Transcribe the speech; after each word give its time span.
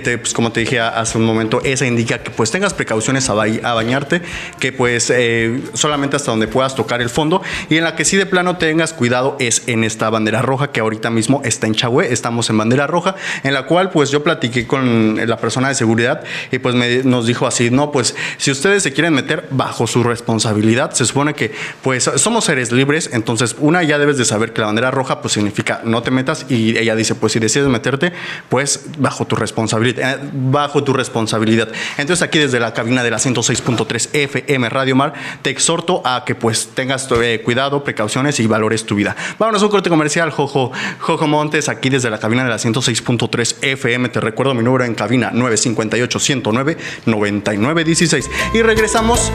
pues 0.00 0.32
como 0.32 0.52
te 0.52 0.60
dije 0.60 0.80
hace 0.80 1.18
un 1.18 1.26
momento, 1.26 1.60
esa 1.64 1.84
indica 1.84 2.22
que 2.22 2.30
pues 2.30 2.50
tengas 2.50 2.72
precauciones 2.72 3.28
a, 3.28 3.34
bañarte, 3.34 4.22
que 4.58 4.72
pues 4.72 5.12
eh, 5.14 5.60
solamente 5.74 6.16
hasta 6.16 6.30
donde 6.30 6.48
puedas 6.48 6.74
tocar 6.74 7.02
el 7.02 7.10
fondo 7.10 7.42
y 7.68 7.76
en 7.76 7.84
la 7.84 7.94
que 7.94 8.06
sí 8.06 8.16
de 8.16 8.24
plano 8.24 8.56
tengas 8.56 8.94
cuidado 8.94 9.36
es 9.38 9.64
en 9.66 9.84
esta 9.84 10.08
bandera 10.08 10.40
roja 10.40 10.72
que 10.72 10.80
ahorita 10.80 11.10
mismo 11.10 11.42
está 11.44 11.66
en 11.66 11.74
Chagüe, 11.74 12.10
estamos 12.10 12.48
en 12.48 12.56
bandera 12.56 12.86
roja, 12.86 13.16
en 13.42 13.52
la 13.52 13.66
cual 13.66 13.90
pues 13.90 14.10
yo 14.10 14.22
platiqué 14.24 14.66
con 14.66 15.20
la 15.26 15.36
persona 15.36 15.68
de 15.68 15.74
seguridad 15.74 16.24
y 16.50 16.58
pues 16.58 16.74
nos 17.04 17.26
dijo 17.26 17.46
así, 17.46 17.70
no, 17.70 17.92
pues 17.92 18.16
si 18.38 18.50
ustedes 18.50 18.82
se 18.84 18.94
quieren 18.94 19.12
meter 19.12 19.48
bajo 19.50 19.86
su 19.86 20.02
responsabilidad, 20.02 20.92
se 20.92 21.04
supone 21.04 21.34
que 21.34 21.52
pues 21.82 22.10
somos 22.16 22.46
seres 22.46 22.72
libres, 22.72 23.10
entonces 23.12 23.56
una 23.58 23.82
ya 23.82 23.98
debes 23.98 24.16
de 24.16 24.24
saber 24.24 24.54
que 24.54 24.62
la 24.62 24.68
bandera 24.68 24.90
roja 24.90 25.20
pues 25.20 25.34
significa 25.34 25.82
no 25.84 26.02
te 26.02 26.10
metas 26.10 26.46
y 26.48 26.78
ella 26.78 26.96
dice 26.96 27.14
pues 27.14 27.34
si 27.34 27.40
decides 27.40 27.68
meterte 27.68 28.14
pues 28.48 28.86
bajo 28.96 29.26
tu 29.26 29.36
responsabilidad 29.36 29.81
eh, 29.84 30.18
bajo 30.32 30.84
tu 30.84 30.92
responsabilidad. 30.92 31.68
Entonces 31.98 32.22
aquí 32.22 32.38
desde 32.38 32.60
la 32.60 32.72
cabina 32.72 33.02
de 33.02 33.10
la 33.10 33.18
106.3 33.18 34.10
FM 34.12 34.68
Radio 34.68 34.96
Mar 34.96 35.12
te 35.42 35.50
exhorto 35.50 36.02
a 36.04 36.24
que 36.24 36.34
pues 36.34 36.70
tengas 36.74 37.08
eh, 37.10 37.42
cuidado, 37.44 37.84
precauciones 37.84 38.40
y 38.40 38.46
valores 38.46 38.84
tu 38.84 38.94
vida. 38.94 39.16
Vámonos 39.38 39.62
a 39.62 39.66
un 39.66 39.70
corte 39.70 39.90
comercial, 39.90 40.30
Jojo, 40.30 40.72
Jojo 40.98 41.26
Montes, 41.26 41.68
aquí 41.68 41.90
desde 41.90 42.10
la 42.10 42.18
cabina 42.18 42.44
de 42.44 42.50
la 42.50 42.56
106.3 42.56 43.56
FM. 43.62 44.08
Te 44.08 44.20
recuerdo 44.20 44.54
mi 44.54 44.62
número 44.62 44.84
en 44.84 44.94
cabina 44.94 45.30
958 45.32 46.18
109 46.18 46.76
9916 47.06 48.30
y 48.54 48.62
regresamos 48.62 49.32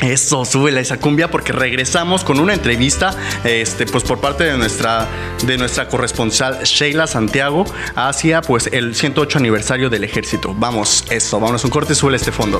eso, 0.00 0.44
sube 0.44 0.78
esa 0.80 0.98
cumbia 0.98 1.30
porque 1.30 1.52
regresamos 1.52 2.24
con 2.24 2.40
una 2.40 2.54
entrevista 2.54 3.14
este, 3.44 3.86
pues 3.86 4.04
por 4.04 4.20
parte 4.20 4.44
de 4.44 4.56
nuestra, 4.56 5.08
de 5.44 5.58
nuestra 5.58 5.88
corresponsal 5.88 6.62
Sheila 6.64 7.06
Santiago 7.06 7.64
hacia 7.94 8.40
pues 8.42 8.68
el 8.72 8.94
108 8.94 9.38
aniversario 9.38 9.90
del 9.90 10.04
ejército. 10.04 10.54
Vamos, 10.56 11.04
eso, 11.10 11.38
vámonos 11.38 11.64
un 11.64 11.70
corte, 11.70 11.94
sube 11.94 12.16
este 12.16 12.32
fondo. 12.32 12.58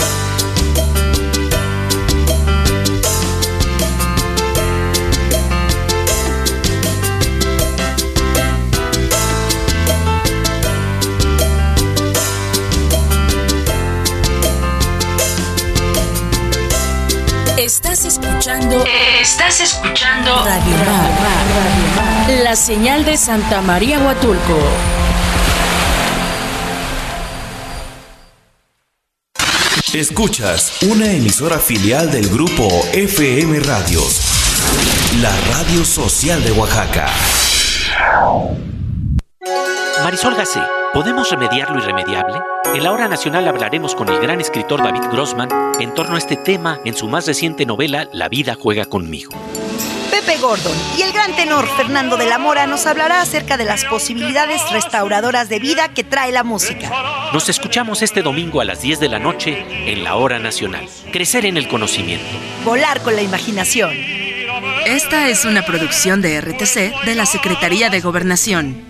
Estás 18.40 19.60
escuchando 19.60 20.34
Radio 20.42 20.76
Mar, 20.78 22.30
la 22.42 22.56
señal 22.56 23.04
de 23.04 23.18
Santa 23.18 23.60
María 23.60 23.98
Huatulco. 23.98 24.58
Escuchas 29.92 30.82
una 30.84 31.12
emisora 31.12 31.58
filial 31.58 32.10
del 32.10 32.30
grupo 32.30 32.66
FM 32.94 33.60
Radios, 33.60 34.22
la 35.20 35.36
radio 35.52 35.84
social 35.84 36.42
de 36.42 36.52
Oaxaca. 36.52 37.10
Marisol 40.02 40.34
Gacé, 40.34 40.60
¿podemos 40.94 41.30
remediar 41.30 41.70
lo 41.70 41.78
irremediable? 41.78 42.40
En 42.74 42.82
la 42.82 42.92
hora 42.92 43.06
nacional 43.06 43.46
hablaremos 43.46 43.94
con 43.94 44.08
el 44.08 44.18
gran 44.18 44.40
escritor 44.40 44.82
David 44.82 45.02
Grossman 45.12 45.48
en 45.78 45.92
torno 45.92 46.14
a 46.14 46.18
este 46.18 46.36
tema 46.36 46.80
en 46.84 46.94
su 46.94 47.06
más 47.06 47.26
reciente 47.26 47.66
novela 47.66 48.08
La 48.12 48.28
vida 48.30 48.56
juega 48.58 48.86
conmigo. 48.86 49.32
Pepe 50.10 50.38
Gordon 50.38 50.76
y 50.96 51.02
el 51.02 51.12
gran 51.12 51.36
tenor 51.36 51.66
Fernando 51.76 52.16
de 52.16 52.26
la 52.26 52.38
Mora 52.38 52.66
nos 52.66 52.86
hablará 52.86 53.20
acerca 53.20 53.58
de 53.58 53.66
las 53.66 53.84
posibilidades 53.84 54.62
restauradoras 54.72 55.48
de 55.50 55.58
vida 55.58 55.88
que 55.88 56.02
trae 56.02 56.32
la 56.32 56.44
música. 56.44 56.90
Nos 57.34 57.48
escuchamos 57.50 58.00
este 58.00 58.22
domingo 58.22 58.60
a 58.60 58.64
las 58.64 58.80
10 58.80 59.00
de 59.00 59.08
la 59.08 59.18
noche 59.18 59.64
en 59.92 60.02
la 60.02 60.16
hora 60.16 60.38
nacional. 60.38 60.86
Crecer 61.12 61.44
en 61.44 61.58
el 61.58 61.68
conocimiento. 61.68 62.26
Volar 62.64 63.02
con 63.02 63.16
la 63.16 63.22
imaginación. 63.22 63.90
Esta 64.86 65.28
es 65.28 65.44
una 65.44 65.62
producción 65.62 66.22
de 66.22 66.40
RTC 66.40 67.04
de 67.04 67.14
la 67.14 67.26
Secretaría 67.26 67.90
de 67.90 68.00
Gobernación. 68.00 68.89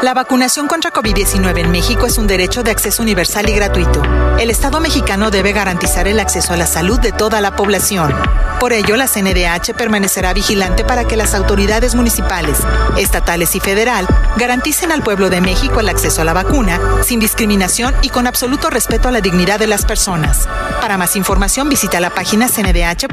La 0.00 0.14
vacunación 0.14 0.68
contra 0.68 0.92
COVID-19 0.92 1.58
en 1.58 1.72
México 1.72 2.06
es 2.06 2.18
un 2.18 2.28
derecho 2.28 2.62
de 2.62 2.70
acceso 2.70 3.02
universal 3.02 3.48
y 3.48 3.52
gratuito. 3.52 4.00
El 4.38 4.48
Estado 4.48 4.78
mexicano 4.78 5.32
debe 5.32 5.52
garantizar 5.52 6.06
el 6.06 6.20
acceso 6.20 6.52
a 6.52 6.56
la 6.56 6.68
salud 6.68 7.00
de 7.00 7.10
toda 7.10 7.40
la 7.40 7.56
población. 7.56 8.14
Por 8.60 8.72
ello, 8.72 8.94
la 8.94 9.08
CNDH 9.08 9.74
permanecerá 9.76 10.32
vigilante 10.34 10.84
para 10.84 11.04
que 11.04 11.16
las 11.16 11.34
autoridades 11.34 11.96
municipales, 11.96 12.58
estatales 12.96 13.56
y 13.56 13.60
federal 13.60 14.06
garanticen 14.36 14.92
al 14.92 15.02
pueblo 15.02 15.30
de 15.30 15.40
México 15.40 15.80
el 15.80 15.88
acceso 15.88 16.22
a 16.22 16.24
la 16.24 16.32
vacuna 16.32 16.78
sin 17.02 17.18
discriminación 17.18 17.92
y 18.02 18.10
con 18.10 18.28
absoluto 18.28 18.70
respeto 18.70 19.08
a 19.08 19.12
la 19.12 19.20
dignidad 19.20 19.58
de 19.58 19.66
las 19.66 19.84
personas. 19.84 20.48
Para 20.80 20.96
más 20.96 21.16
información, 21.16 21.68
visita 21.68 21.98
la 21.98 22.10
página 22.10 22.48
cndh.org.mx. 22.48 23.08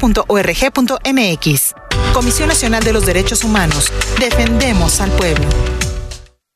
Comisión 2.14 2.48
Nacional 2.48 2.84
de 2.84 2.94
los 2.94 3.08
Derechos 3.08 3.44
Humanos. 3.44 3.92
Defendemos 4.20 5.02
al 5.02 5.10
pueblo. 5.12 5.48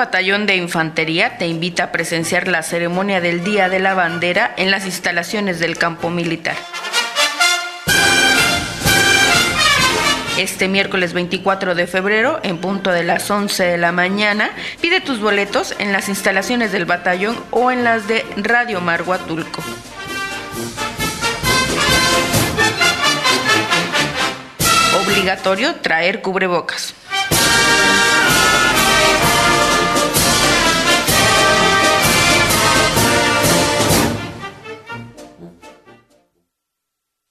Batallón 0.00 0.46
de 0.46 0.56
Infantería 0.56 1.36
te 1.36 1.46
invita 1.46 1.84
a 1.84 1.92
presenciar 1.92 2.48
la 2.48 2.62
ceremonia 2.62 3.20
del 3.20 3.44
Día 3.44 3.68
de 3.68 3.80
la 3.80 3.92
Bandera 3.92 4.54
en 4.56 4.70
las 4.70 4.86
instalaciones 4.86 5.60
del 5.60 5.76
campo 5.76 6.08
militar. 6.08 6.56
Este 10.38 10.68
miércoles 10.68 11.12
24 11.12 11.74
de 11.74 11.86
febrero, 11.86 12.40
en 12.42 12.56
punto 12.62 12.92
de 12.92 13.02
las 13.02 13.30
11 13.30 13.62
de 13.62 13.76
la 13.76 13.92
mañana, 13.92 14.52
pide 14.80 15.02
tus 15.02 15.20
boletos 15.20 15.74
en 15.78 15.92
las 15.92 16.08
instalaciones 16.08 16.72
del 16.72 16.86
batallón 16.86 17.36
o 17.50 17.70
en 17.70 17.84
las 17.84 18.08
de 18.08 18.24
Radio 18.38 18.80
Marguatulco. 18.80 19.62
Obligatorio 25.04 25.74
traer 25.74 26.22
cubrebocas. 26.22 26.94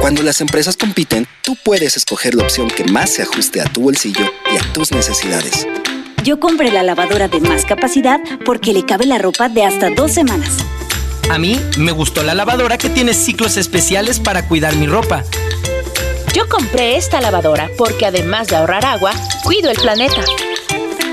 Cuando 0.00 0.22
las 0.22 0.40
empresas 0.40 0.76
compiten, 0.76 1.26
tú 1.42 1.56
puedes 1.64 1.96
escoger 1.96 2.34
la 2.34 2.44
opción 2.44 2.68
que 2.68 2.84
más 2.84 3.10
se 3.12 3.22
ajuste 3.22 3.60
a 3.60 3.64
tu 3.64 3.82
bolsillo 3.82 4.24
y 4.52 4.56
a 4.56 4.72
tus 4.72 4.92
necesidades. 4.92 5.66
Yo 6.22 6.38
compré 6.38 6.70
la 6.70 6.82
lavadora 6.82 7.28
de 7.28 7.40
más 7.40 7.64
capacidad 7.64 8.20
porque 8.44 8.72
le 8.72 8.84
cabe 8.84 9.06
la 9.06 9.18
ropa 9.18 9.48
de 9.48 9.64
hasta 9.64 9.90
dos 9.90 10.12
semanas. 10.12 10.58
A 11.30 11.38
mí 11.38 11.60
me 11.78 11.92
gustó 11.92 12.22
la 12.22 12.34
lavadora 12.34 12.78
que 12.78 12.88
tiene 12.88 13.14
ciclos 13.14 13.56
especiales 13.56 14.20
para 14.20 14.46
cuidar 14.46 14.76
mi 14.76 14.86
ropa. 14.86 15.24
Yo 16.34 16.48
compré 16.48 16.96
esta 16.96 17.20
lavadora 17.20 17.70
porque 17.76 18.06
además 18.06 18.48
de 18.48 18.56
ahorrar 18.56 18.84
agua, 18.84 19.12
cuido 19.42 19.70
el 19.70 19.76
planeta. 19.76 20.22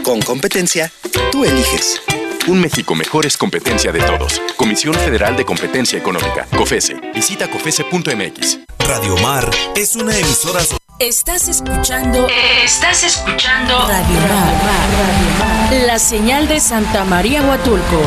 Con 0.04 0.22
competencia, 0.22 0.92
tú 1.32 1.46
eliges. 1.46 2.02
Un 2.46 2.60
México 2.60 2.94
mejor 2.94 3.26
es 3.26 3.38
competencia 3.38 3.94
de 3.94 4.02
todos. 4.02 4.42
Comisión 4.58 4.94
Federal 4.96 5.38
de 5.38 5.46
Competencia 5.46 5.98
Económica, 5.98 6.46
COFESE. 6.58 6.96
Visita 7.14 7.50
COFESE.mx. 7.50 8.60
Radio 8.88 9.16
Mar 9.18 9.50
es 9.76 9.96
una 9.96 10.18
emisora. 10.18 10.60
Estás 11.00 11.48
escuchando. 11.48 12.28
Estás 12.64 13.04
escuchando. 13.04 13.80
Radio 13.88 14.20
Mar. 14.20 15.74
La 15.88 16.00
señal 16.00 16.48
de 16.48 16.60
Santa 16.60 17.06
María 17.06 17.42
Huatulco. 17.44 18.02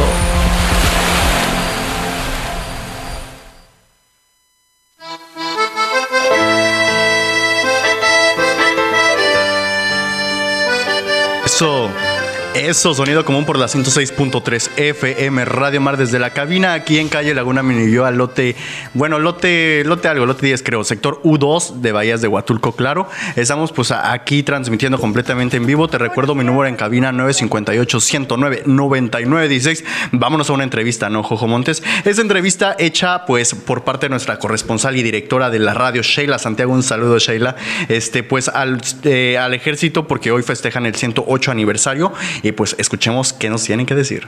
Eso, 12.66 12.94
sonido 12.94 13.24
común 13.24 13.44
por 13.44 13.60
la 13.60 13.66
106.3 13.66 14.70
FM 14.76 15.44
Radio 15.44 15.80
Mar 15.80 15.96
desde 15.96 16.18
la 16.18 16.30
cabina 16.30 16.72
aquí 16.72 16.98
en 16.98 17.08
calle 17.08 17.32
Laguna 17.32 17.62
Minilloa, 17.62 18.10
lote, 18.10 18.56
bueno, 18.92 19.20
lote, 19.20 19.84
lote 19.84 20.08
algo, 20.08 20.26
lote 20.26 20.46
10 20.46 20.64
creo, 20.64 20.82
sector 20.82 21.22
U2 21.22 21.74
de 21.74 21.92
Bahías 21.92 22.22
de 22.22 22.26
Huatulco, 22.26 22.72
claro. 22.72 23.08
Estamos 23.36 23.70
pues 23.70 23.92
aquí 23.92 24.42
transmitiendo 24.42 24.98
completamente 24.98 25.56
en 25.56 25.64
vivo. 25.64 25.86
Te 25.86 25.98
recuerdo 25.98 26.34
mi 26.34 26.42
número 26.42 26.66
en 26.66 26.74
cabina 26.74 27.12
958-109-9916. 27.12 29.84
Vámonos 30.10 30.50
a 30.50 30.54
una 30.54 30.64
entrevista, 30.64 31.08
¿no, 31.08 31.22
Jojo 31.22 31.46
Montes? 31.46 31.84
Esta 32.04 32.20
entrevista 32.20 32.74
hecha 32.80 33.26
pues 33.26 33.54
por 33.54 33.84
parte 33.84 34.06
de 34.06 34.10
nuestra 34.10 34.40
corresponsal 34.40 34.96
y 34.96 35.04
directora 35.04 35.50
de 35.50 35.60
la 35.60 35.72
radio, 35.72 36.02
Sheila 36.02 36.40
Santiago. 36.40 36.72
Un 36.72 36.82
saludo, 36.82 37.20
Sheila. 37.20 37.54
Este, 37.88 38.24
pues 38.24 38.48
al, 38.48 38.80
eh, 39.04 39.38
al 39.38 39.54
ejército 39.54 40.08
porque 40.08 40.32
hoy 40.32 40.42
festejan 40.42 40.84
el 40.84 40.96
108 40.96 41.52
aniversario 41.52 42.12
y 42.42 42.55
pues 42.56 42.74
escuchemos 42.78 43.32
qué 43.32 43.50
nos 43.50 43.64
tienen 43.64 43.86
que 43.86 43.94
decir. 43.94 44.26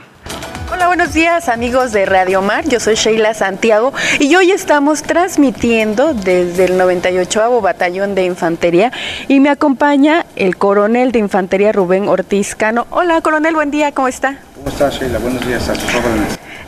Hola, 0.70 0.86
buenos 0.86 1.14
días 1.14 1.48
amigos 1.48 1.92
de 1.92 2.04
Radio 2.04 2.42
Mar, 2.42 2.68
yo 2.68 2.78
soy 2.78 2.94
Sheila 2.94 3.32
Santiago 3.32 3.92
y 4.20 4.36
hoy 4.36 4.50
estamos 4.50 5.02
transmitiendo 5.02 6.12
desde 6.12 6.66
el 6.66 6.76
98 6.76 7.60
Batallón 7.62 8.14
de 8.14 8.26
Infantería 8.26 8.92
y 9.28 9.40
me 9.40 9.48
acompaña 9.48 10.26
el 10.36 10.56
coronel 10.56 11.10
de 11.10 11.20
Infantería 11.20 11.72
Rubén 11.72 12.08
Ortiz 12.08 12.54
Cano. 12.54 12.86
Hola 12.90 13.20
coronel, 13.22 13.54
buen 13.54 13.70
día, 13.70 13.92
¿cómo 13.92 14.08
está? 14.08 14.38
¿Cómo 14.54 14.68
está 14.68 14.90
Sheila? 14.90 15.18
Buenos 15.18 15.46
días 15.46 15.68
a. 15.70 15.74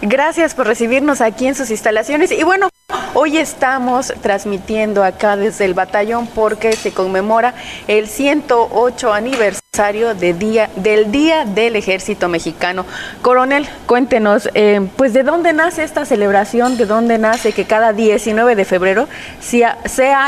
Gracias 0.02 0.54
por 0.54 0.66
recibirnos 0.66 1.20
aquí 1.20 1.46
en 1.46 1.54
sus 1.54 1.70
instalaciones. 1.70 2.32
Y 2.32 2.42
bueno, 2.42 2.70
hoy 3.12 3.36
estamos 3.36 4.14
transmitiendo 4.22 5.04
acá 5.04 5.36
desde 5.36 5.66
el 5.66 5.74
batallón 5.74 6.26
porque 6.26 6.72
se 6.72 6.92
conmemora 6.92 7.52
el 7.86 8.08
108 8.08 9.12
aniversario 9.12 9.59
de 9.72 10.34
día, 10.34 10.68
del 10.76 11.10
Día 11.10 11.46
del 11.46 11.74
Ejército 11.74 12.28
Mexicano. 12.28 12.84
Coronel, 13.22 13.66
cuéntenos, 13.86 14.50
eh, 14.54 14.86
pues 14.96 15.14
de 15.14 15.22
dónde 15.22 15.54
nace 15.54 15.84
esta 15.84 16.04
celebración, 16.04 16.76
de 16.76 16.84
dónde 16.84 17.16
nace 17.16 17.52
que 17.52 17.64
cada 17.64 17.94
19 17.94 18.56
de 18.56 18.64
febrero 18.66 19.08
sea, 19.40 19.78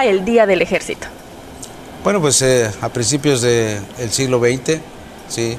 el 0.07 0.25
Día 0.25 0.47
del 0.47 0.63
Ejército. 0.63 1.09
Bueno, 2.03 2.21
pues 2.21 2.41
eh, 2.41 2.71
a 2.81 2.89
principios 2.89 3.43
del 3.43 4.11
siglo 4.11 4.39
XX, 4.39 4.81
sí, 5.29 5.59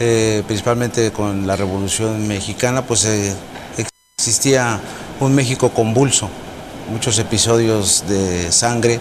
eh, 0.00 0.42
principalmente 0.46 1.10
con 1.10 1.46
la 1.46 1.56
Revolución 1.56 2.28
Mexicana, 2.28 2.82
pues 2.82 3.08
existía 4.18 4.80
un 5.20 5.34
México 5.34 5.70
convulso, 5.70 6.28
muchos 6.90 7.18
episodios 7.18 8.04
de 8.06 8.52
sangre 8.52 9.00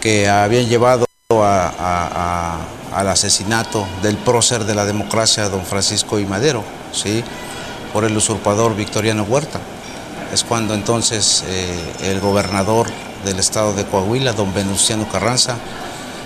que 0.00 0.28
habían 0.28 0.68
llevado 0.68 1.04
a- 1.42 2.58
al 2.94 3.08
asesinato 3.08 3.86
del 4.02 4.16
prócer 4.18 4.64
de 4.64 4.74
la 4.74 4.84
democracia, 4.84 5.48
don 5.48 5.64
Francisco 5.64 6.18
I. 6.18 6.26
Madero, 6.26 6.62
¿sí? 6.92 7.24
por 7.92 8.04
el 8.04 8.16
usurpador 8.16 8.76
Victoriano 8.76 9.22
Huerta. 9.24 9.60
Es 10.32 10.44
cuando 10.44 10.74
entonces 10.74 11.42
eh, 11.46 11.78
el 12.02 12.20
gobernador 12.20 12.88
del 13.24 13.38
estado 13.38 13.72
de 13.72 13.84
Coahuila, 13.84 14.32
don 14.32 14.52
Venustiano 14.52 15.08
Carranza, 15.10 15.56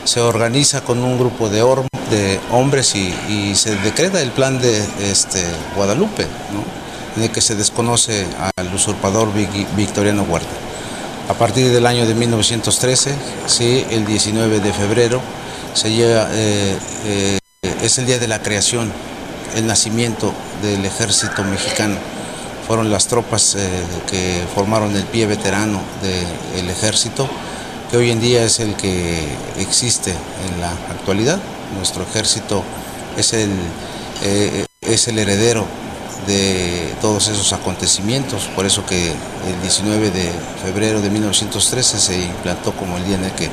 se 0.05 0.21
organiza 0.21 0.81
con 0.83 1.03
un 1.03 1.19
grupo 1.19 1.49
de, 1.49 1.63
hombres 2.53 2.95
y, 2.95 3.55
se 3.57 3.75
decreta 3.77 4.21
el 4.23 4.31
plan 4.31 4.61
de 4.61 4.85
este, 5.11 5.45
Guadalupe, 5.75 6.27
en 7.17 7.23
el 7.23 7.31
que 7.31 7.41
se 7.41 7.55
desconoce 7.57 8.27
al 8.57 8.73
usurpador 8.75 9.33
Vic- 9.35 9.67
Victoriano 9.75 10.23
Huerta. 10.23 10.66
A 11.29 11.35
partir 11.35 11.73
del 11.73 11.87
año 11.87 12.07
de 12.07 12.15
1913, 12.15 13.13
sí, 13.47 13.85
el 13.91 14.07
19 14.07 14.61
de 14.61 14.73
febrero, 14.73 15.21
se 15.75 15.91
llega, 15.91 16.29
eh, 16.33 16.79
eh, 17.05 17.39
es 17.83 17.99
el 17.99 18.07
día 18.07 18.21
de 18.21 18.29
la 18.29 18.43
creación, 18.43 18.93
el 19.57 19.67
nacimiento 19.67 20.33
del 20.63 20.85
ejército 20.87 21.43
mexicano. 21.43 21.97
Fueron 22.69 22.93
las 22.93 23.09
tropas 23.09 23.57
eh, 23.59 23.69
que 24.09 24.45
formaron 24.55 24.95
el 24.95 25.03
pie 25.03 25.27
veterano 25.27 25.81
del 26.01 26.71
ejército, 26.71 27.29
que 27.91 27.97
hoy 27.97 28.13
en 28.13 28.21
día 28.21 28.45
es 28.45 28.61
el 28.61 28.77
que 28.77 29.27
existe 29.59 30.13
en 30.13 30.61
la 30.61 30.71
actualidad. 30.71 31.41
Nuestro 31.77 32.05
ejército 32.05 32.63
es 33.17 33.33
el, 33.33 33.51
es 34.81 35.09
el 35.09 35.19
heredero 35.19 35.67
de 36.27 36.95
todos 37.01 37.29
esos 37.29 37.53
acontecimientos, 37.53 38.49
por 38.55 38.67
eso 38.67 38.85
que 38.85 39.09
el 39.11 39.61
19 39.63 40.11
de 40.11 40.31
febrero 40.63 41.01
de 41.01 41.11
1913 41.11 41.99
se 41.99 42.21
implantó 42.21 42.73
como 42.73 42.97
el 42.97 43.05
día 43.05 43.17
en 43.17 43.25
el 43.25 43.33
que 43.33 43.49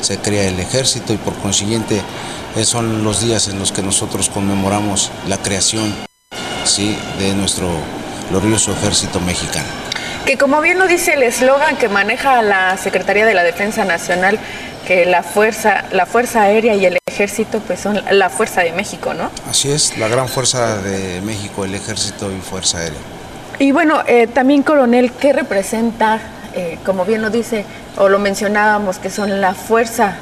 se 0.00 0.18
crea 0.18 0.48
el 0.48 0.58
ejército 0.60 1.12
y 1.12 1.16
por 1.16 1.34
consiguiente 1.34 2.00
eh, 2.56 2.64
son 2.64 3.04
los 3.04 3.20
días 3.20 3.48
en 3.48 3.58
los 3.58 3.72
que 3.72 3.82
nosotros 3.82 4.28
conmemoramos 4.28 5.10
la 5.28 5.38
creación 5.38 5.94
¿sí? 6.64 6.96
de 7.18 7.34
nuestro 7.34 7.68
glorioso 8.30 8.72
ejército 8.72 9.20
mexicano. 9.20 9.68
Que 10.24 10.36
como 10.36 10.60
bien 10.60 10.78
lo 10.78 10.86
dice 10.86 11.14
el 11.14 11.22
eslogan 11.22 11.76
que 11.76 11.88
maneja 11.88 12.42
la 12.42 12.76
Secretaría 12.76 13.26
de 13.26 13.34
la 13.34 13.44
Defensa 13.44 13.84
Nacional, 13.84 14.38
que 14.86 15.06
la 15.06 15.22
fuerza, 15.22 15.84
la 15.92 16.06
fuerza 16.06 16.42
aérea 16.42 16.74
y 16.74 16.86
el 16.86 16.98
ejército 17.16 17.60
pues 17.60 17.80
son 17.80 18.02
la 18.10 18.28
fuerza 18.28 18.60
de 18.60 18.72
México, 18.72 19.14
¿no? 19.14 19.30
Así 19.48 19.70
es, 19.70 19.96
la 19.96 20.06
gran 20.08 20.28
fuerza 20.28 20.82
de 20.82 21.22
México, 21.22 21.64
el 21.64 21.74
ejército 21.74 22.30
y 22.30 22.40
fuerza 22.40 22.78
aérea. 22.78 22.98
Y 23.58 23.72
bueno, 23.72 24.02
eh, 24.06 24.26
también 24.26 24.62
coronel, 24.62 25.12
¿qué 25.12 25.32
representa, 25.32 26.20
eh, 26.54 26.78
como 26.84 27.06
bien 27.06 27.22
lo 27.22 27.30
dice 27.30 27.64
o 27.96 28.10
lo 28.10 28.18
mencionábamos, 28.18 28.98
que 28.98 29.08
son 29.08 29.40
la 29.40 29.54
fuerza 29.54 30.16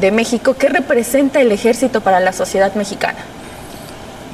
de 0.00 0.10
México, 0.10 0.56
qué 0.58 0.68
representa 0.68 1.40
el 1.40 1.52
ejército 1.52 2.00
para 2.00 2.18
la 2.18 2.32
sociedad 2.32 2.74
mexicana? 2.74 3.20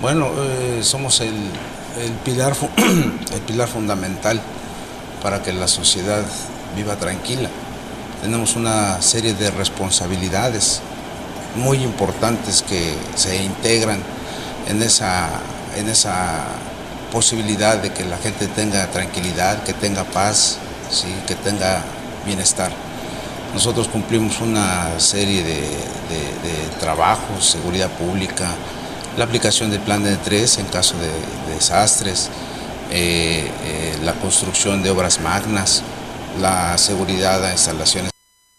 Bueno, 0.01 0.31
eh, 0.39 0.81
somos 0.83 1.21
el, 1.21 1.29
el 1.29 2.13
pilar, 2.25 2.55
el 3.35 3.41
pilar 3.43 3.69
fundamental 3.69 4.41
para 5.23 5.43
que 5.43 5.53
la 5.53 5.69
sociedad 5.69 6.23
viva 6.75 6.97
tranquila. 6.97 7.51
Tenemos 8.23 8.57
una 8.57 9.03
serie 9.03 9.35
de 9.35 9.51
responsabilidades 9.51 10.81
muy 11.59 11.83
importantes 11.83 12.63
que 12.63 12.95
se 13.15 13.37
integran 13.43 14.01
en 14.69 14.83
esa, 14.83 15.29
en 15.77 15.89
esa 15.89 16.45
posibilidad 17.13 17.79
de 17.79 17.93
que 17.93 18.05
la 18.05 18.19
gente 18.19 18.47
tenga 18.49 18.87
tranquilidad, 18.89 19.63
que 19.65 19.73
tenga 19.73 20.05
paz, 20.05 20.59
¿sí? 20.91 21.09
que 21.27 21.35
tenga 21.35 21.83
bienestar. 22.27 22.71
Nosotros 23.55 23.89
cumplimos 23.89 24.41
una 24.41 25.01
serie 25.01 25.43
de, 25.43 25.99
trabajos, 26.81 27.45
seguridad 27.45 27.91
pública, 27.91 28.47
la 29.17 29.25
aplicación 29.25 29.71
del 29.71 29.81
plan 29.81 30.05
de 30.05 30.17
tres 30.17 30.59
en 30.59 30.67
caso 30.67 30.95
de, 30.97 31.09
de 31.09 31.55
desastres, 31.55 32.31
eh, 32.91 33.51
eh, 33.65 33.99
la 34.03 34.15
construcción 34.15 34.83
de 34.83 34.91
obras 34.91 35.21
magnas, 35.21 35.83
la 36.41 36.79
seguridad 36.79 37.45
a 37.45 37.53
instalaciones 37.53 38.11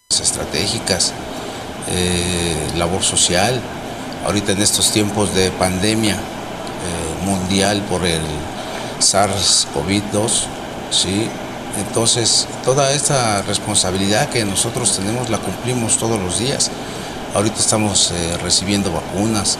estratégicas, 0.09 1.13
eh, 1.87 2.55
labor 2.75 3.03
social. 3.03 3.59
Ahorita 4.25 4.51
en 4.51 4.61
estos 4.61 4.91
tiempos 4.91 5.33
de 5.33 5.49
pandemia 5.51 6.15
eh, 6.15 7.25
mundial 7.25 7.81
por 7.89 8.05
el 8.05 8.21
SARS-CoV-2, 8.99 10.45
¿sí? 10.91 11.27
Entonces, 11.77 12.47
toda 12.65 12.91
esta 12.91 13.41
responsabilidad 13.43 14.29
que 14.29 14.43
nosotros 14.43 14.95
tenemos 14.97 15.29
la 15.29 15.37
cumplimos 15.37 15.97
todos 15.97 16.19
los 16.19 16.39
días. 16.39 16.69
Ahorita 17.33 17.59
estamos 17.59 18.11
eh, 18.11 18.37
recibiendo 18.41 18.91
vacunas, 18.91 19.57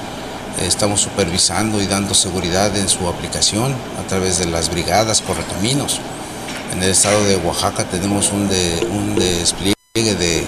estamos 0.62 1.02
supervisando 1.02 1.82
y 1.82 1.88
dando 1.88 2.14
seguridad 2.14 2.76
en 2.76 2.90
su 2.90 3.08
aplicación 3.08 3.74
a 4.04 4.08
través 4.08 4.40
de 4.40 4.46
las 4.46 4.70
brigadas 4.70 5.22
Correcaminos. 5.22 6.02
En 6.74 6.84
el 6.84 6.90
estado 6.90 7.24
de 7.24 7.38
Oaxaca 7.38 7.86
tenemos 7.86 8.32
un, 8.32 8.50
un 8.92 9.16
despliegue 9.16 9.76
de, 9.96 10.46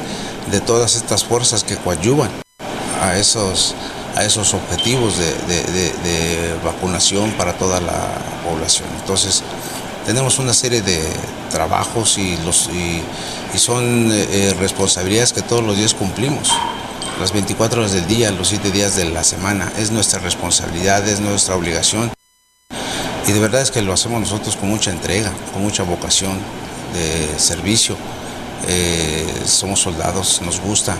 de 0.50 0.62
todas 0.62 0.96
estas 0.96 1.24
fuerzas 1.24 1.64
que 1.64 1.76
coadyuvan 1.78 2.32
a 3.02 3.18
esos, 3.18 3.76
a 4.16 4.24
esos 4.24 4.54
objetivos 4.54 5.18
de, 5.18 6.56
vacunación 6.64 7.32
para 7.32 7.54
toda 7.54 7.80
la 7.80 8.08
población. 8.48 8.88
Entonces, 9.00 9.44
tenemos 10.06 10.40
una 10.40 10.54
serie 10.54 10.82
de 10.82 11.02
trabajos 11.50 12.18
y, 12.18 12.38
los, 12.46 12.70
y 12.72 13.04
son 13.58 14.12
eh, 14.12 14.28
eh, 14.32 14.56
responsabilidades 14.60 15.34
que 15.34 15.42
todos 15.42 15.64
los 15.64 15.78
días 15.78 15.94
cumplimos. 15.94 16.52
Las 17.20 17.34
24 17.34 17.82
horas 17.82 17.92
del 17.92 18.08
día, 18.08 18.32
los 18.32 18.48
7 18.48 18.72
días 18.72 18.96
de 18.96 19.06
la 19.06 19.24
semana. 19.24 19.72
Es 19.78 19.92
nuestra 19.92 20.20
responsabilidad, 20.20 21.08
es 21.08 21.20
nuestra 21.20 21.56
obligación. 21.56 22.12
Y 23.28 23.32
de 23.32 23.40
verdad 23.40 23.62
es 23.62 23.72
que 23.72 23.82
lo 23.82 23.94
hacemos 23.94 24.22
nosotros 24.22 24.56
con 24.56 24.70
mucha 24.70 24.92
entrega, 24.92 25.32
con 25.54 25.62
mucha 25.62 25.84
vocación 25.84 26.40
de 26.94 27.40
servicio. 27.40 27.96
Eh, 28.68 29.26
somos 29.46 29.80
soldados, 29.80 30.42
nos 30.44 30.60
gusta 30.62 30.96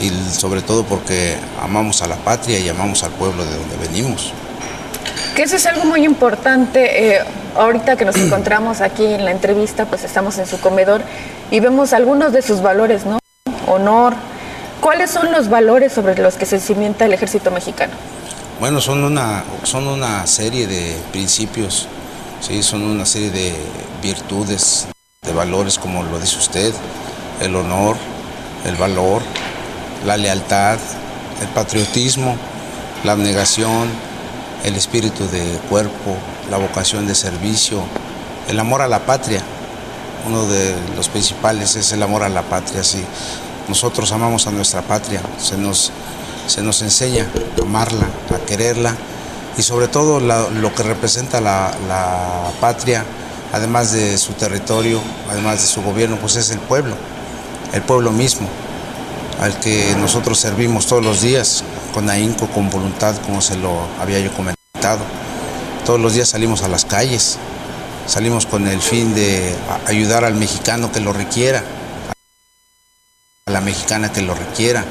y 0.00 0.10
sobre 0.32 0.62
todo 0.62 0.84
porque 0.84 1.36
amamos 1.62 2.02
a 2.02 2.06
la 2.08 2.16
patria 2.16 2.58
y 2.58 2.68
amamos 2.68 3.02
al 3.04 3.10
pueblo 3.12 3.44
de 3.44 3.56
donde 3.56 3.76
venimos. 3.76 4.32
Que 5.36 5.42
eso 5.42 5.56
es 5.56 5.66
algo 5.66 5.84
muy 5.84 6.04
importante. 6.04 7.14
eh, 7.14 7.20
ahorita 7.56 7.96
que 7.96 8.04
nos 8.04 8.16
encontramos 8.16 8.80
aquí 8.80 9.04
en 9.04 9.24
la 9.24 9.30
entrevista, 9.30 9.86
pues 9.86 10.04
estamos 10.04 10.38
en 10.38 10.46
su 10.46 10.60
comedor 10.60 11.02
y 11.50 11.60
vemos 11.60 11.92
algunos 11.92 12.32
de 12.32 12.42
sus 12.42 12.60
valores, 12.62 13.04
¿no? 13.06 13.18
Honor. 13.66 14.14
¿Cuáles 14.80 15.10
son 15.10 15.32
los 15.32 15.48
valores 15.48 15.92
sobre 15.92 16.20
los 16.20 16.34
que 16.34 16.46
se 16.46 16.60
cimienta 16.60 17.06
el 17.06 17.12
ejército 17.12 17.50
mexicano? 17.50 17.92
Bueno, 18.60 18.80
son 18.80 19.02
una, 19.02 19.44
son 19.62 19.86
una 19.86 20.26
serie 20.26 20.66
de 20.66 20.96
principios, 21.10 21.88
¿sí? 22.40 22.62
son 22.62 22.82
una 22.82 23.06
serie 23.06 23.30
de 23.30 23.54
virtudes, 24.02 24.86
de 25.24 25.32
valores, 25.32 25.78
como 25.78 26.02
lo 26.02 26.18
dice 26.20 26.38
usted, 26.38 26.74
el 27.40 27.56
honor, 27.56 27.96
el 28.64 28.76
valor, 28.76 29.22
la 30.04 30.16
lealtad, 30.16 30.78
el 31.40 31.48
patriotismo, 31.48 32.36
la 33.04 33.12
abnegación, 33.12 33.88
el 34.64 34.76
espíritu 34.76 35.26
de 35.28 35.58
cuerpo, 35.68 36.16
la 36.50 36.58
vocación 36.58 37.06
de 37.06 37.14
servicio, 37.14 37.82
el 38.48 38.58
amor 38.60 38.82
a 38.82 38.88
la 38.88 39.00
patria. 39.06 39.42
Uno 40.26 40.46
de 40.46 40.74
los 40.96 41.08
principales 41.08 41.76
es 41.76 41.92
el 41.92 42.02
amor 42.02 42.22
a 42.22 42.28
la 42.28 42.42
patria, 42.42 42.82
sí. 42.82 43.04
Nosotros 43.68 44.12
amamos 44.12 44.46
a 44.46 44.50
nuestra 44.50 44.82
patria, 44.82 45.20
se 45.38 45.56
nos, 45.56 45.90
se 46.46 46.62
nos 46.62 46.82
enseña 46.82 47.26
a 47.58 47.62
amarla, 47.62 48.06
a 48.34 48.44
quererla 48.44 48.94
y 49.56 49.62
sobre 49.62 49.88
todo 49.88 50.20
lo 50.20 50.74
que 50.74 50.82
representa 50.82 51.40
la, 51.40 51.72
la 51.88 52.50
patria, 52.60 53.04
además 53.54 53.92
de 53.92 54.18
su 54.18 54.32
territorio, 54.32 55.00
además 55.30 55.60
de 55.60 55.68
su 55.68 55.80
gobierno, 55.80 56.16
pues 56.16 56.34
es 56.34 56.50
el 56.50 56.58
pueblo, 56.58 56.96
el 57.72 57.82
pueblo 57.82 58.10
mismo, 58.10 58.48
al 59.40 59.60
que 59.60 59.94
nosotros 60.00 60.40
servimos 60.40 60.86
todos 60.86 61.04
los 61.04 61.20
días 61.20 61.62
con 61.92 62.10
ahínco, 62.10 62.48
con 62.48 62.68
voluntad, 62.68 63.14
como 63.24 63.40
se 63.40 63.56
lo 63.56 63.86
había 64.00 64.18
yo 64.18 64.32
comentado. 64.32 64.98
Todos 65.86 66.00
los 66.00 66.14
días 66.14 66.30
salimos 66.30 66.64
a 66.64 66.68
las 66.68 66.84
calles, 66.84 67.38
salimos 68.08 68.44
con 68.44 68.66
el 68.66 68.80
fin 68.80 69.14
de 69.14 69.54
ayudar 69.86 70.24
al 70.24 70.34
mexicano 70.34 70.90
que 70.90 70.98
lo 70.98 71.12
requiera, 71.12 71.62
a 73.46 73.50
la 73.52 73.60
mexicana 73.60 74.10
que 74.10 74.22
lo 74.22 74.34
requiera, 74.34 74.84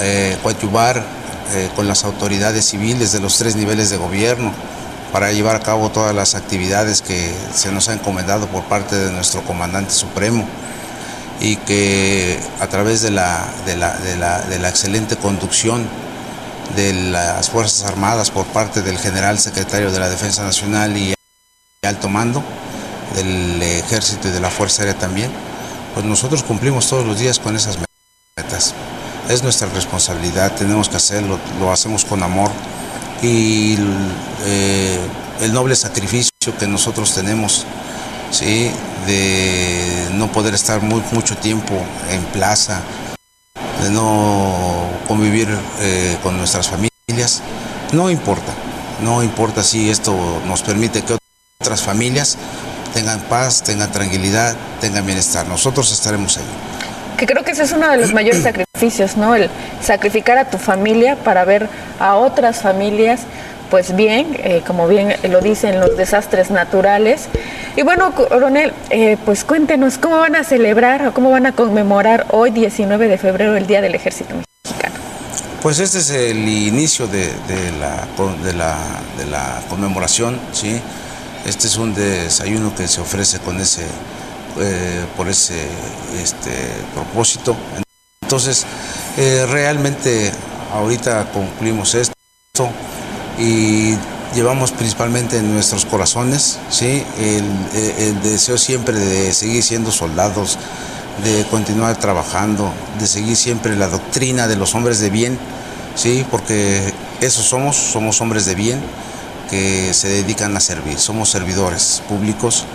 eh, 0.00 0.38
coadyuvar 0.44 1.04
eh, 1.54 1.70
con 1.74 1.88
las 1.88 2.04
autoridades 2.04 2.66
civiles 2.66 3.10
de 3.10 3.18
los 3.18 3.36
tres 3.36 3.56
niveles 3.56 3.90
de 3.90 3.96
gobierno 3.96 4.52
para 5.12 5.32
llevar 5.32 5.56
a 5.56 5.60
cabo 5.60 5.90
todas 5.90 6.14
las 6.14 6.34
actividades 6.34 7.02
que 7.02 7.32
se 7.54 7.72
nos 7.72 7.88
ha 7.88 7.94
encomendado 7.94 8.46
por 8.48 8.64
parte 8.64 8.96
de 8.96 9.12
nuestro 9.12 9.42
comandante 9.42 9.92
supremo 9.92 10.46
y 11.40 11.56
que 11.56 12.38
a 12.60 12.66
través 12.66 13.00
de 13.02 13.10
la, 13.10 13.46
de 13.64 13.76
la, 13.76 13.96
de 13.96 14.16
la, 14.16 14.40
de 14.42 14.58
la 14.58 14.68
excelente 14.68 15.16
conducción 15.16 15.86
de 16.76 16.92
las 16.92 17.48
Fuerzas 17.50 17.88
Armadas 17.88 18.30
por 18.30 18.46
parte 18.46 18.82
del 18.82 18.98
general 18.98 19.38
secretario 19.38 19.90
de 19.90 20.00
la 20.00 20.10
Defensa 20.10 20.42
Nacional 20.42 20.96
y 20.96 21.14
alto 21.82 22.08
mando 22.08 22.42
del 23.14 23.62
Ejército 23.62 24.28
y 24.28 24.32
de 24.32 24.40
la 24.40 24.50
Fuerza 24.50 24.82
Aérea 24.82 24.98
también, 24.98 25.30
pues 25.94 26.04
nosotros 26.04 26.42
cumplimos 26.42 26.88
todos 26.88 27.06
los 27.06 27.18
días 27.18 27.38
con 27.38 27.56
esas 27.56 27.78
metas. 28.36 28.74
Es 29.28 29.42
nuestra 29.42 29.68
responsabilidad, 29.68 30.52
tenemos 30.52 30.88
que 30.88 30.96
hacerlo, 30.96 31.38
lo 31.60 31.72
hacemos 31.72 32.04
con 32.04 32.22
amor 32.22 32.50
y 33.22 33.76
eh, 34.44 34.98
el 35.40 35.52
noble 35.52 35.74
sacrificio 35.74 36.30
que 36.58 36.66
nosotros 36.66 37.14
tenemos, 37.14 37.66
¿sí? 38.30 38.70
de 39.06 40.08
no 40.12 40.30
poder 40.30 40.54
estar 40.54 40.80
muy, 40.82 41.02
mucho 41.12 41.36
tiempo 41.36 41.74
en 42.10 42.22
plaza, 42.26 42.80
de 43.82 43.90
no 43.90 44.88
convivir 45.06 45.48
eh, 45.80 46.16
con 46.22 46.36
nuestras 46.36 46.68
familias, 46.68 47.42
no 47.92 48.10
importa, 48.10 48.52
no 49.02 49.22
importa 49.22 49.62
si 49.62 49.90
esto 49.90 50.14
nos 50.46 50.62
permite 50.62 51.02
que 51.02 51.16
otras 51.60 51.82
familias 51.82 52.36
tengan 52.92 53.20
paz, 53.20 53.62
tengan 53.62 53.90
tranquilidad, 53.92 54.56
tengan 54.80 55.06
bienestar. 55.06 55.46
Nosotros 55.46 55.92
estaremos 55.92 56.36
ahí. 56.38 56.44
Que 57.16 57.26
creo 57.26 57.44
que 57.44 57.52
ese 57.52 57.64
es 57.64 57.72
uno 57.72 57.90
de 57.90 57.96
los 57.96 58.12
mayores 58.12 58.42
sacrificios, 58.42 58.67
El 58.80 59.50
sacrificar 59.80 60.38
a 60.38 60.44
tu 60.50 60.58
familia 60.58 61.16
para 61.16 61.44
ver 61.44 61.68
a 61.98 62.14
otras 62.14 62.62
familias, 62.62 63.22
pues 63.70 63.96
bien, 63.96 64.36
eh, 64.38 64.62
como 64.66 64.86
bien 64.86 65.14
lo 65.28 65.40
dicen 65.40 65.80
los 65.80 65.96
desastres 65.96 66.50
naturales. 66.50 67.28
Y 67.76 67.82
bueno, 67.82 68.14
coronel, 68.14 68.72
eh, 68.90 69.16
pues 69.24 69.44
cuéntenos, 69.44 69.98
¿cómo 69.98 70.18
van 70.18 70.36
a 70.36 70.44
celebrar 70.44 71.06
o 71.06 71.12
cómo 71.12 71.30
van 71.30 71.46
a 71.46 71.52
conmemorar 71.52 72.26
hoy, 72.30 72.50
19 72.50 73.08
de 73.08 73.18
febrero, 73.18 73.56
el 73.56 73.66
Día 73.66 73.80
del 73.80 73.94
Ejército 73.94 74.34
Mexicano? 74.64 74.94
Pues 75.60 75.80
este 75.80 75.98
es 75.98 76.10
el 76.10 76.48
inicio 76.48 77.08
de, 77.08 77.26
de 77.26 77.72
la, 77.80 78.06
de, 78.44 78.52
la, 78.52 78.76
de 79.18 79.26
la 79.26 79.60
conmemoración, 79.68 80.38
¿sí? 80.52 80.80
Este 81.44 81.66
es 81.66 81.76
un 81.76 81.94
desayuno 81.94 82.74
que 82.74 82.86
se 82.86 83.00
ofrece 83.00 83.38
con 83.40 83.60
ese, 83.60 83.82
eh, 84.60 85.04
por 85.16 85.28
ese 85.28 85.66
este, 86.22 86.52
propósito. 86.94 87.56
Entonces, 88.28 88.66
eh, 89.16 89.46
realmente 89.48 90.30
ahorita 90.74 91.32
concluimos 91.32 91.94
esto 91.94 92.12
y 93.38 93.94
llevamos 94.34 94.70
principalmente 94.72 95.38
en 95.38 95.54
nuestros 95.54 95.86
corazones, 95.86 96.58
¿sí? 96.68 97.02
el, 97.18 97.42
el 97.98 98.22
deseo 98.22 98.58
siempre 98.58 98.98
de 98.98 99.32
seguir 99.32 99.62
siendo 99.62 99.90
soldados, 99.90 100.58
de 101.24 101.46
continuar 101.46 101.96
trabajando, 101.96 102.70
de 103.00 103.06
seguir 103.06 103.34
siempre 103.34 103.74
la 103.76 103.88
doctrina 103.88 104.46
de 104.46 104.56
los 104.56 104.74
hombres 104.74 105.00
de 105.00 105.08
bien, 105.08 105.38
¿sí? 105.94 106.26
porque 106.30 106.92
eso 107.22 107.42
somos, 107.42 107.76
somos 107.76 108.20
hombres 108.20 108.44
de 108.44 108.54
bien 108.54 108.78
que 109.48 109.94
se 109.94 110.08
dedican 110.08 110.54
a 110.54 110.60
servir, 110.60 110.98
somos 110.98 111.30
servidores 111.30 112.02
públicos 112.06 112.66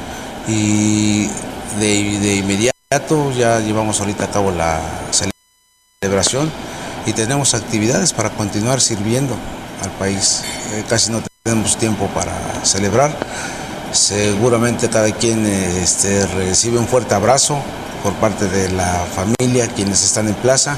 y 0.48 1.28
de, 1.80 2.20
de 2.20 2.36
inmediato 2.38 2.74
ya 3.38 3.60
llevamos 3.60 4.00
ahorita 4.00 4.26
a 4.26 4.32
cabo 4.32 4.50
la 4.50 4.82
celebración 6.04 6.52
y 7.06 7.14
tenemos 7.14 7.54
actividades 7.54 8.12
para 8.12 8.30
continuar 8.32 8.82
sirviendo 8.82 9.36
al 9.82 9.90
país. 9.92 10.44
Eh, 10.74 10.84
casi 10.90 11.12
no 11.12 11.22
tenemos 11.44 11.78
tiempo 11.78 12.08
para 12.08 12.34
celebrar. 12.66 13.16
Seguramente 13.94 14.90
cada 14.90 15.12
quien 15.12 15.46
este, 15.46 16.26
recibe 16.26 16.78
un 16.78 16.88
fuerte 16.88 17.16
abrazo 17.16 17.58
por 18.02 18.14
parte 18.16 18.48
de 18.50 18.70
la 18.72 19.06
familia, 19.16 19.68
quienes 19.68 20.04
están 20.04 20.28
en 20.28 20.36
plaza. 20.36 20.78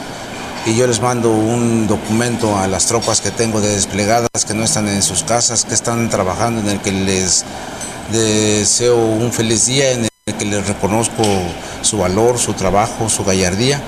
Y 0.67 0.75
yo 0.75 0.85
les 0.85 1.01
mando 1.01 1.31
un 1.31 1.87
documento 1.87 2.57
a 2.57 2.67
las 2.67 2.85
tropas 2.85 3.21
que 3.21 3.31
tengo 3.31 3.61
de 3.61 3.69
desplegadas, 3.69 4.45
que 4.47 4.53
no 4.53 4.63
están 4.63 4.87
en 4.89 5.01
sus 5.01 5.23
casas, 5.23 5.65
que 5.65 5.73
están 5.73 6.09
trabajando, 6.09 6.61
en 6.61 6.69
el 6.69 6.81
que 6.81 6.91
les 6.91 7.45
deseo 8.11 8.97
un 8.97 9.31
feliz 9.31 9.65
día, 9.65 9.91
en 9.91 10.07
el 10.25 10.35
que 10.35 10.45
les 10.45 10.67
reconozco 10.67 11.23
su 11.81 11.97
valor, 11.97 12.37
su 12.37 12.53
trabajo, 12.53 13.09
su 13.09 13.23
gallardía. 13.23 13.81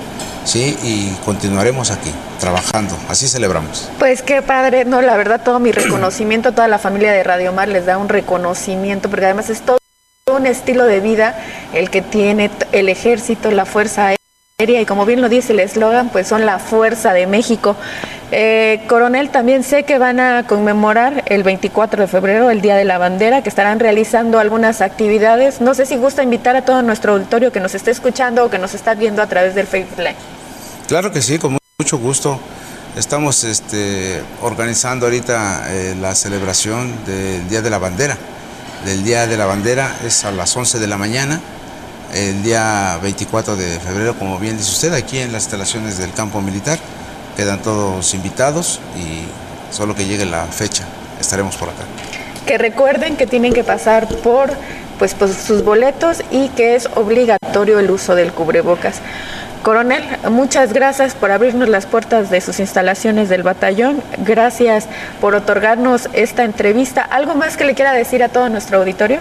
¿Sí? 0.48 0.78
Y 0.82 1.12
continuaremos 1.26 1.92
aquí, 1.92 2.12
trabajando. 2.40 2.98
Así 3.10 3.28
celebramos. 3.28 3.90
Pues 4.00 4.22
qué 4.24 4.42
padre, 4.42 4.86
no, 4.86 5.02
la 5.02 5.18
verdad, 5.18 5.42
todo 5.44 5.60
mi 5.60 5.72
reconocimiento, 5.74 6.54
toda 6.54 6.68
la 6.68 6.80
familia 6.80 7.12
de 7.12 7.24
Radio 7.24 7.54
Mar 7.54 7.68
les 7.68 7.86
da 7.86 7.98
un 7.98 8.10
reconocimiento, 8.10 9.10
porque 9.10 9.26
además 9.26 9.50
es 9.50 9.62
todo 9.62 9.78
un 10.32 10.46
estilo 10.46 10.86
de 10.86 11.00
vida 11.00 11.38
el 11.74 11.90
que 11.90 12.02
tiene 12.02 12.50
el 12.72 12.90
ejército, 12.90 13.52
la 13.52 13.66
Fuerza 13.66 14.14
Aérea, 14.60 14.82
y 14.82 14.86
como 14.86 15.06
bien 15.06 15.22
lo 15.22 15.30
dice 15.30 15.54
el 15.54 15.60
eslogan, 15.60 16.10
pues 16.10 16.28
son 16.28 16.46
la 16.46 16.60
Fuerza 16.60 17.14
de 17.14 17.28
México. 17.28 17.76
Eh, 18.32 18.82
coronel, 18.88 19.30
también 19.30 19.64
sé 19.64 19.84
que 19.84 20.00
van 20.00 20.20
a 20.20 20.44
conmemorar 20.46 21.24
el 21.28 21.44
24 21.44 22.02
de 22.02 22.08
febrero, 22.08 22.50
el 22.50 22.60
Día 22.60 22.76
de 22.76 22.84
la 22.84 22.98
Bandera, 22.98 23.42
que 23.42 23.48
estarán 23.48 23.80
realizando 23.80 24.38
algunas 24.40 24.82
actividades. 24.82 25.62
No 25.62 25.74
sé 25.74 25.86
si 25.86 25.96
gusta 25.96 26.24
invitar 26.24 26.58
a 26.58 26.66
todo 26.66 26.82
nuestro 26.82 27.14
auditorio 27.14 27.54
que 27.54 27.62
nos 27.62 27.74
esté 27.74 27.92
escuchando 27.92 28.44
o 28.44 28.50
que 28.50 28.58
nos 28.58 28.74
está 28.74 28.96
viendo 28.96 29.22
a 29.22 29.28
través 29.28 29.56
del 29.56 29.66
Facebook 29.66 30.00
Live. 30.00 30.37
Claro 30.88 31.12
que 31.12 31.22
sí, 31.22 31.38
con 31.38 31.58
mucho 31.80 31.98
gusto. 31.98 32.40
Estamos 32.96 33.44
este, 33.44 34.24
organizando 34.42 35.06
ahorita 35.06 35.66
eh, 35.70 35.96
la 36.00 36.16
celebración 36.16 36.94
del 37.06 37.48
Día 37.50 37.62
de 37.62 37.70
la 37.70 37.78
Bandera. 37.78 38.18
El 38.86 39.04
Día 39.04 39.28
de 39.28 39.36
la 39.36 39.46
Bandera 39.46 39.98
es 40.06 40.24
a 40.24 40.32
las 40.32 40.56
11 40.56 40.80
de 40.80 40.88
la 40.88 40.98
mañana, 40.98 41.42
el 42.14 42.42
día 42.42 42.98
24 43.02 43.58
de 43.58 43.80
febrero, 43.80 44.18
como 44.18 44.40
bien 44.40 44.58
dice 44.58 44.72
usted, 44.72 44.94
aquí 44.94 45.20
en 45.20 45.34
las 45.34 45.44
instalaciones 45.44 45.98
del 45.98 46.14
campo 46.14 46.42
militar. 46.42 46.80
Quedan 47.36 47.62
todos 47.62 48.14
invitados 48.14 48.80
y 48.96 49.26
solo 49.76 49.94
que 49.94 50.06
llegue 50.06 50.26
la 50.26 50.46
fecha 50.46 50.86
estaremos 51.20 51.56
por 51.58 51.70
acá. 51.70 51.84
Que 52.46 52.58
recuerden 52.58 53.18
que 53.18 53.28
tienen 53.28 53.54
que 53.54 53.64
pasar 53.64 54.08
por 54.08 54.52
pues, 55.00 55.16
sus 55.46 55.64
boletos 55.64 56.24
y 56.32 56.50
que 56.50 56.76
es 56.76 56.88
obligatorio 56.96 57.80
el 57.80 57.92
uso 57.92 58.16
del 58.16 58.32
cubrebocas. 58.32 59.02
Coronel, 59.68 60.02
muchas 60.32 60.72
gracias 60.72 61.14
por 61.14 61.30
abrirnos 61.30 61.68
las 61.68 61.86
puertas 61.86 62.30
de 62.30 62.40
sus 62.40 62.62
instalaciones 62.62 63.28
del 63.28 63.44
batallón. 63.44 64.02
Gracias 64.20 64.86
por 65.20 65.36
otorgarnos 65.36 66.08
esta 66.14 66.46
entrevista. 66.46 67.02
¿Algo 67.02 67.36
más 67.36 67.58
que 67.58 67.66
le 67.66 67.76
quiera 67.76 67.92
decir 67.92 68.24
a 68.24 68.30
todo 68.30 68.48
nuestro 68.48 68.78
auditorio? 68.78 69.20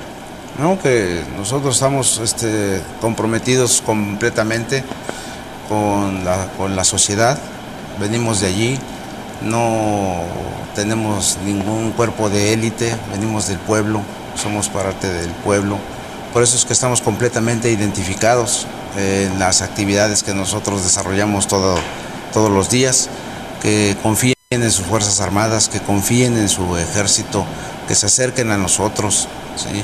No, 0.61 0.79
que 0.79 1.21
nosotros 1.37 1.75
estamos 1.75 2.21
este, 2.21 2.81
comprometidos 3.00 3.83
completamente 3.83 4.85
con 5.69 6.25
la, 6.25 6.47
con 6.57 6.77
la 6.77 6.85
sociedad, 6.85 7.37
venimos 7.99 8.40
de 8.40 8.47
allí, 8.47 8.79
no 9.42 10.20
tenemos 10.77 11.38
ningún 11.44 11.90
cuerpo 11.90 12.31
de 12.31 12.53
élite, 12.53 12.94
venimos 13.11 13.49
del 13.49 13.59
pueblo, 13.59 14.01
somos 14.37 14.68
parte 14.68 15.12
del 15.12 15.31
pueblo, 15.42 15.81
por 16.37 16.42
eso 16.42 16.59
es 16.59 16.66
que 16.66 16.75
estamos 16.75 17.01
completamente 17.01 17.70
identificados 17.70 18.66
en 18.99 19.38
las 19.38 19.62
actividades 19.62 20.22
que 20.22 20.35
nosotros 20.35 20.85
desarrollamos 20.85 21.49
todo, 21.49 21.77
todos 22.35 22.51
los 22.51 22.68
días, 22.68 23.09
que 23.62 23.96
confíen 24.03 24.35
en 24.51 24.70
sus 24.70 24.85
Fuerzas 24.85 25.22
Armadas, 25.22 25.70
que 25.70 25.81
confíen 25.81 26.37
en 26.37 26.51
su 26.51 26.77
ejército, 26.77 27.46
que 27.88 27.94
se 27.94 28.05
acerquen 28.05 28.51
a 28.51 28.59
nosotros, 28.59 29.29
¿sí? 29.57 29.83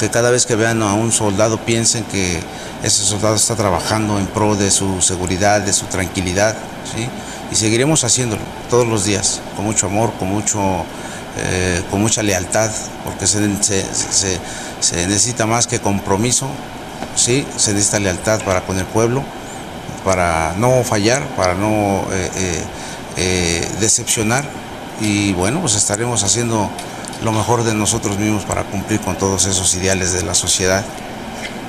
que 0.00 0.10
cada 0.10 0.32
vez 0.32 0.44
que 0.44 0.56
vean 0.56 0.82
a 0.82 0.92
un 0.94 1.12
soldado 1.12 1.58
piensen 1.58 2.02
que 2.02 2.40
ese 2.82 3.04
soldado 3.04 3.36
está 3.36 3.54
trabajando 3.54 4.18
en 4.18 4.26
pro 4.26 4.56
de 4.56 4.72
su 4.72 5.00
seguridad, 5.02 5.60
de 5.60 5.72
su 5.72 5.86
tranquilidad. 5.86 6.56
¿sí? 6.96 7.08
y 7.52 7.54
seguiremos 7.54 8.02
haciéndolo 8.02 8.42
todos 8.70 8.86
los 8.86 9.04
días, 9.04 9.40
con 9.54 9.66
mucho 9.66 9.86
amor, 9.86 10.12
con, 10.18 10.28
mucho, 10.28 10.58
eh, 11.36 11.82
con 11.90 12.00
mucha 12.00 12.22
lealtad, 12.22 12.70
porque 13.04 13.26
se, 13.26 13.62
se, 13.62 13.84
se, 13.94 14.40
necesita 15.06 15.46
más 15.46 15.66
que 15.66 15.80
compromiso, 15.80 16.48
¿sí? 17.14 17.46
se 17.56 17.72
necesita 17.72 18.00
lealtad 18.00 18.42
para 18.42 18.62
con 18.62 18.78
el 18.78 18.86
pueblo, 18.86 19.22
para 20.04 20.54
no 20.58 20.82
fallar, 20.82 21.22
para 21.36 21.54
no 21.54 22.04
eh, 22.12 22.62
eh, 23.16 23.68
decepcionar, 23.80 24.44
y 25.00 25.32
bueno, 25.32 25.60
pues 25.60 25.74
estaremos 25.74 26.22
haciendo 26.22 26.70
lo 27.24 27.32
mejor 27.32 27.64
de 27.64 27.74
nosotros 27.74 28.18
mismos 28.18 28.44
para 28.44 28.64
cumplir 28.64 29.00
con 29.00 29.16
todos 29.16 29.46
esos 29.46 29.74
ideales 29.74 30.12
de 30.12 30.22
la 30.22 30.34
sociedad. 30.34 30.84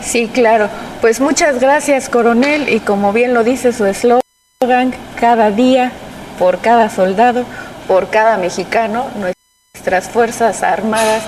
Sí, 0.04 0.28
claro. 0.28 0.70
Pues 1.02 1.20
muchas 1.20 1.60
gracias, 1.60 2.10
coronel, 2.10 2.70
y 2.70 2.80
como 2.80 3.14
bien 3.14 3.34
lo 3.34 3.44
dice 3.44 3.74
su 3.74 3.86
eslogan, 3.86 4.94
cada 5.20 5.52
día, 5.52 5.92
por 6.40 6.60
cada 6.60 6.90
soldado, 6.90 7.46
por 7.88 8.10
cada 8.10 8.38
mexicano, 8.38 9.08
nuestras 9.16 10.10
Fuerzas 10.10 10.64
Armadas, 10.64 11.24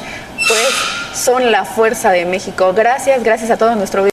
son 1.16 1.52
la 1.52 1.66
fuerza 1.66 2.12
de 2.12 2.26
México. 2.26 2.74
Gracias, 2.74 3.24
gracias 3.24 3.50
a 3.50 3.58
todo 3.58 3.76
nuestro 3.76 4.06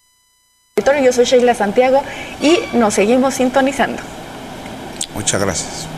auditorio. 0.76 1.04
Yo 1.04 1.12
soy 1.12 1.24
Sheila 1.24 1.54
Santiago 1.54 2.02
y 2.40 2.58
nos 2.74 2.94
seguimos 2.94 3.34
sintonizando. 3.34 4.02
Muchas 5.14 5.40
gracias. 5.40 5.88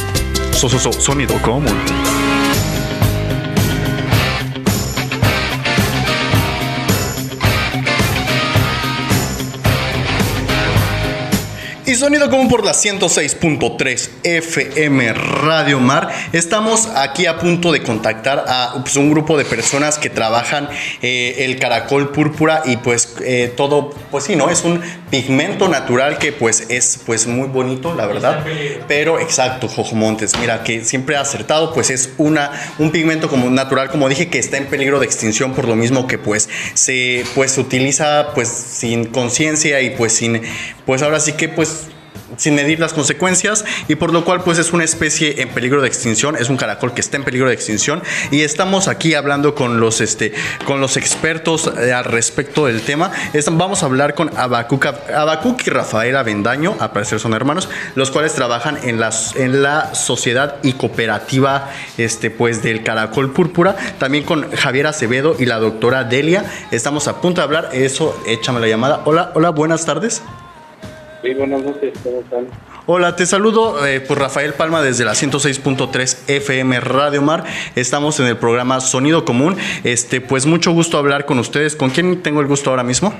So, 0.53 0.69
sonido 0.93 1.35
común. 1.43 2.32
Y 11.85 11.97
sonido 11.97 12.31
común 12.31 12.49
por 12.49 12.65
la 12.65 12.75
106.3 12.75 14.11
FM 14.23 15.13
Radio 15.15 15.81
Mar. 15.81 16.11
Estamos 16.33 16.87
aquí 16.95 17.27
a 17.27 17.41
punto 17.41 17.73
de 17.73 17.83
contactar 17.83 18.45
a 18.47 18.75
pues, 18.83 18.95
un 18.95 19.11
grupo 19.11 19.37
de 19.37 19.45
personas 19.45 19.99
que 19.99 20.09
trabajan 20.09 20.69
eh, 21.03 21.39
el 21.41 21.59
caracol 21.59 22.13
púrpura 22.13 22.63
y 22.65 22.77
pues 22.77 23.17
eh, 23.25 23.53
todo, 23.57 23.91
pues 24.13 24.23
sí, 24.23 24.37
¿no? 24.37 24.49
Es 24.49 24.63
un 24.63 24.81
pigmento 25.11 25.69
natural 25.69 26.19
que 26.19 26.31
pues 26.31 26.67
es 26.69 27.01
pues 27.05 27.27
muy 27.27 27.49
bonito, 27.49 27.97
la 27.97 28.07
verdad. 28.07 28.45
Pero 28.87 29.19
exacto, 29.19 29.67
Jojo 29.67 29.97
Montes, 29.97 30.39
mira 30.39 30.63
que 30.63 30.85
siempre 30.85 31.17
ha 31.17 31.21
acertado, 31.23 31.75
pues 31.75 31.91
es 31.91 32.11
una, 32.17 32.53
un 32.79 32.93
pigmento 32.93 33.29
como 33.29 33.51
natural, 33.51 33.91
como 33.91 34.09
dije, 34.09 34.29
que 34.29 34.39
está 34.39 34.57
en 34.57 34.67
peligro 34.67 35.01
de 35.01 35.07
extinción 35.07 35.53
por 35.53 35.67
lo 35.67 35.75
mismo 35.75 36.07
que 36.07 36.17
pues 36.17 36.49
se 36.75 37.25
pues 37.35 37.59
utiliza 37.59 38.29
pues 38.35 38.49
sin 38.49 39.07
conciencia 39.07 39.81
y 39.81 39.91
pues 39.91 40.13
sin, 40.13 40.43
pues 40.87 41.03
ahora 41.03 41.19
sí 41.19 41.33
que 41.33 41.49
pues 41.49 41.72
sin 42.37 42.55
medir 42.55 42.81
las 42.81 42.93
consecuencias 42.93 43.65
y 43.89 43.95
por 43.97 44.13
lo 44.13 44.25
cual 44.25 44.43
pues 44.43 44.59
es 44.59 44.73
una 44.73 44.85
especie 44.85 45.43
en 45.43 45.49
peligro 45.51 45.83
de 45.83 45.89
extinción, 45.89 46.37
es 46.37 46.49
un 46.49 46.57
caracol 46.57 46.95
que 46.95 47.01
está 47.01 47.17
en 47.17 47.25
peligro 47.25 47.49
de 47.49 47.55
extinción 47.55 48.03
y 48.31 48.43
estamos 48.43 48.89
aquí 48.89 49.15
hablando 49.15 49.55
con 49.55 49.81
los, 49.81 50.01
este, 50.01 50.33
con 50.65 50.81
los 50.81 50.97
expertos 50.97 51.71
eh, 51.79 51.93
al 51.93 52.05
respecto 52.05 52.67
del 52.67 52.83
tema. 52.83 53.13
vamos 53.53 53.83
a 53.83 53.87
hablar 53.87 54.15
con 54.15 54.31
Abacuc, 54.37 55.67
y 55.67 55.71
Rafael 55.71 56.17
Avendaño, 56.17 56.77
a 56.81 56.93
parecer 56.93 57.21
son 57.21 57.35
hermanos, 57.35 57.69
los 57.95 58.11
cuales 58.11 58.35
trabajan 58.35 58.79
en, 58.83 59.01
las, 59.01 59.37
en 59.37 59.63
la 59.63 59.95
sociedad 59.95 60.57
y 60.63 60.73
cooperativa 60.75 61.71
este, 61.99 62.31
pues, 62.31 62.63
del 62.63 62.83
caracol 62.83 63.33
púrpura, 63.33 63.77
también 63.99 64.25
con 64.25 64.51
Javier 64.53 64.87
Acevedo 64.87 65.37
y 65.39 65.47
la 65.47 65.59
doctora 65.59 66.05
Delia. 66.05 66.45
Estamos 66.71 67.09
a 67.09 67.21
punto 67.21 67.41
de 67.41 67.45
hablar, 67.45 67.71
eso, 67.73 68.21
échame 68.27 68.61
la 68.61 68.69
llamada. 68.69 69.03
Hola, 69.05 69.33
hola, 69.35 69.51
buenas 69.51 69.85
tardes. 69.85 70.23
Sí, 71.23 71.35
buenas 71.35 71.63
noches, 71.63 71.93
¿cómo 72.03 72.19
están? 72.19 72.47
Hola, 72.87 73.15
te 73.15 73.27
saludo 73.27 73.87
eh, 73.87 74.01
por 74.01 74.19
Rafael 74.19 74.55
Palma 74.55 74.83
desde 74.83 75.05
la 75.05 75.13
106.3 75.13 76.29
FM 76.29 76.81
Radio 76.81 77.23
Mar. 77.23 77.45
Estamos 77.77 78.19
en 78.19 78.27
el 78.27 78.37
programa 78.37 78.81
Sonido 78.81 79.25
Común. 79.25 79.57
Este, 79.85 80.21
pues 80.21 80.47
mucho 80.47 80.73
gusto 80.73 80.99
hablar 80.99 81.25
con 81.25 81.39
ustedes. 81.39 81.77
¿Con 81.77 81.91
quién 81.91 82.23
tengo 82.23 82.41
el 82.41 82.49
gusto 82.49 82.71
ahora 82.71 82.83
mismo? 82.83 83.15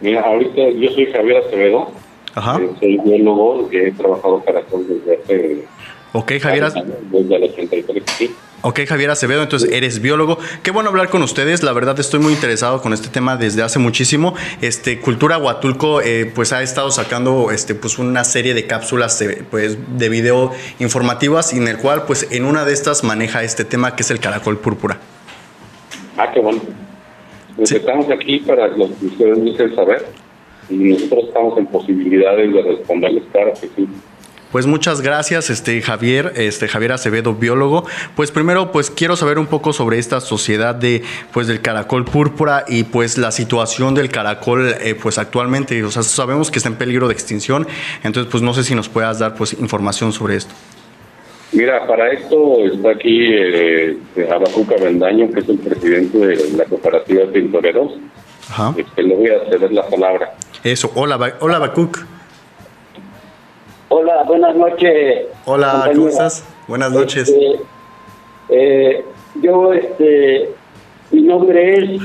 Mira, 0.00 0.20
ahorita 0.20 0.62
yo 0.70 0.88
soy 0.92 1.06
Javier 1.06 1.38
Acevedo. 1.38 1.90
Ajá. 2.36 2.60
Eh, 2.60 2.70
soy 2.78 2.98
biólogo 2.98 3.68
que 3.68 3.88
he 3.88 3.92
trabajado 3.92 4.40
para 4.44 4.60
desde 4.60 5.18
hace... 5.24 5.64
Ok, 6.12 6.32
Javier. 6.40 6.72
Desde 7.10 7.36
el 7.36 7.42
83, 7.44 8.02
sí. 8.18 8.34
Ok, 8.62 8.80
Javier 8.88 9.10
Acevedo, 9.10 9.42
entonces 9.42 9.70
eres 9.70 10.00
biólogo. 10.00 10.38
Qué 10.62 10.72
bueno 10.72 10.88
hablar 10.88 11.08
con 11.08 11.22
ustedes. 11.22 11.62
La 11.62 11.72
verdad 11.72 12.00
estoy 12.00 12.18
muy 12.18 12.32
interesado 12.32 12.82
con 12.82 12.92
este 12.92 13.08
tema 13.08 13.36
desde 13.36 13.62
hace 13.62 13.78
muchísimo. 13.78 14.34
Este 14.60 14.98
Cultura 14.98 15.38
Huatulco 15.38 16.00
eh, 16.00 16.32
pues 16.34 16.52
ha 16.52 16.62
estado 16.62 16.90
sacando 16.90 17.52
este 17.52 17.74
pues 17.76 17.98
una 17.98 18.24
serie 18.24 18.54
de 18.54 18.66
cápsulas 18.66 19.18
de, 19.20 19.44
pues 19.48 19.78
de 19.98 20.08
video 20.08 20.52
informativas 20.80 21.52
en 21.52 21.68
el 21.68 21.76
cual 21.76 22.06
pues 22.06 22.26
en 22.32 22.44
una 22.44 22.64
de 22.64 22.72
estas 22.72 23.04
maneja 23.04 23.44
este 23.44 23.64
tema 23.64 23.94
que 23.94 24.02
es 24.02 24.10
el 24.10 24.18
caracol 24.18 24.58
púrpura. 24.58 24.98
Ah, 26.16 26.32
qué 26.32 26.40
bueno. 26.40 26.60
Pues 27.56 27.70
estamos 27.70 28.10
aquí 28.10 28.40
para 28.40 28.68
los 28.68 28.90
que 28.92 29.06
ustedes 29.06 29.44
dicen 29.44 29.74
saber 29.76 30.06
y 30.68 30.74
nosotros 30.74 31.24
estamos 31.28 31.56
en 31.58 31.66
posibilidades 31.66 32.52
de 32.52 32.62
responderles, 32.62 33.22
claro 33.30 33.52
que 33.52 33.68
sí. 33.76 33.88
Pues 34.52 34.66
muchas 34.66 35.00
gracias, 35.00 35.50
este 35.50 35.82
Javier, 35.82 36.32
este 36.36 36.68
Javier 36.68 36.92
Acevedo, 36.92 37.34
biólogo. 37.34 37.84
Pues 38.14 38.30
primero, 38.30 38.70
pues 38.70 38.90
quiero 38.90 39.16
saber 39.16 39.38
un 39.38 39.46
poco 39.46 39.72
sobre 39.72 39.98
esta 39.98 40.20
sociedad 40.20 40.74
de, 40.74 41.02
pues 41.32 41.48
del 41.48 41.60
caracol 41.60 42.04
púrpura 42.04 42.64
y 42.68 42.84
pues 42.84 43.18
la 43.18 43.32
situación 43.32 43.94
del 43.94 44.08
caracol, 44.08 44.74
eh, 44.80 44.94
pues 45.00 45.18
actualmente, 45.18 45.82
o 45.82 45.90
sea, 45.90 46.02
sabemos 46.04 46.50
que 46.50 46.58
está 46.58 46.68
en 46.68 46.76
peligro 46.76 47.08
de 47.08 47.14
extinción, 47.14 47.66
entonces 48.04 48.30
pues 48.30 48.42
no 48.42 48.54
sé 48.54 48.62
si 48.62 48.74
nos 48.74 48.88
puedas 48.88 49.18
dar 49.18 49.34
pues 49.34 49.52
información 49.54 50.12
sobre 50.12 50.36
esto. 50.36 50.54
Mira, 51.52 51.86
para 51.86 52.12
esto 52.12 52.64
está 52.66 52.90
aquí 52.90 53.30
eh, 53.32 53.96
Abacuca 54.30 54.76
Bendaño, 54.80 55.30
que 55.32 55.40
es 55.40 55.48
el 55.48 55.58
presidente 55.58 56.18
de 56.18 56.52
la 56.56 56.64
cooperativa 56.64 57.24
Pintoreros. 57.32 57.92
Ajá. 58.48 58.74
Este, 58.76 59.02
le 59.02 59.14
voy 59.14 59.28
a 59.28 59.50
ceder 59.50 59.72
la 59.72 59.86
palabra. 59.88 60.34
Eso, 60.62 60.92
hola, 60.94 61.34
hola 61.40 61.56
Abacuc. 61.56 62.15
Hola, 63.88 64.24
buenas 64.24 64.56
noches. 64.56 65.26
Hola, 65.44 65.90
¿cómo 65.94 66.08
estás? 66.08 66.44
Buenas 66.66 66.90
noches. 66.90 67.28
Este, 67.28 67.60
eh, 68.48 69.04
yo, 69.40 69.72
este, 69.72 70.50
mi 71.12 71.22
nombre 71.22 71.74
es 71.74 72.00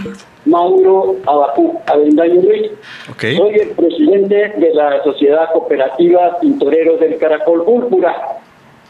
Mauro 0.45 1.15
Abacú 1.25 1.79
Avendaño 1.87 2.39
Luis. 2.41 2.71
Soy 3.19 3.55
el 3.55 3.69
presidente 3.69 4.53
de 4.57 4.73
la 4.75 5.03
Sociedad 5.03 5.51
Cooperativa 5.53 6.37
Pintoreros 6.39 6.99
del 6.99 7.17
Caracol 7.17 7.63
Púrpura, 7.63 8.37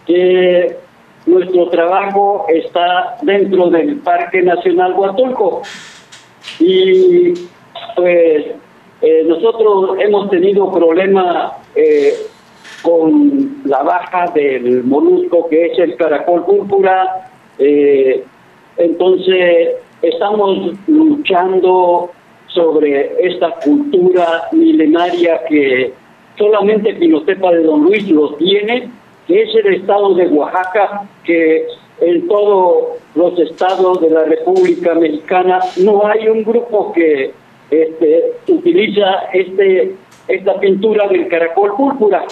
que 0.05 0.75
nuestro 1.25 1.69
trabajo 1.69 2.45
está 2.49 3.15
dentro 3.21 3.69
del 3.69 3.99
Parque 3.99 4.41
Nacional 4.41 4.95
Huatulco. 4.97 5.61
Y 6.59 7.35
pues 7.95 8.47
eh, 9.01 9.23
nosotros 9.25 9.97
hemos 9.99 10.29
tenido 10.29 10.69
problemas 10.73 11.53
eh, 11.73 12.13
con 12.81 13.61
la 13.65 13.83
baja 13.83 14.31
del 14.33 14.83
molusco 14.83 15.47
que 15.49 15.67
es 15.67 15.79
el 15.79 15.95
caracol 15.95 16.45
púrpura. 16.45 17.29
Eh, 17.59 18.23
entonces, 18.77 19.75
estamos 20.01 20.73
luchando 20.87 22.11
sobre 22.47 23.27
esta 23.27 23.51
cultura 23.63 24.43
milenaria 24.51 25.41
que 25.47 25.93
solamente 26.37 26.93
Pinotepa 26.95 27.51
de 27.51 27.63
Don 27.63 27.83
Luis 27.83 28.09
lo 28.09 28.35
tiene, 28.35 28.89
que 29.27 29.43
es 29.43 29.55
el 29.55 29.75
estado 29.75 30.15
de 30.15 30.27
Oaxaca, 30.27 31.03
que 31.23 31.65
en 32.01 32.27
todos 32.27 32.97
los 33.15 33.39
estados 33.39 34.01
de 34.01 34.09
la 34.09 34.23
República 34.23 34.95
Mexicana 34.95 35.59
no 35.77 36.05
hay 36.07 36.27
un 36.27 36.43
grupo 36.43 36.91
que 36.93 37.31
este, 37.69 38.33
utiliza 38.47 39.29
este 39.33 39.95
esta 40.27 40.59
pintura 40.59 41.07
del 41.07 41.27
caracol 41.27 41.75
púrpura. 41.75 42.23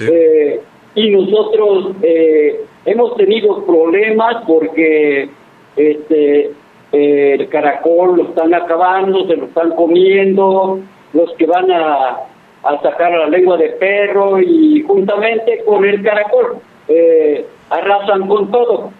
Eh, 0.00 0.60
y 0.94 1.10
nosotros 1.10 1.96
eh, 2.02 2.60
hemos 2.84 3.16
tenido 3.16 3.64
problemas 3.64 4.44
porque 4.46 5.28
este 5.76 6.50
el 6.92 7.48
caracol 7.48 8.16
lo 8.16 8.22
están 8.28 8.54
acabando, 8.54 9.26
se 9.26 9.36
lo 9.36 9.46
están 9.46 9.72
comiendo, 9.72 10.78
los 11.12 11.30
que 11.34 11.44
van 11.44 11.70
a, 11.70 12.20
a 12.62 12.80
sacar 12.80 13.12
la 13.12 13.28
lengua 13.28 13.58
de 13.58 13.70
perro 13.70 14.40
y 14.40 14.82
juntamente 14.82 15.62
con 15.66 15.84
el 15.84 16.02
caracol 16.02 16.56
eh, 16.88 17.44
arrasan 17.68 18.26
con 18.28 18.50
todo. 18.50 18.92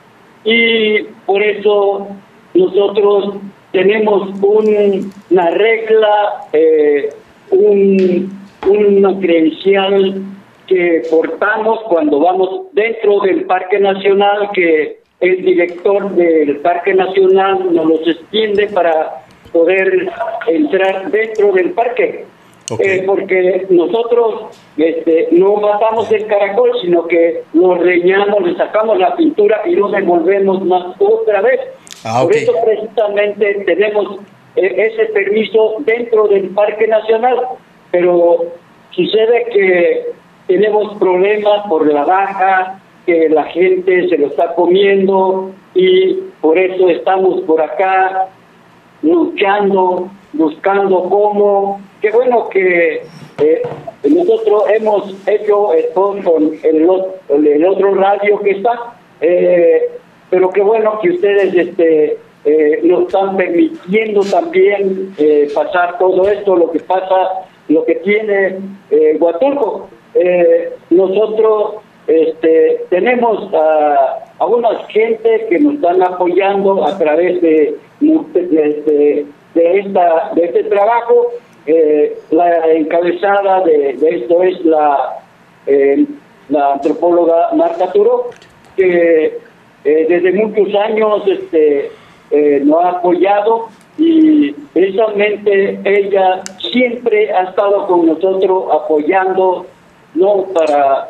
Y 0.44 1.04
por 1.24 1.42
eso 1.42 2.09
nosotros 2.52 3.37
tenemos 3.72 4.30
una 4.42 5.50
regla, 5.50 6.48
un, 7.50 8.30
una 8.68 9.18
credencial 9.20 10.22
que 10.66 11.02
portamos 11.11 11.81
cuando 11.88 12.20
vamos 12.20 12.66
dentro 12.72 13.20
del 13.20 13.44
Parque 13.44 13.79
Nacional, 13.79 14.50
que 14.52 14.98
el 15.20 15.44
director 15.44 16.11
del 16.11 16.59
Parque 16.59 16.94
Nacional 16.94 17.74
nos 17.74 17.87
los 17.87 18.09
extiende 18.09 18.68
para 18.68 19.24
poder 19.52 20.11
entrar 20.46 21.11
dentro 21.11 21.52
del 21.52 21.70
parque. 21.70 22.24
Eh, 22.81 23.05
porque 23.07 23.64
nosotros 23.70 24.57
este, 24.76 25.29
no 25.31 25.55
matamos 25.55 26.11
el 26.11 26.26
caracol, 26.26 26.72
sino 26.83 27.07
que 27.07 27.44
lo 27.52 27.76
reñamos, 27.76 28.42
le 28.42 28.57
sacamos 28.57 28.98
la 28.98 29.14
pintura 29.14 29.62
y 29.66 29.76
lo 29.76 29.88
devolvemos 29.88 30.64
más 30.64 30.96
otra 30.98 31.42
vez. 31.42 31.61
Ah, 32.05 32.22
Por 32.24 32.35
eso 32.35 32.52
precisamente 32.64 33.62
tenemos 33.66 34.18
eh, 34.57 34.90
ese 34.92 35.07
permiso 35.12 35.76
dentro 35.81 36.26
del 36.26 36.48
Parque 36.50 36.88
Nacional, 36.88 37.40
pero 37.92 38.46
sucede 38.90 39.46
que 39.52 40.07
tenemos 40.46 40.96
problemas 40.98 41.66
por 41.68 41.92
la 41.92 42.04
baja, 42.04 42.80
que 43.04 43.28
la 43.28 43.44
gente 43.44 44.09
se 44.09 44.18
lo 44.18 44.28
está 44.28 44.54
comiendo 44.54 45.52
y 45.74 46.14
por 46.40 46.59
eso 46.59 46.88
estamos 46.88 47.40
por 47.42 47.61
acá 47.61 48.28
luchando, 49.02 50.09
buscando 50.32 51.04
cómo. 51.04 51.80
Qué 52.00 52.11
bueno 52.11 52.48
que 52.48 53.02
eh, 53.38 53.62
nosotros 54.09 54.64
hemos 54.74 55.28
hecho 55.28 55.72
esto 55.72 56.16
con 56.24 56.52
el, 56.62 56.88
el, 57.46 57.66
otro 57.66 57.94
radio 57.94 58.40
que 58.40 58.50
está, 58.50 58.94
eh, 59.20 59.90
pero 60.30 60.50
qué 60.50 60.62
bueno 60.62 60.98
que 61.00 61.11
ustedes 61.11 61.54
este, 61.54 62.18
eh, 62.46 62.80
nos 62.85 63.09
están 63.09 63.37
permitiendo 63.37 64.20
también 64.20 65.12
eh, 65.18 65.48
pasar 65.52 65.98
todo 65.98 66.28
esto, 66.28 66.54
lo 66.54 66.70
que 66.70 66.78
pasa, 66.78 67.44
lo 67.68 67.85
que 67.85 67.96
tiene 67.96 68.59
eh, 68.90 69.16
Huatulco. 69.18 69.88
Eh, 70.18 70.72
nosotros 70.90 71.74
este, 72.07 72.85
tenemos 72.88 73.52
a, 73.52 74.24
a 74.38 74.46
una 74.46 74.79
gente 74.88 75.46
que 75.50 75.59
nos 75.59 75.74
están 75.74 76.02
apoyando 76.02 76.87
a 76.87 76.96
través 76.96 77.40
de, 77.42 77.76
de, 78.00 79.26
esta, 79.55 80.31
de 80.35 80.44
este 80.44 80.64
trabajo. 80.64 81.33
Eh, 81.66 82.16
la 82.31 82.72
encabezada 82.72 83.61
de, 83.62 83.98
esto 84.00 84.42
es 84.42 84.64
la, 84.64 85.18
la 86.48 86.72
antropóloga 86.74 87.50
Marta 87.55 87.90
Turo, 87.92 88.31
que 88.76 89.38
desde 89.83 90.33
muchos 90.33 90.74
años 90.76 91.22
este, 91.26 91.90
nos 92.64 92.85
ha 92.85 92.90
apoyado 92.90 93.68
y 93.98 94.52
precisamente 94.72 95.81
ella 95.85 96.42
siempre 96.59 97.33
ha 97.33 97.44
estado 97.44 97.87
con 97.87 98.07
nosotros 98.07 98.64
apoyando, 98.72 99.66
no 100.16 100.46
para 100.52 101.09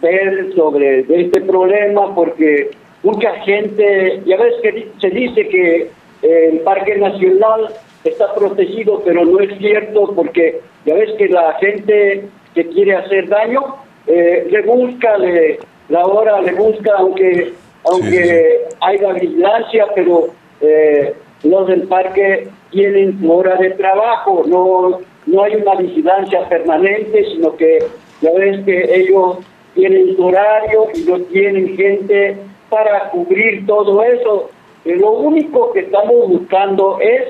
ver 0.00 0.54
sobre 0.54 1.00
este 1.00 1.40
problema, 1.42 2.14
porque 2.14 2.70
mucha 3.02 3.32
gente, 3.40 4.22
ya 4.24 4.36
ves 4.36 4.54
que 4.62 4.88
se 5.00 5.10
dice 5.10 5.48
que 5.48 5.90
el 6.22 6.60
Parque 6.60 6.96
Nacional 6.96 7.68
está 8.04 8.34
protegido, 8.34 9.02
pero 9.04 9.24
no 9.24 9.40
es 9.40 9.56
cierto 9.58 10.12
porque 10.14 10.60
ya 10.84 10.94
ves 10.94 11.10
que 11.18 11.28
la 11.28 11.54
gente 11.54 12.24
que 12.54 12.68
quiere 12.68 12.96
hacer 12.96 13.28
daño 13.28 13.76
eh, 14.06 14.46
le 14.50 14.62
busca, 14.62 15.18
le, 15.18 15.58
la 15.88 16.04
hora 16.06 16.40
le 16.40 16.52
busca, 16.52 16.92
aunque 16.98 17.52
aunque 17.84 18.60
haya 18.80 19.12
vigilancia, 19.12 19.86
pero 19.94 20.28
eh, 20.60 21.14
los 21.42 21.66
del 21.66 21.88
parque 21.88 22.48
tienen 22.70 23.18
hora 23.28 23.56
de 23.56 23.70
trabajo, 23.70 24.44
no, 24.46 25.00
no 25.26 25.42
hay 25.42 25.56
una 25.56 25.76
vigilancia 25.76 26.48
permanente, 26.48 27.24
sino 27.32 27.56
que 27.56 27.78
ya 28.20 28.30
ves 28.32 28.64
que 28.64 28.94
ellos 28.94 29.38
tienen 29.74 30.16
su 30.16 30.24
horario 30.24 30.88
y 30.94 31.00
no 31.02 31.20
tienen 31.26 31.76
gente 31.76 32.36
para 32.68 33.10
cubrir 33.10 33.66
todo 33.66 34.02
eso. 34.02 34.50
Eh, 34.84 34.96
lo 34.96 35.12
único 35.12 35.72
que 35.72 35.80
estamos 35.80 36.28
buscando 36.28 36.98
es 37.00 37.28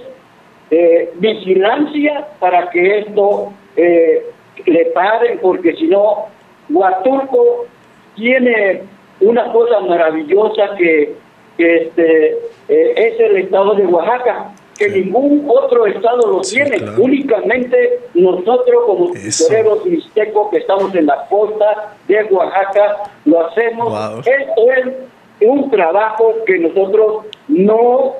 eh, 0.70 1.10
vigilancia 1.16 2.28
para 2.40 2.70
que 2.70 3.00
esto 3.00 3.52
eh, 3.76 4.24
le 4.64 4.84
paren, 4.86 5.38
porque 5.40 5.74
si 5.74 5.86
no, 5.88 6.26
Huatulco 6.70 7.66
tiene 8.16 8.82
una 9.20 9.52
cosa 9.52 9.80
maravillosa 9.80 10.74
que, 10.76 11.14
este, 11.58 12.38
es 12.68 13.20
el 13.20 13.36
estado 13.36 13.74
de 13.74 13.86
Oaxaca, 13.86 14.52
que 14.82 15.00
ningún 15.00 15.46
otro 15.48 15.86
estado 15.86 16.26
lo 16.26 16.40
tiene, 16.40 16.78
únicamente 16.98 18.00
nosotros 18.14 18.84
como 18.86 19.12
toreros 19.38 19.86
mixtecos 19.86 20.50
que 20.50 20.58
estamos 20.58 20.94
en 20.94 21.06
la 21.06 21.26
costa 21.28 21.94
de 22.08 22.24
Oaxaca 22.24 23.10
lo 23.24 23.46
hacemos. 23.46 24.26
Esto 24.26 24.72
es 24.76 25.48
un 25.48 25.70
trabajo 25.70 26.34
que 26.46 26.58
nosotros 26.58 27.26
no, 27.48 28.14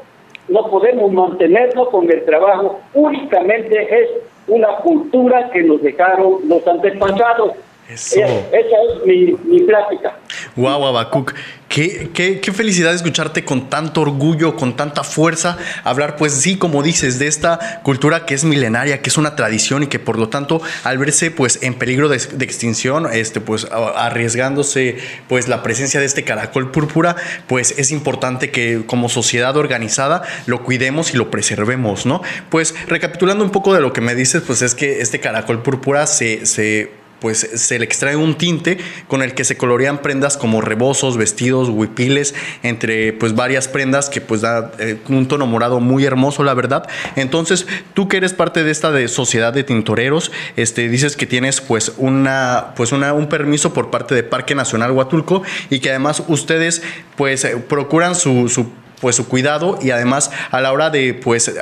no 0.48 0.70
podemos 0.70 1.12
mantenernos 1.12 1.88
con 1.88 2.11
el 2.11 2.25
trabajo, 2.25 2.81
únicamente 2.94 4.03
es 4.03 4.11
una 4.46 4.77
cultura 4.77 5.51
que 5.51 5.62
nos 5.62 5.83
dejaron 5.83 6.48
los 6.48 6.66
antepasados. 6.66 7.53
Eso. 7.88 8.21
Esa 8.21 8.53
es 8.53 9.07
mi, 9.07 9.33
mi 9.45 9.61
plática. 9.62 10.16
Wow, 10.57 10.87
Abacuc. 10.87 11.35
Qué, 11.68 12.11
qué, 12.12 12.40
qué, 12.40 12.53
felicidad 12.53 12.92
escucharte 12.95 13.47
con 13.47 13.71
tanto 13.71 14.03
orgullo, 14.03 14.57
con 14.57 14.77
tanta 14.77 15.05
fuerza, 15.05 15.57
hablar, 15.85 16.16
pues 16.16 16.35
sí, 16.35 16.59
como 16.59 16.83
dices, 16.83 17.18
de 17.18 17.29
esta 17.29 17.81
cultura 17.83 18.27
que 18.27 18.35
es 18.35 18.45
milenaria, 18.45 19.01
que 19.01 19.09
es 19.09 19.16
una 19.16 19.37
tradición 19.37 19.83
y 19.83 19.87
que 19.87 19.99
por 19.99 20.18
lo 20.18 20.29
tanto, 20.29 20.61
al 20.85 20.99
verse 20.99 21.31
pues 21.31 21.62
en 21.62 21.73
peligro 21.73 22.11
de, 22.11 22.16
extinción, 22.16 23.09
este, 23.11 23.40
pues 23.40 23.66
arriesgándose 23.71 24.99
pues 25.29 25.49
la 25.49 25.62
presencia 25.62 25.99
de 25.99 26.05
este 26.05 26.25
caracol 26.25 26.71
púrpura, 26.71 27.16
pues 27.47 27.79
es 27.79 27.90
importante 27.90 28.51
que 28.51 28.83
como 28.87 29.09
sociedad 29.09 29.57
organizada 29.57 30.23
lo 30.45 30.64
cuidemos 30.64 31.14
y 31.14 31.16
lo 31.16 31.31
preservemos, 31.31 32.05
¿no? 32.05 32.21
Pues 32.51 32.75
recapitulando 32.87 33.45
un 33.45 33.51
poco 33.51 33.73
de 33.73 33.81
lo 33.81 33.95
que 33.95 34.03
me 34.03 34.14
dices, 34.14 34.42
pues 34.47 34.61
es 34.61 34.75
que 34.75 35.01
este 35.01 35.21
caracol 35.21 35.62
púrpura 35.62 36.07
se, 36.07 36.45
se 36.45 37.02
pues 37.23 37.49
se 37.55 37.79
le 37.79 37.85
extrae 37.85 38.17
un 38.17 38.35
tinte 38.37 38.79
con 39.07 39.23
el 39.23 39.33
que 39.33 39.45
se 39.45 39.57
colorean 39.57 40.03
prendas 40.03 40.37
como 40.37 40.61
rebozos, 40.61 41.17
vestidos, 41.17 41.69
huipiles, 41.69 42.35
entre 42.65 43.13
pues 43.13 43.37
varias 43.37 43.69
prendas 43.69 44.11
que 44.11 44.21
pues 44.21 44.41
da 44.41 44.73
eh, 44.81 44.99
un 45.09 45.29
tono 45.29 45.47
morado 45.47 45.79
muy 45.79 46.05
hermoso, 46.05 46.43
la 46.43 46.53
verdad. 46.53 46.89
Entonces, 47.15 47.69
tú 47.95 48.09
que 48.09 48.17
eres 48.17 48.33
parte 48.33 48.65
de 48.65 48.73
esta 48.73 48.91
de 48.91 49.07
sociedad 49.07 49.53
de 49.53 49.63
tintoreros, 49.63 50.33
este, 50.57 50.89
dices 50.89 51.17
que 51.17 51.27
tienes 51.27 51.61
pues 51.61 51.93
una, 51.97 52.73
pues 52.75 52.91
una, 52.91 53.13
un 53.13 53.29
permiso 53.29 53.73
por 53.73 53.91
parte 53.91 54.17
de 54.17 54.25
Parque 54.25 54.57
Nacional 54.57 54.91
Huatulco 54.91 55.45
y 55.71 55.79
que 55.79 55.91
además 55.91 56.25
ustedes 56.27 56.83
pues 57.15 57.45
eh, 57.45 57.57
procuran 57.57 58.17
su, 58.17 58.49
su 58.49 58.67
pues 59.03 59.17
su 59.17 59.27
cuidado 59.27 59.79
y 59.83 59.91
además 59.91 60.31
a 60.53 60.61
la 60.61 60.73
hora 60.73 60.88
de 60.88 61.12
pues 61.12 61.53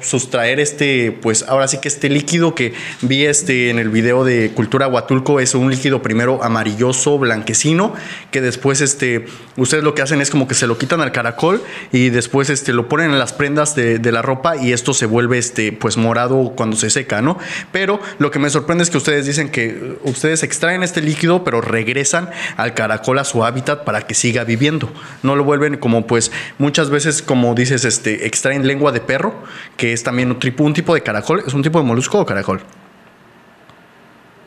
sustraer 0.00 0.58
este 0.58 1.12
pues 1.12 1.44
ahora 1.46 1.68
sí 1.68 1.78
que 1.78 1.88
este 1.88 2.08
líquido 2.08 2.54
que 2.54 2.72
vi 3.02 3.26
este 3.26 3.70
en 3.70 3.78
el 3.78 3.90
video 3.90 4.24
de 4.24 4.50
Cultura 4.54 4.88
Huatulco 4.88 5.38
es 5.38 5.54
un 5.54 5.70
líquido 5.70 6.02
primero 6.02 6.42
amarilloso 6.42 7.18
blanquecino 7.18 7.92
que 8.30 8.40
después 8.40 8.80
este 8.80 9.26
ustedes 9.56 9.84
lo 9.84 9.94
que 9.94 10.02
hacen 10.02 10.20
es 10.20 10.30
como 10.30 10.48
que 10.48 10.54
se 10.54 10.66
lo 10.66 10.78
quitan 10.78 11.02
al 11.02 11.12
caracol 11.12 11.62
y 11.92 12.08
después 12.08 12.48
este 12.48 12.72
lo 12.72 12.88
ponen 12.88 13.12
en 13.12 13.18
las 13.18 13.34
prendas 13.34 13.76
de, 13.76 14.00
la 14.10 14.22
ropa 14.22 14.56
y 14.56 14.72
esto 14.72 14.94
se 14.94 15.04
vuelve 15.04 15.36
este 15.36 15.72
pues 15.72 15.98
morado 15.98 16.54
cuando 16.56 16.76
se 16.76 16.88
seca 16.88 17.20
no 17.20 17.38
pero 17.72 18.00
lo 18.18 18.30
que 18.30 18.38
me 18.38 18.48
sorprende 18.48 18.82
es 18.84 18.90
que 18.90 18.96
ustedes 18.96 19.26
dicen 19.26 19.50
que 19.50 19.98
ustedes 20.02 20.42
extraen 20.42 20.82
este 20.82 21.02
líquido 21.02 21.44
pero 21.44 21.60
regresan 21.60 22.30
al 22.56 22.72
caracol 22.72 23.18
a 23.18 23.24
su 23.24 23.44
hábitat 23.44 23.84
para 23.84 24.02
que 24.02 24.14
siga 24.14 24.44
viviendo. 24.44 24.90
No 25.22 25.36
lo 25.36 25.44
vuelven 25.44 25.76
como 25.76 26.06
pues 26.06 26.32
muchas 26.58 26.85
veces, 26.90 27.22
como 27.22 27.54
dices, 27.54 27.84
este, 27.84 28.26
extraen 28.26 28.66
lengua 28.66 28.92
de 28.92 29.00
perro, 29.00 29.34
que 29.76 29.92
es 29.92 30.02
también 30.02 30.30
un 30.30 30.38
tipo, 30.38 30.64
un 30.64 30.74
tipo 30.74 30.94
de 30.94 31.02
caracol. 31.02 31.42
¿Es 31.46 31.54
un 31.54 31.62
tipo 31.62 31.78
de 31.78 31.84
molusco 31.84 32.20
o 32.20 32.26
caracol? 32.26 32.60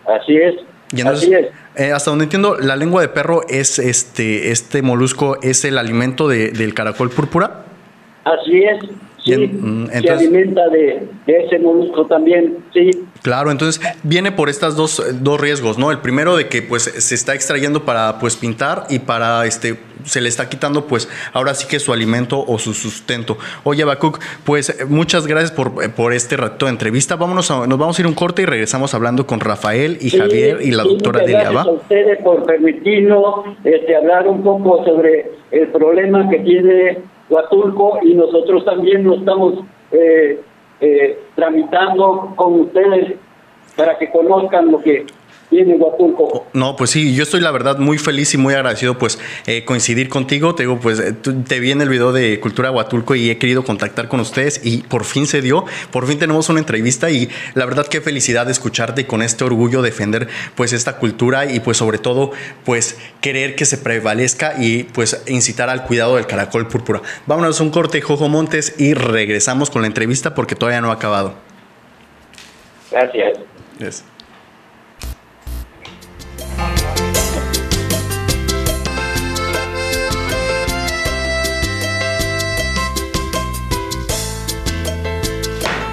Así 0.07 0.37
es. 0.37 0.55
así 1.05 1.33
es. 1.33 1.47
Eh, 1.75 1.91
hasta 1.91 2.11
donde 2.11 2.25
entiendo, 2.25 2.57
la 2.57 2.75
lengua 2.75 3.01
de 3.01 3.09
perro 3.09 3.41
es 3.47 3.79
este, 3.79 4.51
este 4.51 4.81
molusco, 4.81 5.37
es 5.41 5.63
el 5.65 5.77
alimento 5.77 6.27
del 6.27 6.73
caracol 6.73 7.09
púrpura. 7.09 7.63
Así 8.25 8.63
es. 8.63 9.08
Sí, 9.35 9.47
mm, 9.47 9.87
se 9.87 10.09
alimenta 10.09 10.67
de, 10.69 11.07
ese 11.27 11.59
molusco 11.59 12.05
también, 12.05 12.57
sí. 12.73 12.91
Claro, 13.21 13.51
entonces 13.51 13.81
viene 14.03 14.31
por 14.31 14.49
estas 14.49 14.75
dos, 14.75 15.03
dos 15.21 15.39
riesgos, 15.39 15.77
¿no? 15.77 15.91
El 15.91 15.99
primero 15.99 16.37
de 16.37 16.47
que 16.47 16.61
pues 16.61 16.83
se 16.83 17.15
está 17.15 17.33
extrayendo 17.33 17.83
para 17.83 18.19
pues 18.19 18.35
pintar 18.35 18.85
y 18.89 18.99
para 18.99 19.45
este 19.45 19.77
se 20.03 20.21
le 20.21 20.29
está 20.29 20.49
quitando 20.49 20.85
pues 20.85 21.09
ahora 21.33 21.53
sí 21.53 21.67
que 21.67 21.79
su 21.79 21.93
alimento 21.93 22.43
o 22.45 22.57
su 22.57 22.73
sustento. 22.73 23.37
Oye, 23.63 23.83
Bakuk, 23.83 24.19
pues 24.45 24.85
muchas 24.89 25.27
gracias 25.27 25.51
por, 25.51 25.93
por 25.93 26.13
este 26.13 26.37
rato 26.37 26.65
de 26.65 26.71
entrevista. 26.71 27.15
Vámonos 27.15 27.51
a, 27.51 27.67
nos 27.67 27.77
vamos 27.77 27.97
a 27.97 28.01
ir 28.01 28.07
un 28.07 28.13
corte 28.13 28.41
y 28.41 28.45
regresamos 28.45 28.93
hablando 28.93 29.27
con 29.27 29.39
Rafael 29.39 29.97
y 30.01 30.09
Javier 30.09 30.59
y 30.61 30.71
la 30.71 30.83
doctora 30.83 31.19
Delia. 31.19 31.51
Gracias 31.51 31.67
a 31.67 31.71
ustedes 31.71 32.23
por 32.23 32.45
permitirnos 32.45 33.45
este, 33.63 33.95
hablar 33.95 34.27
un 34.27 34.43
poco 34.43 34.83
sobre 34.85 35.31
el 35.51 35.67
problema 35.67 36.29
que 36.29 36.39
tiene 36.39 36.97
Huatulco 37.29 37.99
y 38.01 38.13
nosotros 38.13 38.65
también 38.65 39.03
lo 39.03 39.15
estamos 39.15 39.59
eh, 39.91 40.41
eh, 40.81 41.19
tramitando 41.35 42.33
con 42.35 42.61
ustedes 42.61 43.15
para 43.75 43.97
que 43.97 44.09
conozcan 44.11 44.71
lo 44.71 44.81
que 44.81 45.05
no, 46.53 46.75
pues 46.75 46.91
sí, 46.91 47.15
yo 47.15 47.23
estoy 47.23 47.41
la 47.41 47.49
verdad 47.51 47.79
muy 47.79 47.97
feliz 47.97 48.33
y 48.35 48.37
muy 48.37 48.53
agradecido 48.53 48.99
pues 48.99 49.19
eh, 49.47 49.65
coincidir 49.65 50.07
contigo. 50.07 50.53
Te 50.53 50.63
digo, 50.63 50.79
pues 50.79 50.99
eh, 50.99 51.13
te 51.13 51.59
vi 51.59 51.71
en 51.71 51.81
el 51.81 51.89
video 51.89 52.11
de 52.11 52.39
Cultura 52.39 52.69
Huatulco 52.69 53.15
y 53.15 53.31
he 53.31 53.37
querido 53.39 53.63
contactar 53.63 54.07
con 54.09 54.19
ustedes 54.19 54.61
y 54.63 54.83
por 54.83 55.05
fin 55.05 55.25
se 55.25 55.41
dio, 55.41 55.65
por 55.91 56.05
fin 56.05 56.19
tenemos 56.19 56.49
una 56.49 56.59
entrevista 56.59 57.09
y 57.09 57.29
la 57.55 57.65
verdad 57.65 57.87
qué 57.87 57.99
felicidad 57.99 58.45
de 58.45 58.51
escucharte 58.51 59.01
y 59.01 59.03
con 59.05 59.23
este 59.23 59.43
orgullo 59.43 59.81
defender 59.81 60.27
pues 60.55 60.71
esta 60.71 60.97
cultura 60.97 61.51
y 61.51 61.59
pues 61.59 61.77
sobre 61.77 61.97
todo 61.97 62.31
pues 62.63 62.99
querer 63.21 63.55
que 63.55 63.65
se 63.65 63.77
prevalezca 63.77 64.53
y 64.59 64.83
pues 64.83 65.23
incitar 65.27 65.69
al 65.69 65.83
cuidado 65.85 66.15
del 66.15 66.27
caracol 66.27 66.67
púrpura. 66.67 67.01
Vámonos 67.25 67.59
a 67.59 67.63
un 67.63 67.71
corte, 67.71 68.01
Jojo 68.01 68.29
Montes, 68.29 68.75
y 68.77 68.93
regresamos 68.93 69.69
con 69.69 69.81
la 69.81 69.87
entrevista 69.87 70.35
porque 70.35 70.55
todavía 70.55 70.81
no 70.81 70.91
ha 70.91 70.95
acabado. 70.95 71.33
Gracias. 73.79 74.08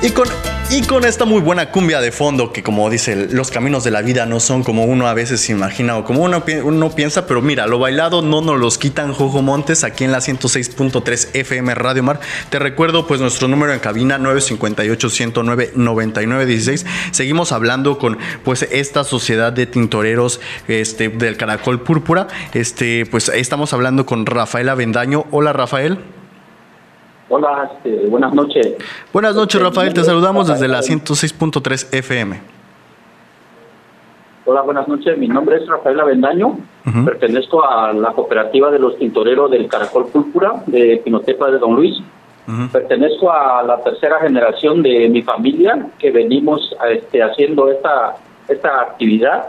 Y 0.06 0.10
con, 0.10 0.28
y 0.70 0.82
con 0.82 1.04
esta 1.04 1.24
muy 1.24 1.40
buena 1.40 1.72
cumbia 1.72 2.00
de 2.00 2.12
fondo, 2.12 2.52
que 2.52 2.62
como 2.62 2.88
dice, 2.88 3.26
los 3.32 3.50
caminos 3.50 3.82
de 3.82 3.90
la 3.90 4.02
vida 4.02 4.24
no 4.24 4.38
son 4.38 4.62
como 4.62 4.84
uno 4.84 5.08
a 5.08 5.14
veces 5.14 5.50
imagina 5.50 5.96
o 5.96 6.04
como 6.04 6.22
uno, 6.22 6.44
uno 6.62 6.94
piensa, 6.94 7.26
pero 7.26 7.42
mira, 7.42 7.66
lo 7.66 7.80
bailado 7.80 8.22
no 8.22 8.40
nos 8.40 8.60
los 8.60 8.78
quitan 8.78 9.12
Jojo 9.12 9.42
Montes 9.42 9.82
aquí 9.82 10.04
en 10.04 10.12
la 10.12 10.18
106.3 10.18 11.30
FM 11.34 11.74
Radio 11.74 12.04
Mar. 12.04 12.20
Te 12.50 12.60
recuerdo 12.60 13.08
pues 13.08 13.20
nuestro 13.20 13.48
número 13.48 13.72
en 13.72 13.80
cabina 13.80 14.16
958-109-9916. 14.20 16.86
Seguimos 17.10 17.50
hablando 17.50 17.98
con 17.98 18.16
pues 18.44 18.62
esta 18.70 19.02
sociedad 19.02 19.52
de 19.52 19.66
tintoreros 19.66 20.40
este, 20.68 21.08
del 21.08 21.36
Caracol 21.36 21.80
Púrpura. 21.80 22.28
Este, 22.54 23.06
pues 23.06 23.28
estamos 23.28 23.72
hablando 23.72 24.06
con 24.06 24.24
Rafael 24.24 24.68
Avendaño. 24.68 25.26
Hola 25.32 25.52
Rafael. 25.52 25.98
Hola, 27.28 27.70
este, 27.74 28.06
buenas 28.06 28.32
noches. 28.32 28.76
Buenas 29.12 29.34
noches, 29.34 29.60
Rafael. 29.60 29.92
Te 29.92 30.04
saludamos 30.04 30.46
desde 30.46 30.68
la 30.68 30.78
106.3 30.78 31.92
FM. 31.92 32.40
Hola, 34.44 34.62
buenas 34.62 34.86
noches. 34.86 35.18
Mi 35.18 35.26
nombre 35.26 35.56
es 35.56 35.66
Rafael 35.66 35.98
Avendaño. 35.98 36.58
Pertenezco 37.04 37.68
a 37.68 37.92
la 37.92 38.12
cooperativa 38.12 38.70
de 38.70 38.78
los 38.78 38.96
tintoreros 38.96 39.50
del 39.50 39.66
Caracol 39.66 40.06
Púrpura 40.06 40.62
de 40.66 41.00
Pinotepa 41.04 41.50
de 41.50 41.58
Don 41.58 41.74
Luis. 41.74 41.96
Pertenezco 42.70 43.32
a 43.32 43.64
la 43.64 43.82
tercera 43.82 44.20
generación 44.20 44.80
de 44.84 45.08
mi 45.08 45.22
familia 45.22 45.88
que 45.98 46.12
venimos 46.12 46.76
este, 46.88 47.24
haciendo 47.24 47.68
esta, 47.72 48.18
esta 48.46 48.82
actividad 48.82 49.46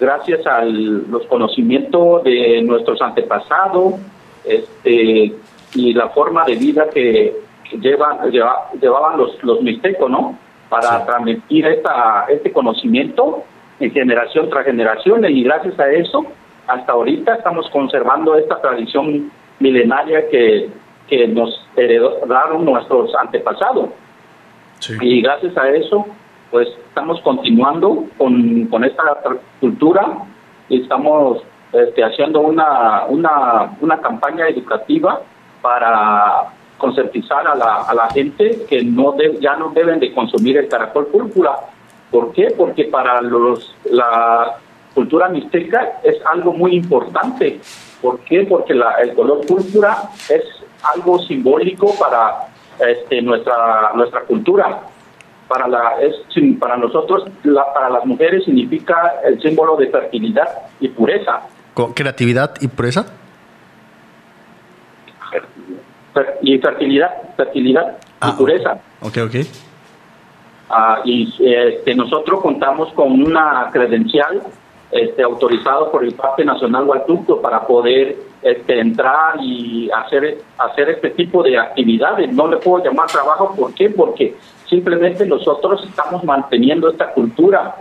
gracias 0.00 0.46
a 0.46 0.64
los 0.64 1.26
conocimientos 1.26 2.24
de 2.24 2.62
nuestros 2.62 3.02
antepasados 3.02 3.96
este, 4.44 5.34
y 5.74 5.94
la 5.94 6.08
forma 6.10 6.44
de 6.44 6.56
vida 6.56 6.88
que, 6.90 7.34
llevan, 7.80 8.30
llevaban 8.30 9.18
los, 9.18 9.42
los 9.42 9.62
mixtecos, 9.62 10.10
¿no? 10.10 10.38
Para 10.68 11.04
transmitir 11.04 11.66
esta, 11.66 12.26
este 12.28 12.52
conocimiento 12.52 13.44
en 13.80 13.90
generación 13.90 14.48
tras 14.50 14.64
generación 14.64 15.24
y 15.24 15.42
gracias 15.42 15.78
a 15.78 15.90
eso 15.90 16.24
hasta 16.66 16.92
ahorita 16.92 17.34
estamos 17.34 17.68
conservando 17.70 18.36
esta 18.36 18.60
tradición 18.60 19.30
milenaria 19.58 20.28
que, 20.28 20.70
que 21.08 21.28
nos 21.28 21.66
heredaron 21.76 22.64
nuestros 22.64 23.14
antepasados. 23.16 23.90
Y 25.00 25.22
gracias 25.22 25.56
a 25.56 25.68
eso, 25.68 26.06
pues 26.50 26.68
estamos 26.88 27.20
continuando 27.20 28.04
con, 28.18 28.66
con 28.66 28.84
esta 28.84 29.02
cultura 29.60 30.18
y 30.68 30.82
estamos 30.82 31.42
este, 31.72 32.02
haciendo 32.02 32.40
una, 32.40 33.04
una, 33.06 33.76
una 33.80 34.00
campaña 34.00 34.48
educativa 34.48 35.22
para 35.62 36.50
concientizar 36.76 37.46
a 37.46 37.54
la, 37.54 37.76
a 37.82 37.94
la 37.94 38.10
gente 38.10 38.66
que 38.68 38.82
no 38.82 39.16
ya 39.40 39.56
no 39.56 39.70
deben 39.70 40.00
de 40.00 40.12
consumir 40.12 40.58
el 40.58 40.68
caracol 40.68 41.06
púrpura 41.06 41.52
¿Por 42.12 42.30
qué? 42.34 42.48
Porque 42.54 42.84
para 42.84 43.22
los 43.22 43.74
la 43.90 44.58
cultura 44.94 45.30
mixteca 45.30 46.00
es 46.04 46.16
algo 46.26 46.52
muy 46.52 46.76
importante. 46.76 47.58
¿Por 48.02 48.20
qué? 48.20 48.44
Porque 48.44 48.74
el 48.74 49.14
color 49.14 49.46
púrpura 49.46 49.96
es 50.28 50.44
algo 50.94 51.18
simbólico 51.20 51.94
para 51.98 52.48
este, 52.86 53.22
nuestra 53.22 53.92
nuestra 53.94 54.20
cultura. 54.20 54.80
Para 55.48 55.66
la 55.68 55.94
es 56.02 56.14
para 56.60 56.76
nosotros 56.76 57.24
para 57.74 57.88
las 57.88 58.04
mujeres 58.04 58.44
significa 58.44 59.14
el 59.24 59.40
símbolo 59.40 59.76
de 59.76 59.88
fertilidad 59.88 60.48
y 60.80 60.88
pureza. 60.88 61.40
¿Creatividad 61.94 62.56
y 62.60 62.68
pureza? 62.68 63.06
Y 66.42 66.58
fertilidad, 66.58 67.10
fertilidad 67.36 67.96
y 67.98 68.02
ah, 68.20 68.34
pureza. 68.36 68.78
Ok, 69.00 69.18
ok. 69.26 69.34
Ah, 70.68 71.00
y 71.04 71.32
este, 71.40 71.94
nosotros 71.94 72.40
contamos 72.40 72.92
con 72.92 73.12
una 73.12 73.68
credencial 73.72 74.42
este, 74.90 75.22
autorizado 75.22 75.90
por 75.90 76.04
el 76.04 76.14
Parque 76.14 76.44
Nacional 76.44 76.84
Hualtuco 76.84 77.40
para 77.40 77.66
poder 77.66 78.16
este, 78.42 78.78
entrar 78.78 79.36
y 79.40 79.90
hacer, 79.90 80.38
hacer 80.58 80.90
este 80.90 81.10
tipo 81.10 81.42
de 81.42 81.58
actividades. 81.58 82.30
No 82.32 82.46
le 82.46 82.58
puedo 82.58 82.84
llamar 82.84 83.06
trabajo, 83.08 83.54
¿por 83.56 83.74
qué? 83.74 83.88
Porque 83.88 84.34
simplemente 84.68 85.26
nosotros 85.26 85.82
estamos 85.88 86.22
manteniendo 86.24 86.90
esta 86.90 87.12
cultura. 87.12 87.76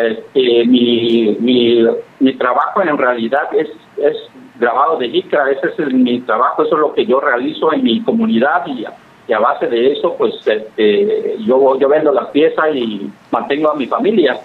Este, 0.00 0.64
mi, 0.66 1.36
mi, 1.40 1.84
mi 2.20 2.34
trabajo 2.34 2.80
en 2.80 2.96
realidad 2.96 3.48
es, 3.52 3.68
es 3.96 4.16
grabado 4.62 4.96
de 4.96 5.06
ICRA, 5.08 5.50
ese 5.50 5.82
es 5.82 5.92
mi 5.92 6.20
trabajo, 6.20 6.62
eso 6.62 6.76
es 6.76 6.80
lo 6.80 6.94
que 6.94 7.04
yo 7.04 7.20
realizo 7.20 7.72
en 7.72 7.82
mi 7.82 8.02
comunidad 8.02 8.66
y 8.66 8.86
y 9.28 9.32
a 9.32 9.38
base 9.38 9.66
de 9.66 9.92
eso, 9.92 10.14
pues 10.18 10.34
este, 10.46 11.36
yo, 11.40 11.78
yo 11.78 11.88
vendo 11.88 12.12
las 12.12 12.28
piezas 12.28 12.74
y 12.74 13.10
mantengo 13.30 13.70
a 13.70 13.74
mi 13.74 13.86
familia. 13.86 14.40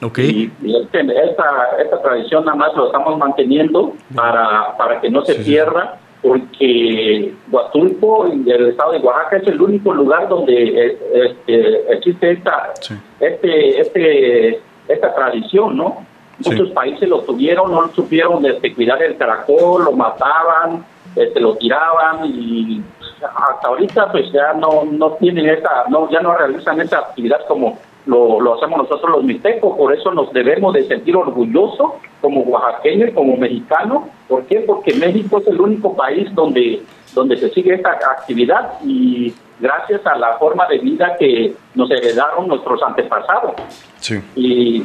Okay. 0.00 0.50
Y, 0.62 0.74
este, 0.74 1.00
esta, 1.00 1.76
esta 1.80 2.02
tradición 2.02 2.44
nada 2.44 2.56
más 2.56 2.74
lo 2.74 2.86
estamos 2.86 3.18
manteniendo 3.18 3.92
para, 4.14 4.76
para 4.76 5.00
que 5.00 5.10
no 5.10 5.24
se 5.24 5.34
pierda, 5.36 5.98
porque 6.22 7.34
Huatulco, 7.50 8.26
el 8.26 8.68
estado 8.68 8.92
de 8.92 8.98
Oaxaca, 8.98 9.36
es 9.36 9.46
el 9.48 9.60
único 9.60 9.92
lugar 9.92 10.28
donde 10.28 10.54
eh, 10.54 10.98
este, 11.12 11.92
existe 11.92 12.32
esta, 12.32 12.72
este, 13.20 13.80
este, 13.80 14.60
esta 14.88 15.14
tradición, 15.14 15.76
¿no? 15.76 16.06
Muchos 16.44 16.70
países 16.70 17.08
lo 17.08 17.20
tuvieron, 17.20 17.70
no 17.70 17.88
supieron 17.92 18.44
este, 18.44 18.74
cuidar 18.74 19.02
el 19.02 19.16
caracol, 19.16 19.84
lo 19.84 19.92
mataban, 19.92 20.84
este, 21.14 21.40
lo 21.40 21.56
tiraban 21.56 22.24
y 22.24 22.82
hasta 23.22 23.68
ahorita 23.68 24.10
pues 24.10 24.32
ya 24.32 24.52
no, 24.54 24.84
no 24.84 25.12
tienen 25.12 25.48
esa, 25.48 25.84
no, 25.88 26.10
ya 26.10 26.20
no 26.20 26.36
realizan 26.36 26.80
esa 26.80 26.98
actividad 26.98 27.46
como 27.46 27.78
lo, 28.06 28.40
lo 28.40 28.54
hacemos 28.54 28.78
nosotros 28.78 29.10
los 29.10 29.24
mixtecos, 29.24 29.76
por 29.76 29.94
eso 29.94 30.10
nos 30.12 30.32
debemos 30.32 30.74
de 30.74 30.84
sentir 30.88 31.16
orgullosos 31.16 31.92
como 32.20 32.40
oaxaqueños 32.40 33.10
y 33.10 33.12
como 33.12 33.36
mexicanos. 33.36 34.04
¿Por 34.28 34.44
qué? 34.46 34.60
Porque 34.60 34.94
México 34.94 35.38
es 35.38 35.46
el 35.46 35.60
único 35.60 35.94
país 35.94 36.34
donde, 36.34 36.82
donde 37.14 37.36
se 37.36 37.50
sigue 37.50 37.74
esta 37.74 37.90
actividad 37.90 38.80
y 38.84 39.32
gracias 39.60 40.04
a 40.06 40.16
la 40.16 40.38
forma 40.38 40.66
de 40.66 40.78
vida 40.78 41.16
que 41.18 41.54
nos 41.74 41.90
heredaron 41.90 42.48
nuestros 42.48 42.82
antepasados. 42.82 43.52
Sí. 44.00 44.20
Y, 44.34 44.84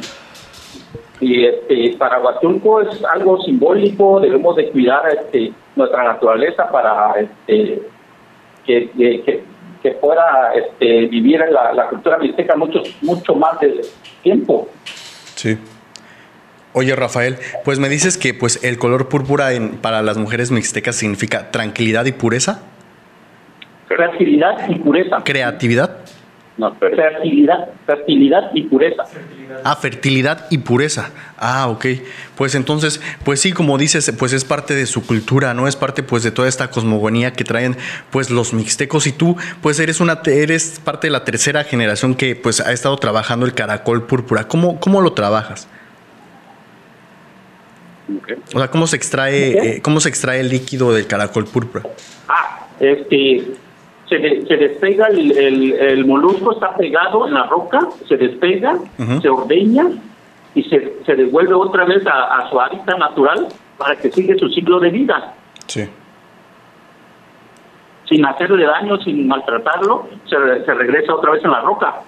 y 1.20 1.44
este, 1.44 1.96
para 1.98 2.20
Huatulco 2.20 2.80
es 2.80 3.04
algo 3.04 3.42
simbólico, 3.42 4.20
debemos 4.20 4.56
de 4.56 4.68
cuidar 4.70 5.02
este, 5.08 5.52
nuestra 5.74 6.04
naturaleza 6.04 6.70
para 6.70 7.14
este, 7.18 7.82
que, 8.64 9.42
que, 9.82 9.90
pueda 10.00 10.52
este, 10.54 11.06
vivir 11.06 11.40
en 11.40 11.52
la, 11.52 11.88
cultura 11.88 12.18
mixteca 12.18 12.54
mucho, 12.56 12.82
mucho 13.00 13.34
más 13.34 13.58
de 13.58 13.80
tiempo. 14.22 14.68
Sí. 15.34 15.56
Oye 16.74 16.94
Rafael, 16.94 17.36
pues 17.64 17.78
me 17.78 17.88
dices 17.88 18.18
que 18.18 18.34
pues 18.34 18.62
el 18.62 18.78
color 18.78 19.08
púrpura 19.08 19.54
en, 19.54 19.78
para 19.78 20.02
las 20.02 20.18
mujeres 20.18 20.50
mixtecas 20.50 20.96
significa 20.96 21.50
tranquilidad 21.50 22.04
y 22.04 22.12
pureza. 22.12 22.62
Creatividad 23.88 24.68
y 24.68 24.74
pureza. 24.76 25.22
Creatividad. 25.24 26.07
No, 26.58 26.74
fertilidad, 26.74 27.68
fertilidad 27.86 28.50
y 28.52 28.64
pureza. 28.64 29.04
Ah, 29.62 29.76
fertilidad 29.76 30.46
y 30.50 30.58
pureza. 30.58 31.12
Ah, 31.38 31.68
ok. 31.68 31.86
Pues 32.36 32.56
entonces, 32.56 33.00
pues 33.24 33.40
sí, 33.40 33.52
como 33.52 33.78
dices, 33.78 34.12
pues 34.18 34.32
es 34.32 34.44
parte 34.44 34.74
de 34.74 34.86
su 34.86 35.06
cultura, 35.06 35.54
¿no? 35.54 35.68
Es 35.68 35.76
parte 35.76 36.02
pues 36.02 36.24
de 36.24 36.32
toda 36.32 36.48
esta 36.48 36.68
cosmogonía 36.68 37.32
que 37.32 37.44
traen 37.44 37.76
pues 38.10 38.30
los 38.30 38.54
mixtecos 38.54 39.06
y 39.06 39.12
tú 39.12 39.36
pues 39.62 39.78
eres 39.78 40.00
una 40.00 40.20
eres 40.26 40.80
parte 40.80 41.06
de 41.06 41.12
la 41.12 41.24
tercera 41.24 41.62
generación 41.62 42.16
que 42.16 42.34
pues 42.34 42.60
ha 42.60 42.72
estado 42.72 42.96
trabajando 42.96 43.46
el 43.46 43.54
caracol 43.54 44.06
púrpura. 44.06 44.48
¿Cómo, 44.48 44.80
cómo 44.80 45.00
lo 45.00 45.12
trabajas? 45.12 45.68
O 48.52 48.58
sea, 48.58 48.68
¿cómo 48.68 48.88
se 48.88 48.96
extrae 48.96 49.76
eh, 49.76 49.80
cómo 49.80 50.00
se 50.00 50.08
extrae 50.08 50.40
el 50.40 50.48
líquido 50.48 50.92
del 50.92 51.06
caracol 51.06 51.44
púrpura? 51.44 51.84
Ah, 52.26 52.66
este 52.80 53.44
se, 54.08 54.46
se 54.46 54.56
despega 54.56 55.08
el, 55.08 55.32
el, 55.32 56.06
molusco, 56.06 56.52
está 56.52 56.74
pegado 56.76 57.26
en 57.26 57.34
la 57.34 57.44
roca, 57.44 57.80
se 58.08 58.16
despega, 58.16 58.78
se 59.20 59.28
ordeña 59.28 59.86
y 60.54 60.62
se, 60.64 60.94
se 61.04 61.14
devuelve 61.14 61.54
otra 61.54 61.84
vez 61.84 62.02
a, 62.06 62.48
su 62.50 62.60
hábitat 62.60 62.98
natural 62.98 63.48
para 63.76 63.96
que 63.96 64.10
siga 64.10 64.34
su 64.38 64.48
ciclo 64.48 64.80
de 64.80 64.90
vida. 64.90 65.34
Sí. 65.66 65.88
Sin 68.08 68.24
hacerle 68.24 68.64
daño, 68.64 68.96
sin 69.02 69.28
maltratarlo, 69.28 70.08
se, 70.24 70.64
se 70.64 70.74
regresa 70.74 71.14
otra 71.14 71.32
vez 71.32 71.44
en 71.44 71.50
la 71.50 71.60
roca. 71.60 72.00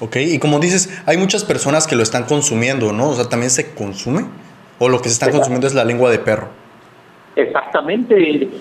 Ok, 0.00 0.16
y 0.16 0.38
como 0.38 0.58
dices, 0.58 1.02
hay 1.06 1.16
muchas 1.16 1.44
personas 1.44 1.86
que 1.86 1.96
lo 1.96 2.02
están 2.02 2.24
consumiendo, 2.24 2.92
¿no? 2.92 3.10
O 3.10 3.14
sea, 3.14 3.28
¿también 3.28 3.50
se 3.50 3.74
consume? 3.74 4.26
¿O 4.78 4.88
lo 4.88 4.98
que 4.98 5.08
se 5.08 5.14
está 5.14 5.30
consumiendo 5.30 5.66
es 5.66 5.74
la 5.74 5.84
lengua 5.84 6.10
de 6.10 6.18
perro? 6.18 6.48
Exactamente, 7.34 8.14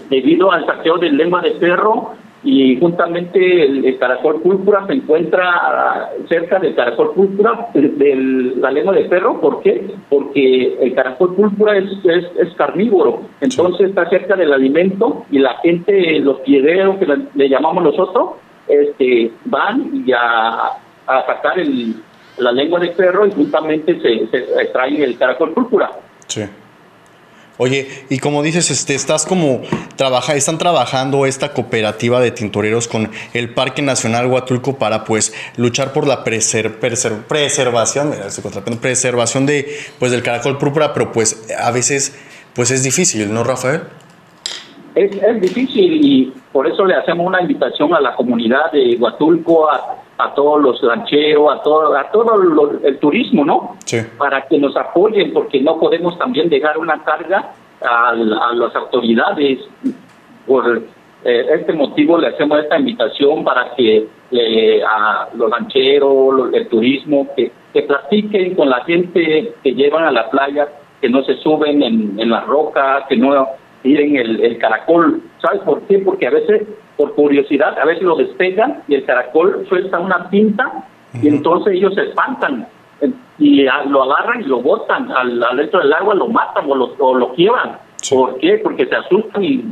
debido 0.09 0.51
al 0.51 0.65
saqueo 0.65 0.97
de 0.97 1.09
lengua 1.09 1.41
de 1.41 1.51
perro, 1.51 2.13
y 2.45 2.79
juntamente 2.79 3.63
el, 3.63 3.97
caracol 3.97 4.39
púrpura 4.39 4.85
se 4.85 4.93
encuentra 4.93 6.11
cerca 6.29 6.59
del 6.59 6.75
caracol 6.75 7.11
púrpura 7.13 7.69
de 7.73 8.53
la 8.57 8.69
lengua 8.69 8.93
de 8.93 9.05
perro. 9.05 9.41
¿Por 9.41 9.63
qué? 9.63 9.95
Porque 10.09 10.77
el 10.79 10.93
caracol 10.93 11.35
púrpura 11.35 11.75
es, 11.75 12.53
carnívoro, 12.55 13.21
entonces 13.41 13.89
está 13.89 14.07
cerca 14.09 14.35
del 14.35 14.53
alimento 14.53 15.25
y 15.31 15.39
la 15.39 15.57
gente, 15.57 16.19
los 16.19 16.39
piedreros 16.41 16.97
que 16.97 17.07
le, 17.33 17.49
llamamos 17.49 17.83
nosotros, 17.83 18.35
este, 18.67 19.31
van 19.45 20.03
y 20.05 20.11
a, 20.11 20.67
a 21.07 21.25
sacar 21.25 21.59
el, 21.59 21.95
la 22.37 22.51
lengua 22.51 22.79
de 22.79 22.89
perro 22.89 23.25
y 23.25 23.31
juntamente 23.31 23.99
se, 23.99 24.27
se 24.27 24.61
extrae 24.61 25.03
el 25.03 25.17
caracol 25.17 25.51
púrpura. 25.51 25.91
Sí. 26.27 26.43
Oye, 27.57 27.87
y 28.09 28.19
como 28.19 28.43
dices, 28.43 28.69
este, 28.69 28.95
estás 28.95 29.25
como 29.25 29.61
trabaja, 29.95 30.35
están 30.35 30.57
trabajando 30.57 31.25
esta 31.25 31.53
cooperativa 31.53 32.19
de 32.19 32.31
tintoreros 32.31 32.89
con 32.89 33.09
el 33.33 33.53
Parque 33.53 33.81
Nacional 33.81 34.27
Huatulco 34.27 34.77
para 34.77 35.05
pues 35.05 35.33
luchar 35.55 35.93
por 35.93 36.05
la 36.05 36.25
preser, 36.25 36.79
preservación, 36.79 38.13
preservación 38.81 39.45
de 39.45 39.77
pues 39.99 40.11
del 40.11 40.21
caracol 40.21 40.57
púrpura, 40.57 40.93
pero 40.93 41.13
pues 41.13 41.49
a 41.57 41.71
veces 41.71 42.17
pues 42.53 42.71
es 42.71 42.83
difícil, 42.83 43.33
¿no, 43.33 43.43
Rafael? 43.43 43.83
Es, 44.93 45.15
es 45.15 45.41
difícil 45.41 46.05
y 46.05 46.33
por 46.51 46.67
eso 46.67 46.85
le 46.85 46.95
hacemos 46.95 47.25
una 47.25 47.41
invitación 47.41 47.93
a 47.93 48.01
la 48.01 48.15
comunidad 48.15 48.71
de 48.73 48.97
Huatulco, 48.99 49.69
a, 49.69 50.04
todos 50.33 50.61
los 50.61 50.81
rancheros, 50.81 51.53
a 51.53 51.61
todo, 51.61 51.97
a 51.97 52.09
todo 52.11 52.41
el 52.83 52.99
turismo, 52.99 53.43
¿no? 53.43 53.77
Para 54.17 54.47
que 54.47 54.57
nos 54.57 54.75
apoyen, 54.77 55.33
porque 55.33 55.61
no 55.61 55.77
podemos 55.77 56.17
también 56.17 56.49
dejar 56.49 56.77
una 56.77 57.03
carga 57.03 57.51
a, 57.81 58.13
las 58.13 58.75
autoridades. 58.75 59.59
Por 60.47 60.83
eh, 61.23 61.45
este 61.53 61.73
motivo 61.73 62.17
le 62.17 62.27
hacemos 62.27 62.59
esta 62.59 62.77
invitación 62.77 63.43
para 63.43 63.73
que 63.75 64.07
a 64.87 65.27
los 65.33 65.51
rancheros, 65.51 66.53
el 66.53 66.67
turismo, 66.67 67.27
que, 67.35 67.51
que 67.73 67.81
platiquen 67.83 68.55
con 68.55 68.69
la 68.69 68.83
gente 68.85 69.53
que 69.63 69.73
llevan 69.73 70.05
a 70.05 70.11
la 70.11 70.29
playa, 70.29 70.69
que 71.01 71.09
no 71.09 71.23
se 71.23 71.35
suben 71.37 71.83
en, 71.83 72.19
en 72.19 72.29
las 72.29 72.45
rocas, 72.45 73.05
que 73.09 73.17
no 73.17 73.47
miren 73.85 74.15
el, 74.17 74.43
el 74.43 74.57
caracol. 74.57 75.21
¿Sabes 75.41 75.61
por 75.61 75.81
qué? 75.83 75.99
Porque 75.99 76.27
a 76.27 76.31
veces, 76.31 76.63
por 76.97 77.13
curiosidad, 77.13 77.77
a 77.79 77.85
veces 77.85 78.03
lo 78.03 78.15
despegan 78.15 78.81
y 78.87 78.95
el 78.95 79.05
caracol 79.05 79.65
suelta 79.69 79.99
una 79.99 80.29
pinta 80.29 80.85
y 81.13 81.27
entonces 81.27 81.75
ellos 81.75 81.93
se 81.93 82.01
espantan 82.01 82.67
y 83.37 83.63
lo 83.87 84.03
agarran 84.03 84.41
y 84.41 84.45
lo 84.45 84.61
botan 84.61 85.11
al, 85.11 85.39
dentro 85.57 85.79
del 85.79 85.93
agua, 85.93 86.15
lo 86.15 86.27
matan 86.27 86.69
o 86.69 86.75
lo, 86.75 86.95
o 86.97 87.15
lo 87.15 87.33
quiebran. 87.33 87.77
¿Por 88.09 88.37
qué? 88.39 88.59
Porque 88.63 88.85
se 88.85 88.95
asustan 88.95 89.43
y 89.43 89.63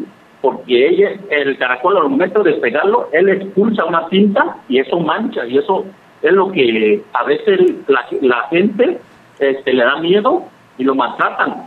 porque 0.42 0.90
ella, 0.90 1.12
el 1.30 1.58
caracol 1.58 1.98
al 1.98 2.10
momento 2.10 2.44
de 2.44 2.52
despegarlo, 2.52 3.08
él 3.14 3.30
expulsa 3.30 3.86
una 3.86 4.08
pinta 4.08 4.58
y 4.68 4.80
eso 4.80 5.00
mancha 5.00 5.46
y 5.46 5.58
eso 5.58 5.86
es 6.22 6.34
lo 6.34 6.52
que 6.52 7.02
a 7.14 7.24
veces 7.24 7.60
la, 7.88 8.06
la 8.22 8.48
gente 8.50 9.00
este, 9.40 9.74
le 9.74 9.84
da 9.84 9.98
miedo 9.98 10.44
y 10.78 10.84
lo 10.84 10.96
maltratan. 10.96 11.66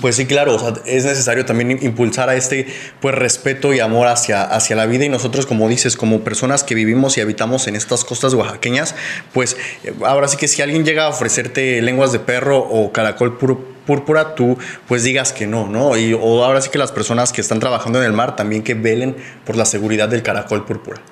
Pues 0.00 0.16
sí, 0.16 0.26
claro, 0.26 0.56
es 0.86 1.04
necesario 1.04 1.44
también 1.44 1.78
impulsar 1.82 2.30
a 2.30 2.36
este 2.36 2.66
pues 3.00 3.14
respeto 3.14 3.74
y 3.74 3.80
amor 3.80 4.06
hacia, 4.06 4.42
hacia 4.42 4.76
la 4.76 4.86
vida 4.86 5.04
y 5.04 5.10
nosotros, 5.10 5.44
como 5.44 5.68
dices, 5.68 5.98
como 5.98 6.20
personas 6.20 6.64
que 6.64 6.74
vivimos 6.74 7.18
y 7.18 7.20
habitamos 7.20 7.68
en 7.68 7.76
estas 7.76 8.02
costas 8.02 8.32
oaxaqueñas, 8.32 8.96
pues 9.34 9.58
eh, 9.84 9.92
ahora 10.06 10.28
sí 10.28 10.38
que 10.38 10.48
si 10.48 10.62
alguien 10.62 10.86
llega 10.86 11.04
a 11.04 11.08
ofrecerte 11.08 11.82
lenguas 11.82 12.12
de 12.12 12.18
perro 12.18 12.58
o 12.60 12.92
caracol 12.92 13.36
púrpura, 13.36 14.34
tú 14.34 14.56
pues 14.88 15.04
digas 15.04 15.34
que 15.34 15.46
no, 15.46 15.68
¿no? 15.68 15.98
Y, 15.98 16.14
o 16.14 16.42
ahora 16.42 16.62
sí 16.62 16.70
que 16.70 16.78
las 16.78 16.90
personas 16.90 17.30
que 17.34 17.42
están 17.42 17.60
trabajando 17.60 17.98
en 17.98 18.06
el 18.06 18.14
mar 18.14 18.36
también 18.36 18.64
que 18.64 18.72
velen 18.72 19.14
por 19.44 19.54
la 19.54 19.66
seguridad 19.66 20.08
del 20.08 20.22
caracol 20.22 20.64
púrpura. 20.64 21.02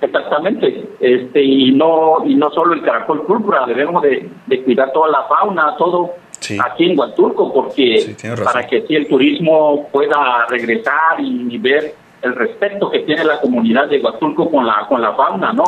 Exactamente, 0.00 0.88
este 1.00 1.42
y 1.42 1.72
no 1.72 2.24
y 2.24 2.36
no 2.36 2.50
solo 2.50 2.72
el 2.72 2.82
caracol 2.82 3.26
púrpura, 3.26 3.66
debemos 3.66 4.00
de, 4.02 4.30
de 4.46 4.62
cuidar 4.62 4.92
toda 4.92 5.08
la 5.08 5.24
fauna, 5.24 5.74
todo 5.76 6.14
aquí 6.64 6.90
en 6.90 6.98
Huatulco, 6.98 7.52
porque 7.52 8.14
para 8.44 8.66
que 8.66 8.86
si 8.86 8.94
el 8.94 9.06
turismo 9.08 9.88
pueda 9.92 10.46
regresar 10.48 11.20
y, 11.20 11.58
ver 11.58 11.94
el 12.22 12.34
respeto 12.34 12.90
que 12.90 13.00
tiene 13.00 13.24
la 13.24 13.40
comunidad 13.40 13.88
de 13.88 14.00
Huatulco 14.00 14.50
con 14.50 14.66
la 14.66 14.86
con 14.88 15.00
la 15.00 15.14
fauna, 15.14 15.52
¿no? 15.52 15.64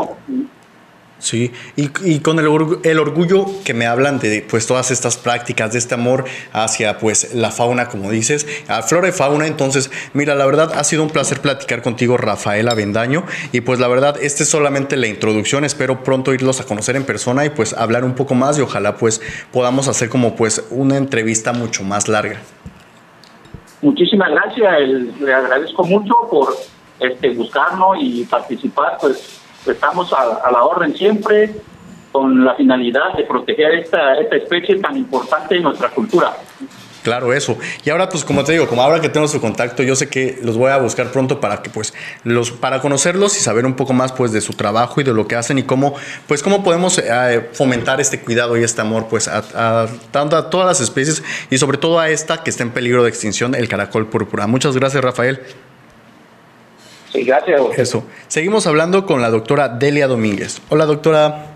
Sí, 1.22 1.52
y, 1.76 2.18
con 2.18 2.40
el, 2.40 2.46
el, 2.82 2.98
orgullo 2.98 3.46
que 3.64 3.74
me 3.74 3.86
hablan 3.86 4.18
de 4.18 4.44
pues 4.50 4.66
todas 4.66 4.90
estas 4.90 5.16
prácticas, 5.16 5.72
de 5.72 5.78
este 5.78 5.94
amor 5.94 6.24
hacia 6.52 6.98
pues 6.98 7.32
la 7.32 7.52
fauna, 7.52 7.88
como 7.88 8.10
dices, 8.10 8.44
a 8.66 8.82
flora 8.82 9.06
y 9.08 9.12
fauna, 9.12 9.46
entonces, 9.46 9.92
mira, 10.14 10.34
la 10.34 10.44
verdad 10.46 10.72
ha 10.74 10.82
sido 10.82 11.04
un 11.04 11.10
placer 11.10 11.40
platicar 11.40 11.80
contigo, 11.80 12.16
Rafael 12.16 12.68
Avendaño, 12.68 13.24
y 13.52 13.60
pues 13.60 13.78
la 13.78 13.86
verdad, 13.86 14.16
esta 14.20 14.42
es 14.42 14.48
solamente 14.48 14.96
la 14.96 15.06
introducción, 15.06 15.64
espero 15.64 16.02
pronto 16.02 16.34
irlos 16.34 16.60
a 16.60 16.64
conocer 16.64 16.96
en 16.96 17.04
persona 17.04 17.44
y 17.44 17.50
pues 17.50 17.72
hablar 17.72 18.04
un 18.04 18.16
poco 18.16 18.34
más 18.34 18.58
y 18.58 18.62
ojalá 18.62 18.96
pues 18.96 19.22
podamos 19.52 19.86
hacer 19.86 20.08
como 20.08 20.34
pues 20.34 20.66
una 20.70 20.96
entrevista 20.96 21.52
mucho 21.52 21.84
más 21.84 22.08
larga. 22.08 22.40
Muchísimas 23.80 24.28
gracias, 24.28 24.90
le 25.20 25.32
agradezco 25.32 25.84
mucho 25.84 26.14
por 26.28 26.48
este 26.98 27.30
buscarnos 27.30 27.98
y 28.00 28.24
participar, 28.24 28.98
pues 29.00 29.41
estamos 29.66 30.12
a, 30.12 30.50
la 30.50 30.64
orden 30.64 30.94
siempre 30.94 31.54
con 32.10 32.44
la 32.44 32.54
finalidad 32.54 33.14
de 33.16 33.24
proteger 33.24 33.74
esta, 33.74 34.14
esta 34.14 34.36
especie 34.36 34.78
tan 34.78 34.96
importante 34.96 35.56
en 35.56 35.62
nuestra 35.62 35.88
cultura. 35.90 36.32
Claro, 37.02 37.32
eso. 37.32 37.58
Y 37.84 37.90
ahora, 37.90 38.08
pues 38.08 38.24
como 38.24 38.44
te 38.44 38.52
digo, 38.52 38.68
como 38.68 38.82
ahora 38.82 39.00
que 39.00 39.08
tengo 39.08 39.26
su 39.26 39.40
contacto, 39.40 39.82
yo 39.82 39.96
sé 39.96 40.08
que 40.08 40.38
los 40.42 40.56
voy 40.56 40.70
a 40.70 40.78
buscar 40.78 41.10
pronto 41.10 41.40
para 41.40 41.60
que, 41.60 41.68
pues, 41.68 41.92
los, 42.22 42.52
para 42.52 42.80
conocerlos 42.80 43.36
y 43.36 43.40
saber 43.40 43.66
un 43.66 43.74
poco 43.74 43.92
más, 43.92 44.12
pues, 44.12 44.32
de 44.32 44.40
su 44.40 44.52
trabajo 44.52 45.00
y 45.00 45.04
de 45.04 45.12
lo 45.12 45.26
que 45.26 45.34
hacen 45.34 45.58
y 45.58 45.64
cómo, 45.64 45.94
pues, 46.28 46.42
cómo 46.42 46.62
podemos 46.62 46.98
eh, 46.98 47.48
fomentar 47.52 48.00
este 48.00 48.20
cuidado 48.20 48.56
y 48.56 48.62
este 48.62 48.80
amor, 48.80 49.08
pues, 49.10 49.26
a, 49.26 49.42
a, 49.54 49.82
a, 49.82 50.50
todas 50.50 50.66
las 50.66 50.80
especies 50.80 51.24
y 51.50 51.58
sobre 51.58 51.78
todo 51.78 51.98
a 51.98 52.08
esta 52.08 52.44
que 52.44 52.50
está 52.50 52.62
en 52.62 52.70
peligro 52.70 53.02
de 53.02 53.08
extinción, 53.08 53.56
el 53.56 53.68
caracol 53.68 54.06
púrpura. 54.06 54.46
Muchas 54.46 54.76
gracias, 54.76 55.02
Rafael. 55.02 55.40
Sí, 57.12 57.24
gracias. 57.24 57.60
Eso. 57.76 58.04
Seguimos 58.26 58.66
hablando 58.66 59.04
con 59.04 59.20
la 59.20 59.28
doctora 59.28 59.68
Delia 59.68 60.06
Domínguez. 60.06 60.62
Hola, 60.70 60.86
doctora. 60.86 61.46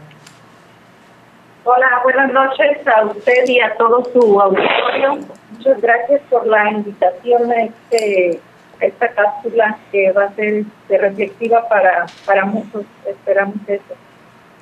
Hola, 1.65 2.01
buenas 2.05 2.31
noches 2.31 2.87
a 2.87 3.07
usted 3.07 3.49
y 3.49 3.61
a 3.61 3.75
todo 3.77 4.05
su 4.13 4.41
auditorio. 4.41 5.19
Muchas 5.53 5.81
gracias 5.81 6.21
por 6.29 6.47
la 6.47 6.71
invitación 6.71 7.51
a, 7.51 7.63
este, 7.63 8.39
esta 8.81 9.09
cápsula 9.09 9.79
que 9.91 10.13
va 10.13 10.25
a 10.25 10.35
ser 10.35 10.65
reflexiva 10.91 11.67
para, 11.69 12.05
para 12.27 12.45
muchos. 12.45 12.85
Esperamos 13.07 13.57
eso. 13.67 13.95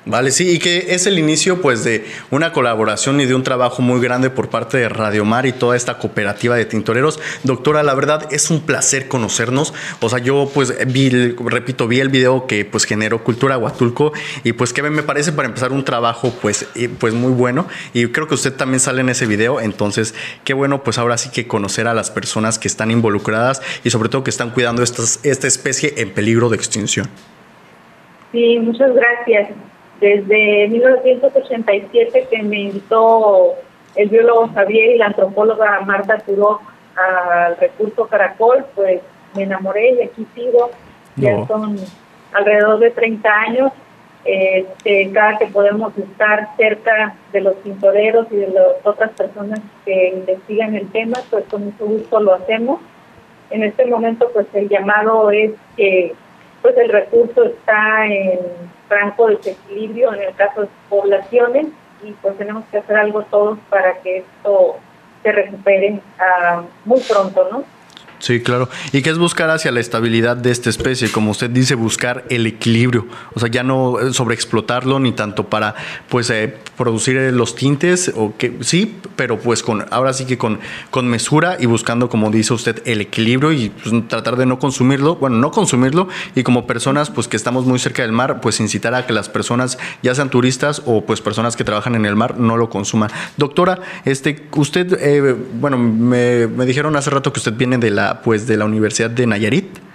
Vale, 0.07 0.29
sí, 0.29 0.51
y 0.51 0.59
que 0.59 0.93
es 0.93 1.07
el 1.07 1.17
inicio 1.17 1.63
pues 1.63 1.83
de 1.83 2.05
una 2.29 2.53
colaboración 2.53 3.19
y 3.21 3.25
de 3.25 3.33
un 3.33 3.41
trabajo 3.41 3.81
muy 3.81 3.99
grande 3.99 4.29
por 4.29 4.49
parte 4.49 4.77
de 4.77 4.87
Radio 4.87 5.25
Mar 5.25 5.47
y 5.47 5.51
toda 5.51 5.75
esta 5.75 5.97
cooperativa 5.97 6.55
de 6.55 6.65
tintoreros. 6.65 7.19
Doctora, 7.43 7.81
la 7.81 7.95
verdad 7.95 8.31
es 8.31 8.51
un 8.51 8.61
placer 8.61 9.07
conocernos. 9.07 9.73
O 10.01 10.09
sea, 10.09 10.19
yo 10.19 10.51
pues 10.53 10.75
vi, 10.93 11.09
repito, 11.09 11.87
vi 11.87 12.01
el 12.01 12.09
video 12.09 12.45
que 12.45 12.65
pues 12.65 12.83
generó 12.83 13.23
Cultura 13.23 13.57
Huatulco 13.57 14.13
y 14.43 14.53
pues 14.53 14.73
que 14.73 14.83
me 14.83 15.01
parece 15.01 15.31
para 15.31 15.47
empezar 15.47 15.71
un 15.71 15.83
trabajo 15.83 16.31
pues, 16.39 16.67
pues 16.99 17.13
muy 17.15 17.31
bueno 17.31 17.67
y 17.93 18.05
creo 18.09 18.27
que 18.27 18.35
usted 18.35 18.53
también 18.53 18.79
sale 18.79 19.01
en 19.01 19.09
ese 19.09 19.25
video, 19.25 19.59
entonces 19.59 20.13
qué 20.43 20.53
bueno 20.53 20.83
pues 20.83 20.99
ahora 20.99 21.17
sí 21.17 21.29
que 21.29 21.47
conocer 21.47 21.87
a 21.87 21.95
las 21.95 22.11
personas 22.11 22.59
que 22.59 22.67
están 22.67 22.91
involucradas 22.91 23.61
y 23.83 23.89
sobre 23.89 24.09
todo 24.09 24.23
que 24.23 24.29
están 24.29 24.51
cuidando 24.51 24.83
estas, 24.83 25.19
esta 25.23 25.47
especie 25.47 25.95
en 25.97 26.11
peligro 26.11 26.49
de 26.49 26.57
extinción. 26.57 27.07
Sí, 28.31 28.59
muchas 28.59 28.93
gracias. 28.93 29.49
Desde 29.99 30.67
1987 30.67 32.27
que 32.29 32.43
me 32.43 32.59
invitó 32.59 33.53
el 33.95 34.09
biólogo 34.09 34.49
Javier 34.49 34.95
y 34.95 34.97
la 34.97 35.07
antropóloga 35.07 35.81
Marta 35.81 36.17
Turó 36.19 36.59
al 36.95 37.57
recurso 37.57 38.07
Caracol, 38.07 38.65
pues 38.75 39.01
me 39.35 39.43
enamoré 39.43 39.91
y 39.91 40.01
aquí 40.01 40.27
sigo. 40.35 40.71
Ya 41.15 41.45
son 41.47 41.77
alrededor 42.33 42.79
de 42.79 42.91
30 42.91 43.29
años. 43.29 43.71
Este, 44.25 45.11
cada 45.13 45.37
que 45.37 45.45
podemos 45.45 45.95
estar 45.97 46.49
cerca 46.57 47.15
de 47.31 47.41
los 47.41 47.55
pintoreros 47.57 48.25
y 48.31 48.37
de 48.37 48.47
las 48.47 48.65
otras 48.83 49.11
personas 49.11 49.59
que 49.85 50.09
investigan 50.15 50.75
el 50.75 50.89
tema, 50.89 51.19
pues 51.29 51.45
con 51.45 51.65
mucho 51.65 51.85
gusto 51.85 52.19
lo 52.19 52.33
hacemos. 52.33 52.79
En 53.51 53.63
este 53.63 53.85
momento, 53.85 54.29
pues 54.33 54.47
el 54.53 54.67
llamado 54.67 55.29
es 55.29 55.51
que 55.77 56.15
pues 56.63 56.75
el 56.77 56.89
recurso 56.89 57.43
está 57.43 58.07
en 58.07 58.39
franco 58.87 59.27
desequilibrio 59.27 60.13
en 60.13 60.21
el 60.21 60.35
caso 60.35 60.61
de 60.61 60.67
poblaciones 60.89 61.67
y 62.03 62.11
pues 62.11 62.37
tenemos 62.37 62.63
que 62.71 62.77
hacer 62.77 62.97
algo 62.97 63.23
todos 63.23 63.57
para 63.69 63.99
que 63.99 64.17
esto 64.19 64.77
se 65.23 65.31
recupere 65.31 65.93
uh, 66.19 66.61
muy 66.85 66.99
pronto, 67.01 67.47
¿no? 67.51 67.63
Sí, 68.19 68.39
claro. 68.41 68.69
¿Y 68.91 69.01
qué 69.01 69.09
es 69.09 69.17
buscar 69.17 69.49
hacia 69.49 69.71
la 69.71 69.79
estabilidad 69.79 70.37
de 70.37 70.51
esta 70.51 70.69
especie? 70.69 71.11
Como 71.11 71.31
usted 71.31 71.49
dice, 71.49 71.75
buscar 71.75 72.25
el 72.29 72.47
equilibrio. 72.47 73.07
O 73.33 73.39
sea, 73.39 73.49
ya 73.49 73.63
no 73.63 73.99
eh, 73.99 74.13
sobreexplotarlo 74.13 74.99
ni 74.99 75.11
tanto 75.11 75.49
para 75.49 75.75
pues 76.09 76.29
eh, 76.29 76.55
producir 76.77 77.17
eh, 77.17 77.31
los 77.31 77.55
tintes, 77.55 78.11
o 78.15 78.33
que 78.37 78.57
sí, 78.61 78.97
pero 79.15 79.37
pues 79.39 79.63
con 79.63 79.85
ahora 79.91 80.13
sí 80.13 80.25
que 80.25 80.37
con, 80.37 80.59
con 80.91 81.07
mesura 81.07 81.57
y 81.59 81.65
buscando, 81.65 82.09
como 82.09 82.31
dice 82.31 82.53
usted, 82.53 82.81
el 82.85 83.01
equilibrio 83.01 83.51
y 83.51 83.69
pues, 83.69 83.93
tratar 84.07 84.37
de 84.37 84.45
no 84.45 84.59
consumirlo, 84.59 85.17
bueno, 85.17 85.37
no 85.37 85.51
consumirlo, 85.51 86.07
y 86.35 86.43
como 86.43 86.65
personas 86.65 87.09
pues 87.09 87.27
que 87.27 87.37
estamos 87.37 87.65
muy 87.65 87.79
cerca 87.79 88.01
del 88.01 88.11
mar, 88.11 88.39
pues 88.41 88.59
incitar 88.59 88.95
a 88.95 89.05
que 89.05 89.13
las 89.13 89.29
personas, 89.29 89.77
ya 90.01 90.15
sean 90.15 90.29
turistas 90.29 90.81
o 90.85 91.05
pues 91.05 91.21
personas 91.21 91.55
que 91.55 91.63
trabajan 91.63 91.95
en 91.95 92.05
el 92.05 92.15
mar, 92.15 92.39
no 92.39 92.57
lo 92.57 92.69
consuman. 92.69 93.11
Doctora, 93.37 93.79
este, 94.05 94.47
usted, 94.55 95.37
bueno, 95.59 95.77
me, 95.77 96.47
me 96.47 96.65
dijeron 96.65 96.95
hace 96.95 97.09
rato 97.09 97.33
que 97.33 97.39
usted 97.39 97.53
viene 97.53 97.77
de 97.77 97.91
la 97.91 98.04
pues 98.23 98.47
de 98.47 98.57
la 98.57 98.65
Universidad 98.65 99.09
de 99.09 99.27
Nayarit. 99.27 99.85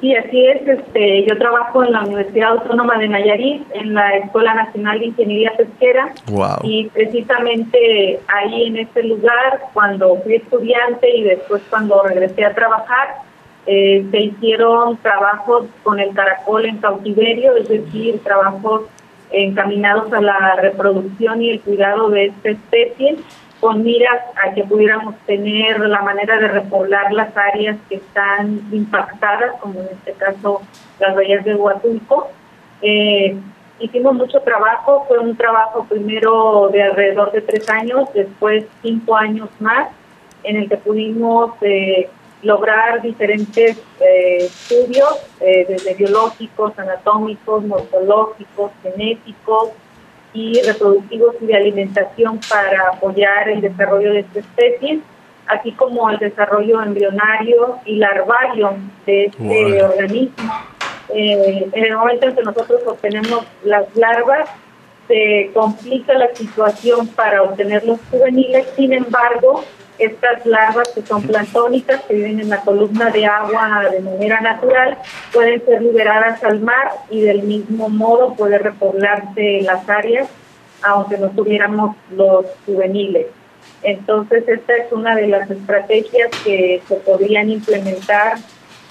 Sí, 0.00 0.14
así 0.14 0.46
es. 0.46 0.68
Este, 0.68 1.24
yo 1.26 1.38
trabajo 1.38 1.82
en 1.82 1.92
la 1.92 2.02
Universidad 2.02 2.50
Autónoma 2.50 2.98
de 2.98 3.08
Nayarit, 3.08 3.62
en 3.74 3.94
la 3.94 4.16
Escuela 4.18 4.54
Nacional 4.54 4.98
de 4.98 5.06
Ingeniería 5.06 5.52
Pesquera. 5.56 6.12
Y 6.62 6.86
precisamente 6.88 8.20
ahí 8.28 8.66
en 8.66 8.76
ese 8.76 9.02
lugar, 9.02 9.60
cuando 9.72 10.16
fui 10.22 10.34
estudiante 10.34 11.16
y 11.16 11.22
después 11.22 11.62
cuando 11.70 12.02
regresé 12.02 12.44
a 12.44 12.54
trabajar, 12.54 13.08
eh, 13.66 14.04
se 14.10 14.20
hicieron 14.20 14.96
trabajos 14.98 15.66
con 15.82 15.98
el 15.98 16.14
caracol 16.14 16.66
en 16.66 16.76
cautiverio, 16.78 17.56
es 17.56 17.68
decir, 17.68 18.20
trabajos 18.22 18.82
encaminados 19.30 20.12
a 20.12 20.20
la 20.20 20.56
reproducción 20.56 21.42
y 21.42 21.50
el 21.50 21.60
cuidado 21.60 22.10
de 22.10 22.26
esta 22.26 22.50
especie 22.50 23.16
con 23.60 23.82
miras 23.82 24.22
a 24.42 24.52
que 24.54 24.64
pudiéramos 24.64 25.14
tener 25.26 25.80
la 25.80 26.02
manera 26.02 26.38
de 26.38 26.48
repoblar 26.48 27.12
las 27.12 27.36
áreas 27.36 27.76
que 27.88 27.96
están 27.96 28.60
impactadas, 28.70 29.58
como 29.60 29.80
en 29.80 29.88
este 29.92 30.12
caso 30.12 30.62
las 30.98 31.14
bahías 31.14 31.44
de 31.44 31.54
Huatulco. 31.54 32.28
Eh, 32.82 33.36
hicimos 33.80 34.14
mucho 34.14 34.40
trabajo, 34.40 35.04
fue 35.08 35.18
un 35.18 35.36
trabajo 35.36 35.86
primero 35.88 36.68
de 36.72 36.82
alrededor 36.82 37.32
de 37.32 37.40
tres 37.40 37.68
años, 37.70 38.08
después 38.14 38.66
cinco 38.82 39.16
años 39.16 39.48
más, 39.58 39.88
en 40.42 40.56
el 40.56 40.68
que 40.68 40.76
pudimos 40.76 41.52
eh, 41.62 42.08
lograr 42.42 43.00
diferentes 43.02 43.78
eh, 44.00 44.36
estudios, 44.40 45.26
eh, 45.40 45.64
desde 45.68 45.94
biológicos, 45.94 46.78
anatómicos, 46.78 47.64
morfológicos, 47.64 48.70
genéticos 48.82 49.70
y 50.36 50.60
reproductivos 50.60 51.34
y 51.40 51.46
de 51.46 51.56
alimentación 51.56 52.38
para 52.46 52.90
apoyar 52.92 53.48
el 53.48 53.62
desarrollo 53.62 54.12
de 54.12 54.20
esta 54.20 54.40
especie, 54.40 55.00
así 55.46 55.72
como 55.72 56.10
el 56.10 56.18
desarrollo 56.18 56.82
embrionario 56.82 57.78
y 57.86 57.96
larvario 57.96 58.76
de 59.06 59.24
este 59.24 59.82
organismo. 59.82 60.52
Eh, 61.08 61.70
en 61.72 61.84
el 61.84 61.96
momento 61.96 62.26
en 62.26 62.36
que 62.36 62.42
nosotros 62.42 62.82
obtenemos 62.86 63.46
las 63.64 63.96
larvas, 63.96 64.50
se 65.08 65.50
complica 65.54 66.12
la 66.14 66.34
situación 66.34 67.06
para 67.06 67.42
obtener 67.42 67.86
los 67.86 67.98
juveniles, 68.10 68.66
sin 68.76 68.92
embargo, 68.92 69.64
estas 69.98 70.44
larvas 70.46 70.88
que 70.94 71.02
son 71.02 71.22
planctónicas, 71.22 72.02
que 72.02 72.14
viven 72.14 72.40
en 72.40 72.48
la 72.48 72.60
columna 72.60 73.10
de 73.10 73.26
agua 73.26 73.88
de 73.90 74.00
manera 74.00 74.40
natural, 74.40 74.98
pueden 75.32 75.64
ser 75.64 75.82
liberadas 75.82 76.42
al 76.44 76.60
mar 76.60 76.92
y 77.10 77.22
del 77.22 77.42
mismo 77.42 77.88
modo 77.88 78.34
poder 78.34 78.62
repoblarse 78.62 79.60
las 79.62 79.88
áreas, 79.88 80.28
aunque 80.82 81.18
no 81.18 81.30
tuviéramos 81.30 81.96
los 82.10 82.46
juveniles. 82.66 83.26
Entonces, 83.82 84.48
esta 84.48 84.76
es 84.76 84.92
una 84.92 85.14
de 85.14 85.28
las 85.28 85.50
estrategias 85.50 86.30
que 86.44 86.82
se 86.86 86.96
podrían 86.96 87.50
implementar 87.50 88.38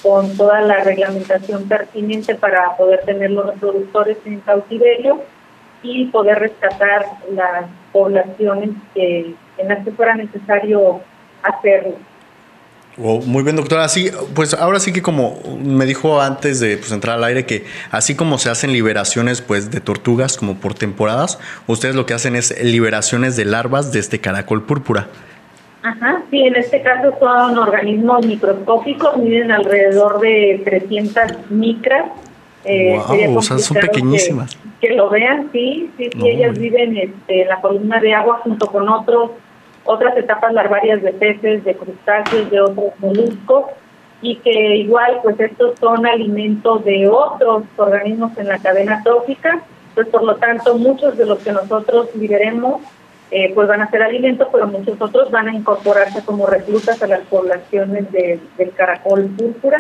con 0.01 0.37
toda 0.37 0.61
la 0.61 0.83
reglamentación 0.83 1.67
pertinente 1.67 2.35
para 2.35 2.77
poder 2.77 3.01
tener 3.05 3.31
los 3.31 3.47
reproductores 3.47 4.17
en 4.25 4.39
cautiverio 4.41 5.21
y 5.81 6.05
poder 6.05 6.39
rescatar 6.39 7.05
las 7.31 7.65
poblaciones 7.91 8.69
que 8.93 9.33
en 9.57 9.67
las 9.69 9.83
que 9.83 9.91
fuera 9.91 10.15
necesario 10.15 11.01
hacerlo. 11.43 11.95
Oh, 12.97 13.19
muy 13.21 13.43
bien, 13.43 13.57
doctora. 13.57 13.89
Sí, 13.89 14.09
pues 14.33 14.53
ahora 14.53 14.79
sí 14.79 14.93
que 14.93 15.01
como 15.01 15.37
me 15.61 15.85
dijo 15.85 16.21
antes 16.21 16.61
de 16.61 16.77
pues, 16.77 16.91
entrar 16.91 17.17
al 17.17 17.23
aire 17.25 17.45
que 17.45 17.65
así 17.91 18.15
como 18.15 18.37
se 18.37 18.49
hacen 18.49 18.71
liberaciones 18.71 19.41
pues 19.41 19.69
de 19.69 19.81
tortugas 19.81 20.37
como 20.37 20.55
por 20.55 20.75
temporadas, 20.75 21.39
ustedes 21.67 21.95
lo 21.95 22.05
que 22.05 22.13
hacen 22.13 22.35
es 22.37 22.63
liberaciones 22.63 23.35
de 23.35 23.45
larvas 23.45 23.91
de 23.91 23.99
este 23.99 24.19
caracol 24.19 24.63
púrpura. 24.63 25.07
Ajá, 25.83 26.23
sí, 26.31 26.39
en 26.39 26.55
este 26.55 26.81
caso 26.81 27.13
son 27.19 27.57
organismos 27.59 28.25
microscópicos, 28.25 29.17
miden 29.17 29.51
alrededor 29.51 30.19
de 30.19 30.61
300 30.63 31.51
micras. 31.51 32.05
Eh, 32.63 32.99
wow, 33.07 33.37
o 33.37 33.41
sea, 33.41 33.59
son 33.59 33.77
pequeñísimas. 33.77 34.57
Que, 34.81 34.95
lo 34.95 35.09
vean, 35.09 35.49
sí, 35.51 35.91
sí, 35.97 36.09
sí, 36.11 36.27
ellas 36.27 36.57
viven 36.57 36.97
este, 36.97 37.43
en 37.43 37.49
la 37.49 37.61
columna 37.61 37.99
de 37.99 38.13
agua 38.13 38.39
junto 38.43 38.67
con 38.67 38.89
otros 38.89 39.31
otras 39.85 40.17
etapas 40.17 40.53
larvarias 40.53 41.01
de 41.01 41.13
peces, 41.13 41.63
de 41.63 41.75
crustáceos, 41.75 42.49
de 42.49 42.61
otros 42.61 42.93
moluscos, 42.99 43.65
y 44.21 44.37
que 44.37 44.77
igual, 44.77 45.19
pues 45.23 45.39
estos 45.39 45.77
son 45.79 46.05
alimentos 46.05 46.83
de 46.83 47.07
otros 47.07 47.63
organismos 47.77 48.37
en 48.37 48.47
la 48.47 48.57
cadena 48.57 49.01
trófica, 49.03 49.61
pues 49.93 50.07
por 50.07 50.23
lo 50.23 50.35
tanto, 50.35 50.75
muchos 50.75 51.17
de 51.17 51.25
los 51.25 51.39
que 51.39 51.51
nosotros 51.51 52.09
liberemos 52.15 52.81
eh, 53.31 53.51
pues 53.55 53.67
van 53.67 53.81
a 53.81 53.89
ser 53.89 54.03
alimentos, 54.03 54.47
pero 54.51 54.67
muchos 54.67 55.01
otros 55.01 55.31
van 55.31 55.47
a 55.47 55.53
incorporarse 55.53 56.23
como 56.23 56.45
reclutas 56.45 57.01
a 57.01 57.07
las 57.07 57.21
poblaciones 57.21 58.11
del 58.11 58.71
caracol 58.75 59.25
púrpura. 59.37 59.79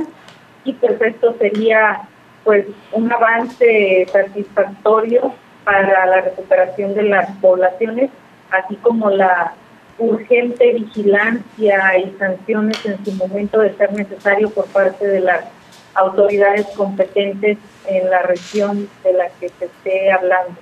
Y 0.63 0.73
pues 0.73 0.99
esto 0.99 1.35
sería 1.37 2.01
pues 2.43 2.65
un 2.91 3.11
avance 3.11 4.07
satisfactorio 4.11 5.33
para 5.63 6.05
la 6.05 6.21
recuperación 6.21 6.95
de 6.95 7.03
las 7.03 7.29
poblaciones, 7.37 8.09
así 8.51 8.75
como 8.77 9.09
la 9.09 9.53
urgente 9.97 10.73
vigilancia 10.73 11.97
y 11.97 12.13
sanciones 12.19 12.85
en 12.85 13.03
su 13.05 13.11
momento 13.13 13.59
de 13.59 13.73
ser 13.75 13.93
necesario 13.93 14.49
por 14.49 14.65
parte 14.67 15.07
de 15.07 15.21
las 15.21 15.45
autoridades 15.93 16.67
competentes 16.75 17.57
en 17.87 18.09
la 18.09 18.21
región 18.23 18.89
de 19.03 19.13
la 19.13 19.29
que 19.39 19.49
se 19.57 19.65
esté 19.65 20.11
hablando. 20.11 20.55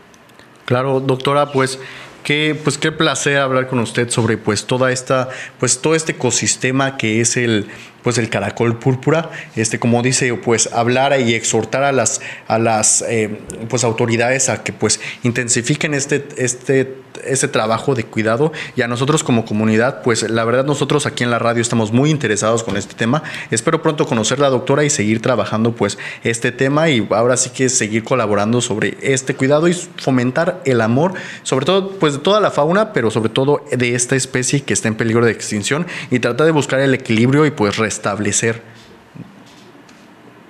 Claro, 0.65 0.99
doctora, 0.99 1.51
pues 1.51 1.79
Qué, 2.23 2.57
pues 2.63 2.77
qué 2.77 2.93
placer 2.93 3.37
hablar 3.37 3.67
con 3.67 3.79
usted 3.79 4.09
sobre 4.09 4.37
pues 4.37 4.65
toda 4.65 4.93
esta, 4.93 5.27
pues 5.59 5.81
todo 5.81 5.93
este 5.93 6.13
ecosistema 6.13 6.95
que 6.95 7.19
es 7.19 7.35
el, 7.35 7.67
pues 8.03 8.17
el 8.17 8.29
caracol 8.29 8.77
púrpura, 8.77 9.31
este, 9.55 9.79
como 9.79 10.01
dice, 10.01 10.33
pues 10.35 10.69
hablar 10.73 11.19
y 11.19 11.33
exhortar 11.33 11.83
a 11.83 11.91
las, 11.91 12.21
a 12.47 12.59
las 12.59 13.03
eh, 13.07 13.39
pues 13.69 13.83
autoridades 13.83 14.49
a 14.49 14.63
que 14.63 14.73
pues 14.73 14.99
intensifiquen 15.23 15.93
este, 15.93 16.27
este 16.37 17.03
ese 17.25 17.47
trabajo 17.47 17.95
de 17.95 18.05
cuidado 18.05 18.51
y 18.75 18.81
a 18.81 18.87
nosotros 18.87 19.23
como 19.23 19.45
comunidad, 19.45 20.01
pues 20.01 20.29
la 20.29 20.43
verdad 20.43 20.65
nosotros 20.65 21.05
aquí 21.05 21.23
en 21.23 21.31
la 21.31 21.39
radio 21.39 21.61
estamos 21.61 21.91
muy 21.91 22.09
interesados 22.09 22.63
con 22.63 22.77
este 22.77 22.95
tema. 22.95 23.23
Espero 23.51 23.81
pronto 23.81 24.05
conocer 24.05 24.39
la 24.39 24.49
doctora 24.49 24.83
y 24.83 24.89
seguir 24.89 25.21
trabajando 25.21 25.75
pues 25.75 25.97
este 26.23 26.51
tema 26.51 26.89
y 26.89 27.07
ahora 27.11 27.37
sí 27.37 27.49
que 27.51 27.69
seguir 27.69 28.03
colaborando 28.03 28.61
sobre 28.61 28.97
este 29.01 29.35
cuidado 29.35 29.67
y 29.67 29.73
fomentar 29.73 30.61
el 30.65 30.81
amor, 30.81 31.13
sobre 31.43 31.65
todo 31.65 31.91
pues 31.91 32.13
de 32.13 32.19
toda 32.19 32.39
la 32.39 32.51
fauna, 32.51 32.93
pero 32.93 33.11
sobre 33.11 33.29
todo 33.29 33.63
de 33.71 33.95
esta 33.95 34.15
especie 34.15 34.61
que 34.61 34.73
está 34.73 34.87
en 34.87 34.95
peligro 34.95 35.25
de 35.25 35.31
extinción 35.31 35.85
y 36.11 36.19
tratar 36.19 36.45
de 36.45 36.51
buscar 36.51 36.79
el 36.79 36.93
equilibrio 36.93 37.45
y 37.45 37.51
pues 37.51 37.77
restablecer 37.93 38.73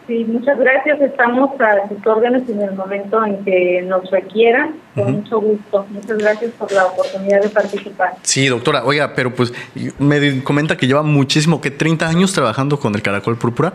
Sí, 0.07 0.25
muchas 0.25 0.59
gracias. 0.59 0.99
Estamos 0.99 1.51
a 1.61 1.87
sus 1.87 2.05
órdenes 2.05 2.47
en 2.49 2.61
el 2.61 2.73
momento 2.73 3.25
en 3.25 3.43
que 3.45 3.81
nos 3.83 4.09
requieran. 4.11 4.75
Con 4.95 5.13
mucho 5.13 5.39
gusto. 5.39 5.85
Muchas 5.91 6.17
gracias 6.17 6.51
por 6.51 6.71
la 6.73 6.87
oportunidad 6.87 7.41
de 7.41 7.49
participar. 7.49 8.15
Sí, 8.21 8.47
doctora. 8.47 8.83
Oiga, 8.83 9.13
pero 9.15 9.33
pues 9.33 9.53
me 9.99 10.43
comenta 10.43 10.75
que 10.75 10.87
lleva 10.87 11.03
muchísimo, 11.03 11.61
que 11.61 11.71
30 11.71 12.05
años 12.05 12.33
trabajando 12.33 12.77
con 12.79 12.93
el 12.95 13.01
caracol 13.01 13.37
púrpura. 13.37 13.73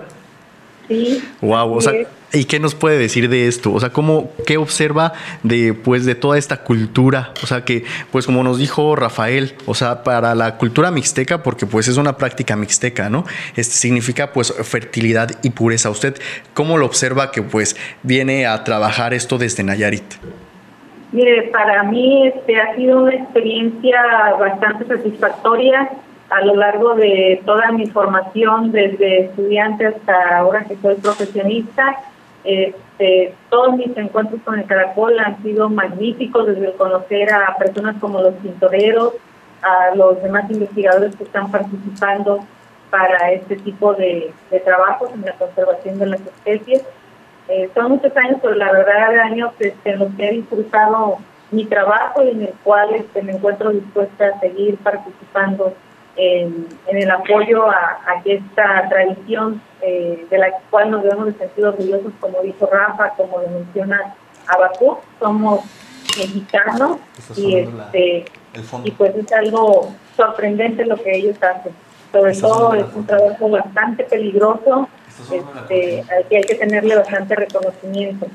Sí. 0.89 1.23
Wow, 1.43 1.75
o 1.75 1.81
sea, 1.81 1.93
¿y 2.33 2.45
qué 2.47 2.59
nos 2.59 2.75
puede 2.75 2.99
decir 2.99 3.29
de 3.29 3.47
esto? 3.47 3.73
O 3.73 3.81
sea, 3.81 3.91
¿cómo, 3.91 4.33
qué 4.47 4.57
observa 4.57 5.13
de, 5.43 5.75
pues, 5.75 6.07
de 6.07 6.15
toda 6.15 6.39
esta 6.39 6.65
cultura? 6.65 7.33
O 7.43 7.47
sea, 7.47 7.65
que, 7.65 7.85
pues, 8.11 8.27
como 8.27 8.43
nos 8.43 8.59
dijo 8.59 8.97
Rafael, 8.97 9.55
o 9.67 9.75
sea, 9.75 10.03
para 10.03 10.35
la 10.35 10.57
cultura 10.57 10.91
mixteca, 10.91 11.43
porque 11.43 11.67
pues 11.67 11.89
es 11.89 11.99
una 11.99 12.17
práctica 12.17 12.57
mixteca, 12.57 13.11
¿no? 13.11 13.25
Este 13.55 13.75
significa, 13.75 14.33
pues, 14.33 14.53
fertilidad 14.53 15.31
y 15.43 15.51
pureza. 15.51 15.91
¿Usted 15.91 16.19
cómo 16.55 16.79
lo 16.79 16.87
observa 16.87 17.31
que, 17.31 17.43
pues, 17.43 17.77
viene 18.03 18.47
a 18.47 18.65
trabajar 18.65 19.13
esto 19.13 19.37
desde 19.37 19.63
Nayarit? 19.63 20.15
Mire, 21.13 21.45
para 21.53 21.85
mí 21.85 22.29
este 22.29 22.61
ha 22.61 22.77
sido 22.77 23.03
una 23.03 23.15
experiencia 23.15 23.99
bastante 24.39 24.85
satisfactoria 24.87 25.91
a 26.31 26.45
lo 26.45 26.55
largo 26.57 26.95
de 26.95 27.43
toda 27.47 27.73
mi 27.73 27.87
formación, 27.87 28.71
desde 28.73 29.27
estudiante 29.27 29.87
hasta 29.87 30.39
ahora 30.39 30.65
que 30.65 30.77
soy 30.77 30.97
profesionista. 30.97 31.97
Este, 32.45 33.35
todos 33.51 33.77
mis 33.77 33.97
encuentros 33.97 34.41
con 34.43 34.59
el 34.59 34.67
caracol 34.67 35.19
han 35.19 35.43
sido 35.43 35.69
magníficos, 35.69 36.47
desde 36.47 36.73
conocer 36.73 37.33
a 37.33 37.57
personas 37.57 37.97
como 38.01 38.21
los 38.21 38.35
pintoreros, 38.35 39.15
a 39.63 39.95
los 39.95 40.23
demás 40.23 40.51
investigadores 40.51 41.17
que 41.17 41.25
están 41.25 41.51
participando 41.51 42.41
para 42.91 43.33
este 43.33 43.57
tipo 43.57 43.95
de, 43.95 44.33
trabajos 44.65 45.11
en 45.15 45.23
la 45.23 45.33
conservación 45.33 45.99
de 45.99 46.07
las 46.07 46.21
especies. 46.21 46.85
Eh, 47.49 47.71
son 47.75 47.93
muchos 47.93 48.15
años, 48.17 48.39
pero 48.43 48.55
la 48.55 48.71
verdad 48.71 49.11
de 49.11 49.21
años 49.21 49.53
este, 49.59 49.91
en 49.91 49.99
los 49.99 50.15
que 50.15 50.29
he 50.29 50.33
disfrutado 50.33 51.19
mi 51.51 51.65
trabajo 51.65 52.23
y 52.23 52.31
en 52.31 52.43
el 52.43 52.55
cual 52.63 52.95
este, 52.95 53.23
me 53.23 53.33
encuentro 53.33 53.71
dispuesta 53.71 54.29
a 54.29 54.41
seguir 54.41 54.77
participando 54.77 55.73
en, 56.19 56.67
el 56.89 57.11
apoyo 57.11 57.71
a, 57.71 58.01
esta 58.25 58.89
tradición 58.89 59.63
eh, 59.81 60.27
de 60.29 60.39
la 60.39 60.51
cual 60.69 60.91
nos 60.91 61.05
debemos 61.05 61.27
de 61.27 61.35
sentir 61.35 61.65
orgullosos, 61.65 62.13
como 62.21 62.43
dijo 62.43 62.69
Rafa, 62.71 63.11
como 63.11 63.41
lo 63.41 63.49
menciona 63.49 64.15
Abacú, 64.49 64.99
somos 65.21 65.61
mexicanos 66.19 66.99
y, 67.37 67.57
este, 67.57 68.25
y 68.83 68.91
pues 68.91 69.15
es 69.15 69.33
algo 69.33 69.93
sorprendente 70.17 70.85
lo 70.85 70.97
que 70.97 71.17
ellos 71.17 71.37
hacen. 71.43 71.73
Sobre 72.11 72.35
todo 72.35 72.75
es 72.75 72.87
un 72.95 73.07
trabajo 73.07 73.51
bastante 73.51 74.05
peligroso, 74.05 74.89
este, 75.31 76.05
al 76.11 76.25
que 76.27 76.39
hay 76.39 76.45
que 76.45 76.55
tenerle 76.55 76.97
bastante 76.97 77.37
reconocimiento. 77.37 78.27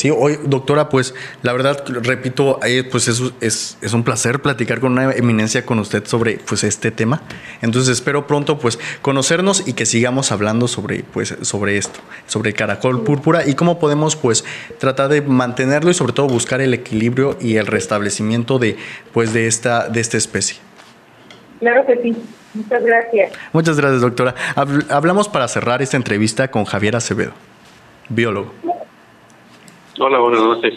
Sí, 0.00 0.08
hoy, 0.08 0.38
doctora, 0.46 0.88
pues 0.88 1.14
la 1.42 1.52
verdad, 1.52 1.84
repito, 1.86 2.58
eh, 2.64 2.84
pues 2.90 3.06
es, 3.06 3.20
es, 3.42 3.76
es, 3.82 3.92
un 3.92 4.02
placer 4.02 4.40
platicar 4.40 4.80
con 4.80 4.92
una 4.92 5.12
eminencia 5.12 5.66
con 5.66 5.78
usted 5.78 6.06
sobre 6.06 6.38
pues, 6.38 6.64
este 6.64 6.90
tema. 6.90 7.20
Entonces 7.60 7.92
espero 7.92 8.26
pronto 8.26 8.58
pues 8.58 8.78
conocernos 9.02 9.68
y 9.68 9.74
que 9.74 9.84
sigamos 9.84 10.32
hablando 10.32 10.68
sobre, 10.68 11.02
pues, 11.02 11.36
sobre 11.42 11.76
esto, 11.76 12.00
sobre 12.26 12.48
el 12.48 12.56
caracol 12.56 13.04
púrpura 13.04 13.46
y 13.46 13.54
cómo 13.54 13.78
podemos 13.78 14.16
pues 14.16 14.42
tratar 14.78 15.10
de 15.10 15.20
mantenerlo 15.20 15.90
y 15.90 15.94
sobre 15.94 16.14
todo 16.14 16.28
buscar 16.28 16.62
el 16.62 16.72
equilibrio 16.72 17.36
y 17.38 17.56
el 17.56 17.66
restablecimiento 17.66 18.58
de, 18.58 18.78
pues, 19.12 19.34
de, 19.34 19.48
esta, 19.48 19.90
de 19.90 20.00
esta 20.00 20.16
especie. 20.16 20.56
Claro 21.58 21.84
que 21.86 22.00
sí. 22.00 22.16
Muchas 22.54 22.82
gracias. 22.82 23.32
Muchas 23.52 23.76
gracias, 23.76 24.00
doctora. 24.00 24.34
Hablamos 24.88 25.28
para 25.28 25.46
cerrar 25.46 25.82
esta 25.82 25.98
entrevista 25.98 26.50
con 26.50 26.64
Javier 26.64 26.96
Acevedo, 26.96 27.32
biólogo. 28.08 28.54
Hola, 30.02 30.18
buenas 30.18 30.40
noches. 30.40 30.72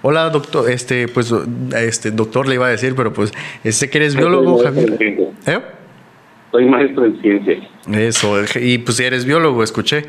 Hola, 0.00 0.30
doctor. 0.30 0.70
Este, 0.70 1.06
pues, 1.06 1.30
este, 1.76 2.10
doctor 2.10 2.48
le 2.48 2.54
iba 2.54 2.66
a 2.66 2.70
decir, 2.70 2.94
pero 2.96 3.12
pues, 3.12 3.30
sé 3.64 3.90
que 3.90 3.98
eres 3.98 4.16
biólogo, 4.16 4.62
Javier. 4.62 4.96
¿Eh? 5.46 5.60
Soy 6.50 6.64
maestro 6.64 7.04
en 7.04 7.20
ciencia. 7.20 7.68
Eso, 7.92 8.34
y 8.58 8.78
pues 8.78 8.96
si 8.96 9.04
eres 9.04 9.26
biólogo, 9.26 9.62
escuché. 9.62 10.06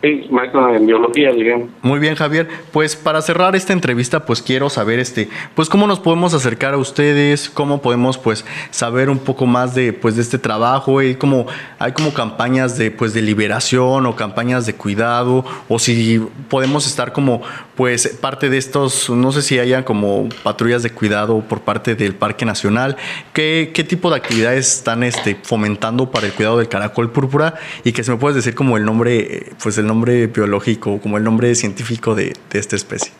Sí, 0.00 0.28
maestro 0.30 0.72
en 0.72 0.86
biología, 0.86 1.32
digamos. 1.32 1.70
Muy 1.82 1.98
bien, 1.98 2.14
Javier. 2.14 2.46
Pues 2.70 2.94
para 2.94 3.20
cerrar 3.20 3.56
esta 3.56 3.72
entrevista, 3.72 4.24
pues 4.24 4.40
quiero 4.40 4.70
saber, 4.70 5.00
este, 5.00 5.28
pues 5.56 5.68
cómo 5.68 5.88
nos 5.88 5.98
podemos 5.98 6.34
acercar 6.34 6.74
a 6.74 6.76
ustedes, 6.76 7.50
cómo 7.50 7.82
podemos, 7.82 8.16
pues, 8.16 8.44
saber 8.70 9.10
un 9.10 9.18
poco 9.18 9.46
más 9.46 9.74
de, 9.74 9.92
pues, 9.92 10.14
de 10.14 10.22
este 10.22 10.38
trabajo. 10.38 11.00
Hay 11.00 11.16
como, 11.16 11.46
hay 11.80 11.90
como 11.90 12.14
campañas 12.14 12.78
de, 12.78 12.92
pues, 12.92 13.12
de 13.12 13.22
liberación 13.22 14.06
o 14.06 14.14
campañas 14.14 14.66
de 14.66 14.74
cuidado, 14.74 15.44
o 15.66 15.80
si 15.80 16.24
podemos 16.48 16.86
estar 16.86 17.12
como, 17.12 17.42
pues, 17.74 18.06
parte 18.20 18.50
de 18.50 18.58
estos, 18.58 19.10
no 19.10 19.32
sé 19.32 19.42
si 19.42 19.58
hayan 19.58 19.82
como 19.82 20.28
patrullas 20.44 20.84
de 20.84 20.90
cuidado 20.90 21.40
por 21.40 21.62
parte 21.62 21.96
del 21.96 22.14
Parque 22.14 22.44
Nacional. 22.44 22.96
¿Qué, 23.32 23.72
qué 23.74 23.82
tipo 23.82 24.10
de 24.10 24.16
actividades 24.16 24.76
están, 24.76 25.02
este, 25.02 25.36
fomentando 25.42 26.12
para 26.12 26.28
el 26.28 26.32
cuidado 26.34 26.58
del 26.58 26.68
caracol 26.68 27.10
púrpura? 27.10 27.54
Y 27.82 27.90
que 27.90 28.04
se 28.04 28.12
me 28.12 28.16
puedes 28.16 28.36
decir 28.36 28.54
como 28.54 28.76
el 28.76 28.84
nombre, 28.84 29.46
pues, 29.60 29.76
el 29.76 29.87
nombre 29.88 30.28
biológico, 30.28 31.00
como 31.00 31.16
el 31.16 31.24
nombre 31.24 31.54
científico 31.56 32.14
de, 32.14 32.32
esta 32.52 32.76
especie? 32.76 33.12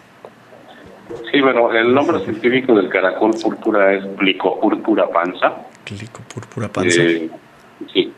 Sí, 1.32 1.40
bueno, 1.40 1.72
el 1.72 1.92
nombre 1.92 2.20
científico 2.20 2.74
del 2.74 2.88
caracol 2.88 3.32
púrpura 3.42 3.94
es 3.94 4.04
púrpura 4.60 5.08
panza. 5.08 5.56
púrpura 6.32 6.68
panza. 6.68 7.02
Eh, 7.02 7.28
sí. 7.92 8.12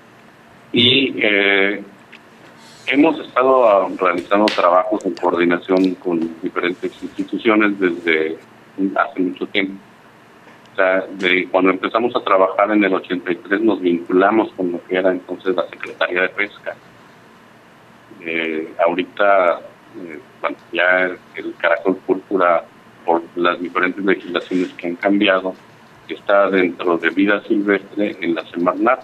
Y 0.72 1.14
eh, 1.22 1.82
hemos 2.88 3.18
estado 3.20 3.68
ah, 3.68 3.88
realizando 3.98 4.46
trabajos 4.46 5.04
en 5.06 5.14
coordinación 5.14 5.94
con 5.94 6.20
diferentes 6.42 6.92
instituciones 7.02 7.78
desde 7.80 8.36
hace 8.96 9.20
mucho 9.20 9.46
tiempo. 9.46 9.74
O 10.72 10.76
sea, 10.76 11.04
de 11.18 11.48
cuando 11.50 11.70
empezamos 11.70 12.14
a 12.16 12.20
trabajar 12.20 12.70
en 12.70 12.84
el 12.84 12.94
83 12.94 13.60
nos 13.60 13.80
vinculamos 13.80 14.52
con 14.52 14.72
lo 14.72 14.84
que 14.84 14.96
era 14.96 15.10
entonces 15.10 15.54
la 15.54 15.68
Secretaría 15.68 16.22
de 16.22 16.28
Pesca 16.30 16.76
eh, 18.22 18.72
ahorita, 18.84 19.60
eh, 19.98 20.20
ya 20.72 21.10
el 21.34 21.54
caracol 21.58 21.96
púrpura, 21.96 22.64
por 23.04 23.22
las 23.34 23.60
diferentes 23.60 24.04
legislaciones 24.04 24.72
que 24.74 24.88
han 24.88 24.96
cambiado, 24.96 25.54
está 26.08 26.50
dentro 26.50 26.98
de 26.98 27.10
vida 27.10 27.42
silvestre 27.44 28.16
en 28.20 28.34
la 28.34 28.44
Semarnat, 28.46 29.00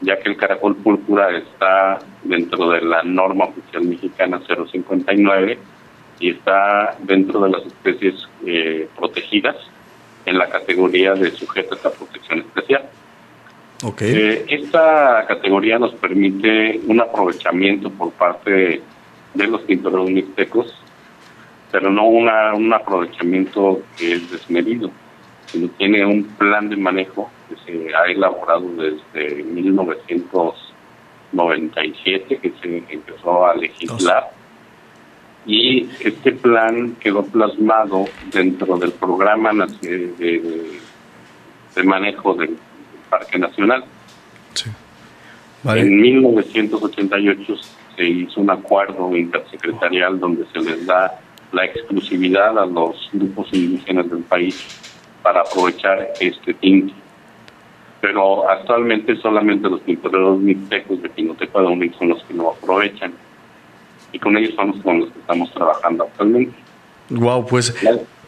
ya 0.00 0.18
que 0.18 0.30
el 0.30 0.36
caracol 0.36 0.76
púrpura 0.76 1.36
está 1.36 1.98
dentro 2.22 2.70
de 2.70 2.80
la 2.82 3.02
norma 3.02 3.46
oficial 3.46 3.84
mexicana 3.84 4.40
059 4.46 5.58
y 6.20 6.30
está 6.30 6.96
dentro 7.00 7.40
de 7.40 7.50
las 7.50 7.66
especies 7.66 8.14
eh, 8.46 8.88
protegidas 8.96 9.56
en 10.26 10.38
la 10.38 10.48
categoría 10.48 11.14
de 11.14 11.30
sujetas 11.30 11.84
a 11.84 11.90
protección 11.90 12.40
especial. 12.40 12.88
Eh, 14.00 14.46
esta 14.48 15.26
categoría 15.26 15.78
nos 15.78 15.92
permite 15.94 16.80
un 16.86 17.00
aprovechamiento 17.00 17.90
por 17.90 18.12
parte 18.12 18.80
de 19.34 19.46
los 19.46 19.60
pintores 19.62 20.10
mixtecos, 20.10 20.74
pero 21.70 21.90
no 21.90 22.06
una, 22.06 22.54
un 22.54 22.72
aprovechamiento 22.72 23.82
que 23.96 24.14
es 24.14 24.30
desmedido, 24.30 24.90
sino 25.46 25.68
tiene 25.76 26.06
un 26.06 26.24
plan 26.24 26.70
de 26.70 26.76
manejo 26.76 27.30
que 27.48 27.56
se 27.66 27.94
ha 27.94 28.04
elaborado 28.10 28.66
desde 28.76 29.42
1997, 29.42 32.38
que 32.38 32.52
se 32.62 32.84
empezó 32.88 33.46
a 33.46 33.54
legislar. 33.54 34.30
Y 35.46 35.90
este 36.00 36.32
plan 36.32 36.96
quedó 37.00 37.22
plasmado 37.22 38.06
dentro 38.32 38.78
del 38.78 38.92
programa 38.92 39.52
de 39.82 40.80
manejo 41.82 42.34
del 42.34 42.56
Parque 43.18 43.38
Nacional. 43.38 43.84
En 45.64 46.00
1988 46.00 47.54
se 47.96 48.04
hizo 48.04 48.40
un 48.40 48.50
acuerdo 48.50 49.16
intersecretarial 49.16 50.18
donde 50.18 50.44
se 50.52 50.58
les 50.60 50.84
da 50.84 51.20
la 51.52 51.64
exclusividad 51.64 52.58
a 52.58 52.66
los 52.66 53.08
grupos 53.12 53.48
indígenas 53.52 54.10
del 54.10 54.24
país 54.24 54.56
para 55.22 55.42
aprovechar 55.42 56.12
este 56.20 56.54
tinte. 56.54 56.92
Pero 58.00 58.50
actualmente 58.50 59.16
solamente 59.16 59.68
los 59.68 59.80
pintoreros 59.80 60.38
mixtecos 60.40 61.00
de 61.00 61.08
Pinotepa 61.08 61.60
de 61.60 61.66
Unix 61.68 61.96
son 61.96 62.08
los 62.08 62.22
que 62.24 62.34
lo 62.34 62.50
aprovechan. 62.50 63.12
Y 64.12 64.18
con 64.18 64.36
ellos 64.36 64.54
somos 64.56 64.82
con 64.82 65.00
los 65.00 65.10
que 65.10 65.20
estamos 65.20 65.52
trabajando 65.52 66.04
actualmente. 66.04 66.56
Wow, 67.10 67.46
pues... 67.46 67.74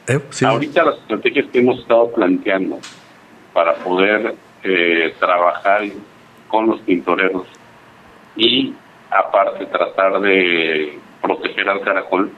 Eh, 0.08 0.20
ahorita 0.46 0.84
las 0.84 0.98
estrategias 0.98 1.46
que 1.52 1.58
hemos 1.58 1.80
estado 1.80 2.12
planteando 2.12 2.78
para 3.52 3.74
poder 3.74 4.36
eh, 4.68 5.14
trabajar 5.20 5.82
con 6.48 6.66
los 6.66 6.80
pintoreros 6.80 7.46
y 8.34 8.74
aparte 9.10 9.64
tratar 9.66 10.20
de 10.20 10.98
proteger 11.22 11.68
al 11.68 11.82
caracol 11.82 12.32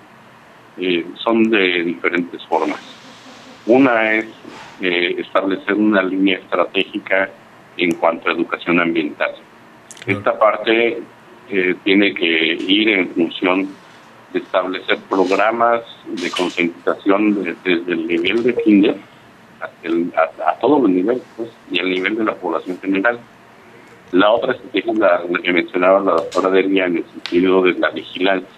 eh, 0.76 1.06
son 1.24 1.48
de 1.48 1.84
diferentes 1.84 2.44
formas. 2.44 2.80
Una 3.64 4.12
es 4.12 4.26
eh, 4.82 5.14
establecer 5.16 5.72
una 5.72 6.02
línea 6.02 6.36
estratégica 6.36 7.30
en 7.78 7.92
cuanto 7.92 8.28
a 8.28 8.32
educación 8.32 8.78
ambiental. 8.78 9.30
Esta 10.06 10.38
parte 10.38 11.02
tiene 11.82 12.12
que 12.12 12.58
ir 12.60 12.90
en 12.90 13.08
función 13.14 13.68
de 14.34 14.40
establecer 14.40 14.98
programas 15.08 15.80
de 16.04 16.30
concientización 16.30 17.56
desde 17.64 17.92
el 17.92 18.06
nivel 18.06 18.42
de 18.42 18.54
kinder 18.54 18.96
a, 19.60 20.54
todos 20.60 20.82
los 20.82 20.90
niveles 20.90 21.22
pues, 21.36 21.50
y 21.70 21.80
al 21.80 21.90
nivel 21.90 22.16
de 22.16 22.24
la 22.24 22.34
población 22.34 22.78
general. 22.80 23.18
La 24.12 24.30
otra 24.30 24.52
estrategia 24.52 24.92
es 24.92 24.98
la, 24.98 25.42
que 25.42 25.52
mencionaba 25.52 26.00
la 26.00 26.12
doctora 26.12 26.50
Delia 26.50 26.86
en 26.86 26.98
el 26.98 27.04
sentido 27.04 27.62
de 27.62 27.74
la 27.74 27.90
vigilancia. 27.90 28.48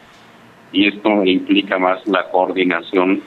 Y 0.72 0.86
esto 0.86 1.24
implica 1.24 1.78
más 1.78 2.07
la 2.07 2.30
coordinación 2.30 3.22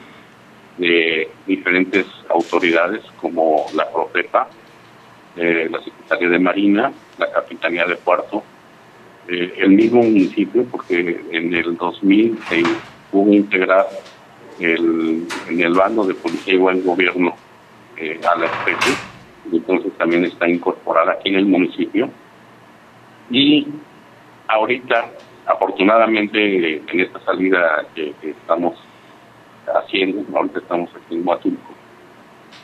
de 0.78 1.28
diferentes 1.46 2.06
autoridades 2.30 3.02
como 3.20 3.66
la 3.74 3.90
Profepa, 3.90 4.48
eh, 5.36 5.68
la 5.70 5.82
Secretaría 5.82 6.30
de 6.30 6.38
Marina, 6.38 6.92
la 7.18 7.30
Capitanía 7.30 7.84
de 7.84 7.96
Puerto, 7.96 8.42
eh, 9.28 9.54
el 9.58 9.70
mismo 9.70 10.02
municipio, 10.02 10.64
porque 10.70 11.20
en 11.30 11.54
el 11.54 11.76
2000 11.76 12.38
se 12.48 12.62
hubo 13.12 13.32
integrar 13.32 13.86
en 14.58 15.26
el 15.48 15.74
bando 15.74 16.04
de 16.04 16.14
policía 16.14 16.54
igual 16.54 16.80
gobierno 16.82 17.33
eh, 17.96 18.20
a 18.28 18.36
la 18.36 18.46
especie, 18.46 18.94
entonces 19.52 19.92
también 19.98 20.24
está 20.24 20.48
incorporada 20.48 21.12
aquí 21.12 21.28
en 21.28 21.36
el 21.36 21.46
municipio. 21.46 22.10
Y 23.30 23.66
ahorita, 24.48 25.10
afortunadamente, 25.46 26.76
en 26.76 27.00
esta 27.00 27.20
salida 27.20 27.86
que, 27.94 28.14
estamos 28.22 28.74
haciendo, 29.66 30.24
ahorita 30.36 30.58
estamos 30.58 30.90
aquí 30.94 31.14
en 31.14 31.26
Huatulco, 31.26 31.74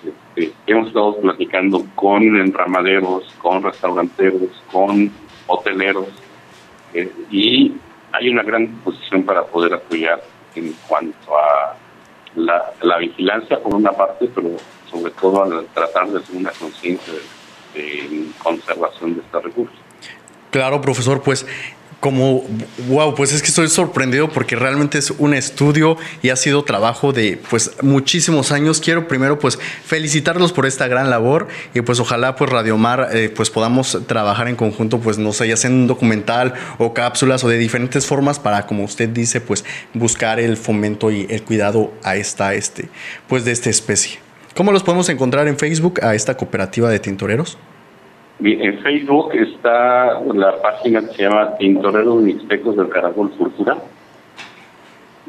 este, 0.05 0.53
hemos 0.67 0.89
estado 0.89 1.17
platicando 1.21 1.85
con 1.95 2.23
enramaderos, 2.23 3.33
con 3.39 3.63
restauranteros, 3.63 4.63
con 4.71 5.11
hoteleros, 5.47 6.09
eh, 6.95 7.11
y 7.31 7.75
hay 8.13 8.29
una 8.29 8.43
gran 8.43 8.67
disposición 8.67 9.23
para 9.23 9.45
poder 9.45 9.75
apoyar 9.75 10.21
en 10.55 10.75
cuanto 10.89 11.39
a 11.39 11.77
la, 12.35 12.73
la 12.83 12.99
vigilancia 12.99 13.61
por 13.61 13.75
una 13.75 13.93
parte, 13.93 14.29
pero 14.35 14.51
sobre 14.91 15.11
todo 15.13 15.43
al 15.43 15.67
tratar 15.69 16.09
de 16.11 16.19
hacer 16.19 16.37
una 16.37 16.51
conciencia 16.51 17.15
de, 17.75 18.27
conservación 18.43 19.15
de 19.15 19.21
estos 19.21 19.45
recursos. 19.45 19.79
Claro, 20.51 20.81
profesor, 20.81 21.23
pues 21.23 21.47
como, 22.01 22.43
wow, 22.89 23.15
pues 23.15 23.33
es 23.33 23.43
que 23.43 23.49
estoy 23.49 23.69
sorprendido 23.69 24.31
porque 24.31 24.57
realmente 24.57 24.97
es 24.97 25.11
un 25.11 25.35
estudio 25.35 25.99
y 26.23 26.31
ha 26.31 26.37
sido 26.37 26.65
trabajo 26.65 27.13
de 27.13 27.39
pues 27.51 27.73
muchísimos 27.83 28.53
años. 28.53 28.81
Quiero 28.81 29.07
primero 29.07 29.39
pues 29.39 29.59
felicitarlos 29.85 30.53
por 30.53 30.65
esta 30.65 30.89
gran 30.89 31.11
labor 31.11 31.49
y 31.75 31.83
pues 31.83 32.01
ojalá 32.01 32.37
pues 32.37 32.51
Radiomar 32.51 33.11
eh, 33.13 33.29
pues 33.29 33.51
podamos 33.51 33.99
trabajar 34.07 34.49
en 34.49 34.57
conjunto 34.57 34.99
pues 34.99 35.19
no 35.19 35.35
sé, 35.35 35.47
ya 35.47 35.59
sea 35.59 35.69
en 35.69 35.77
un 35.77 35.87
documental 35.87 36.55
o 36.79 36.95
cápsulas 36.95 37.45
o 37.45 37.49
de 37.49 37.59
diferentes 37.59 38.07
formas 38.07 38.39
para 38.39 38.67
como 38.67 38.85
usted 38.85 39.11
dice 39.11 39.43
pues 39.43 39.67
buscar 39.93 40.41
el 40.41 40.57
fomento 40.57 41.11
y 41.11 41.27
el 41.29 41.43
cuidado 41.43 41.93
a 42.03 42.17
esta 42.17 42.55
este 42.55 42.89
pues 43.29 43.45
de 43.45 43.53
esta 43.53 43.69
especie. 43.69 44.30
¿Cómo 44.61 44.73
los 44.73 44.83
podemos 44.83 45.09
encontrar 45.09 45.49
en 45.49 45.57
Facebook 45.57 46.05
a 46.05 46.15
esta 46.15 46.37
cooperativa 46.37 46.91
de 46.91 46.99
tintoreros? 46.99 47.57
En 48.41 48.79
Facebook 48.83 49.33
está 49.33 50.21
la 50.35 50.61
página 50.61 51.01
que 51.01 51.15
se 51.15 51.23
llama 51.23 51.57
Tintoreros 51.57 52.23
Mixtecos 52.23 52.77
del 52.77 52.91
Caracol 52.91 53.31
Cultura. 53.31 53.79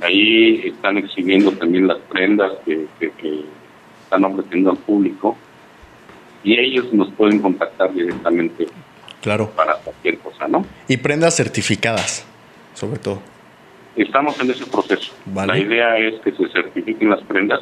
Ahí 0.02 0.64
están 0.66 0.98
exhibiendo 0.98 1.54
también 1.54 1.88
las 1.88 2.00
prendas 2.10 2.52
que, 2.66 2.88
están 4.04 4.26
ofreciendo 4.26 4.72
al 4.72 4.78
público 4.80 5.38
y 6.44 6.60
ellos 6.60 6.92
nos 6.92 7.10
pueden 7.14 7.40
contactar 7.40 7.94
directamente 7.94 8.68
claro. 9.22 9.50
para 9.56 9.76
cualquier 9.76 10.18
cosa, 10.18 10.50
¿no? 10.50 10.66
Y 10.90 10.98
prendas 10.98 11.38
certificadas, 11.38 12.26
sobre 12.74 13.00
todo. 13.00 13.22
Estamos 13.96 14.38
en 14.42 14.52
ese 14.52 14.66
proceso. 14.66 15.14
La 15.34 15.58
idea 15.58 15.98
es 15.98 16.20
que 16.20 16.34
se 16.34 16.50
certifiquen 16.50 17.12
las 17.12 17.22
prendas 17.22 17.62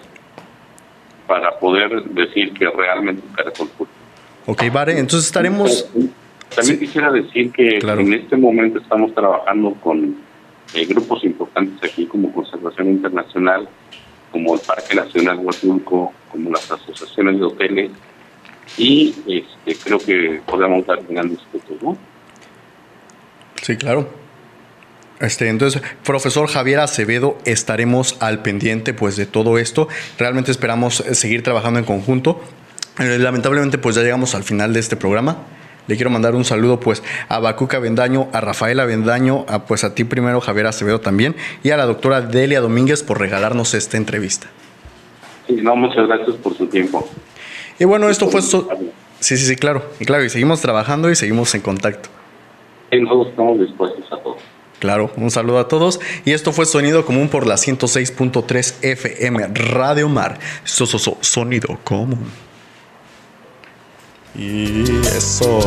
para 1.30 1.52
poder 1.60 2.06
decir 2.06 2.52
que 2.54 2.68
realmente 2.68 3.22
Caracol 3.36 3.70
Cultura. 3.70 4.00
Ok, 4.48 4.64
vale, 4.74 4.98
entonces 4.98 5.28
estaremos... 5.28 5.88
También 6.56 6.80
quisiera 6.80 7.12
decir 7.12 7.52
que 7.52 7.78
en 7.78 8.14
este 8.14 8.36
momento 8.36 8.80
estamos 8.80 9.14
trabajando 9.14 9.76
con 9.76 10.16
eh, 10.74 10.86
grupos 10.86 11.24
importantes 11.24 11.78
aquí 11.88 12.08
como 12.08 12.34
Conservación 12.34 12.88
Internacional, 12.88 13.70
como 14.32 14.56
el 14.56 14.62
Parque 14.62 14.96
Nacional 14.96 15.38
Huatulco, 15.38 16.12
como 16.32 16.50
las 16.50 16.72
asociaciones 16.72 17.38
de 17.38 17.46
hoteles, 17.46 17.92
y 18.76 19.14
este, 19.28 19.76
creo 19.84 20.00
que 20.00 20.42
podemos 20.48 20.84
dar 20.88 21.04
grandes 21.08 21.40
frutos, 21.52 21.84
¿no? 21.84 21.98
Sí, 23.62 23.78
claro. 23.78 24.10
Este, 25.20 25.49
entonces, 25.49 25.82
profesor 26.05 26.47
Javier 26.47 26.80
Acevedo, 26.80 27.38
estaremos 27.45 28.15
al 28.22 28.41
pendiente 28.41 28.93
pues 28.93 29.17
de 29.17 29.26
todo 29.26 29.57
esto. 29.57 29.88
Realmente 30.17 30.51
esperamos 30.51 31.01
eh, 31.01 31.15
seguir 31.15 31.43
trabajando 31.43 31.80
en 31.80 31.86
conjunto 31.86 32.41
eh, 32.99 33.17
lamentablemente 33.17 33.78
pues 33.78 33.95
ya 33.95 34.01
llegamos 34.01 34.36
al 34.36 34.43
final 34.43 34.74
de 34.74 34.82
este 34.82 34.97
programa. 34.97 35.38
Le 35.88 35.95
quiero 35.95 36.11
mandar 36.11 36.36
un 36.36 36.43
saludo 36.43 36.80
pues 36.80 37.01
a 37.30 37.39
Bacuca 37.39 37.80
Vendaño, 37.80 38.28
a 38.34 38.41
Rafaela 38.41 38.86
Vendaño, 38.86 39.45
a, 39.47 39.65
pues 39.65 39.84
a 39.84 39.95
ti 39.95 40.03
primero 40.03 40.41
Javier 40.41 40.67
Acevedo 40.67 40.99
también 40.99 41.36
y 41.63 41.72
a 41.72 41.78
la 41.78 41.86
doctora 41.86 42.22
Delia 42.22 42.61
Domínguez 42.61 43.01
por 43.01 43.20
regalarnos 43.20 43.74
esta 43.74 43.97
entrevista. 43.97 44.47
Sí, 45.47 45.55
no, 45.63 45.76
muchas 45.76 46.07
gracias 46.07 46.36
por 46.36 46.55
su 46.55 46.67
tiempo. 46.67 47.09
Y 47.80 47.86
bueno, 47.86 48.09
esto 48.09 48.28
fue... 48.28 48.41
sí, 48.41 48.59
sí, 49.20 49.38
sí, 49.38 49.55
claro. 49.55 49.82
Y 49.99 50.05
claro, 50.05 50.26
y 50.26 50.30
seguimos 50.30 50.61
trabajando 50.61 51.09
y 51.09 51.15
seguimos 51.15 51.55
en 51.55 51.61
contacto. 51.61 52.09
Y 52.91 52.99
nosotros 52.99 53.30
estamos 53.30 53.59
dispuestos 53.59 54.05
a 54.11 54.17
todo. 54.17 54.36
Claro, 54.80 55.12
un 55.18 55.30
saludo 55.30 55.60
a 55.60 55.68
todos. 55.68 56.00
Y 56.26 56.32
esto 56.32 56.52
fue 56.54 56.66
Sonido 56.66 57.06
Común 57.06 57.30
por 57.30 57.46
la 57.46 57.56
106.3 57.56 58.76
FM 58.82 59.48
Radio 59.54 60.10
Mar. 60.10 60.40
So, 60.64 60.86
so, 60.86 61.18
sonido 61.22 61.80
Común. 61.84 62.32
Y 64.36 64.84
eso. 65.16 65.60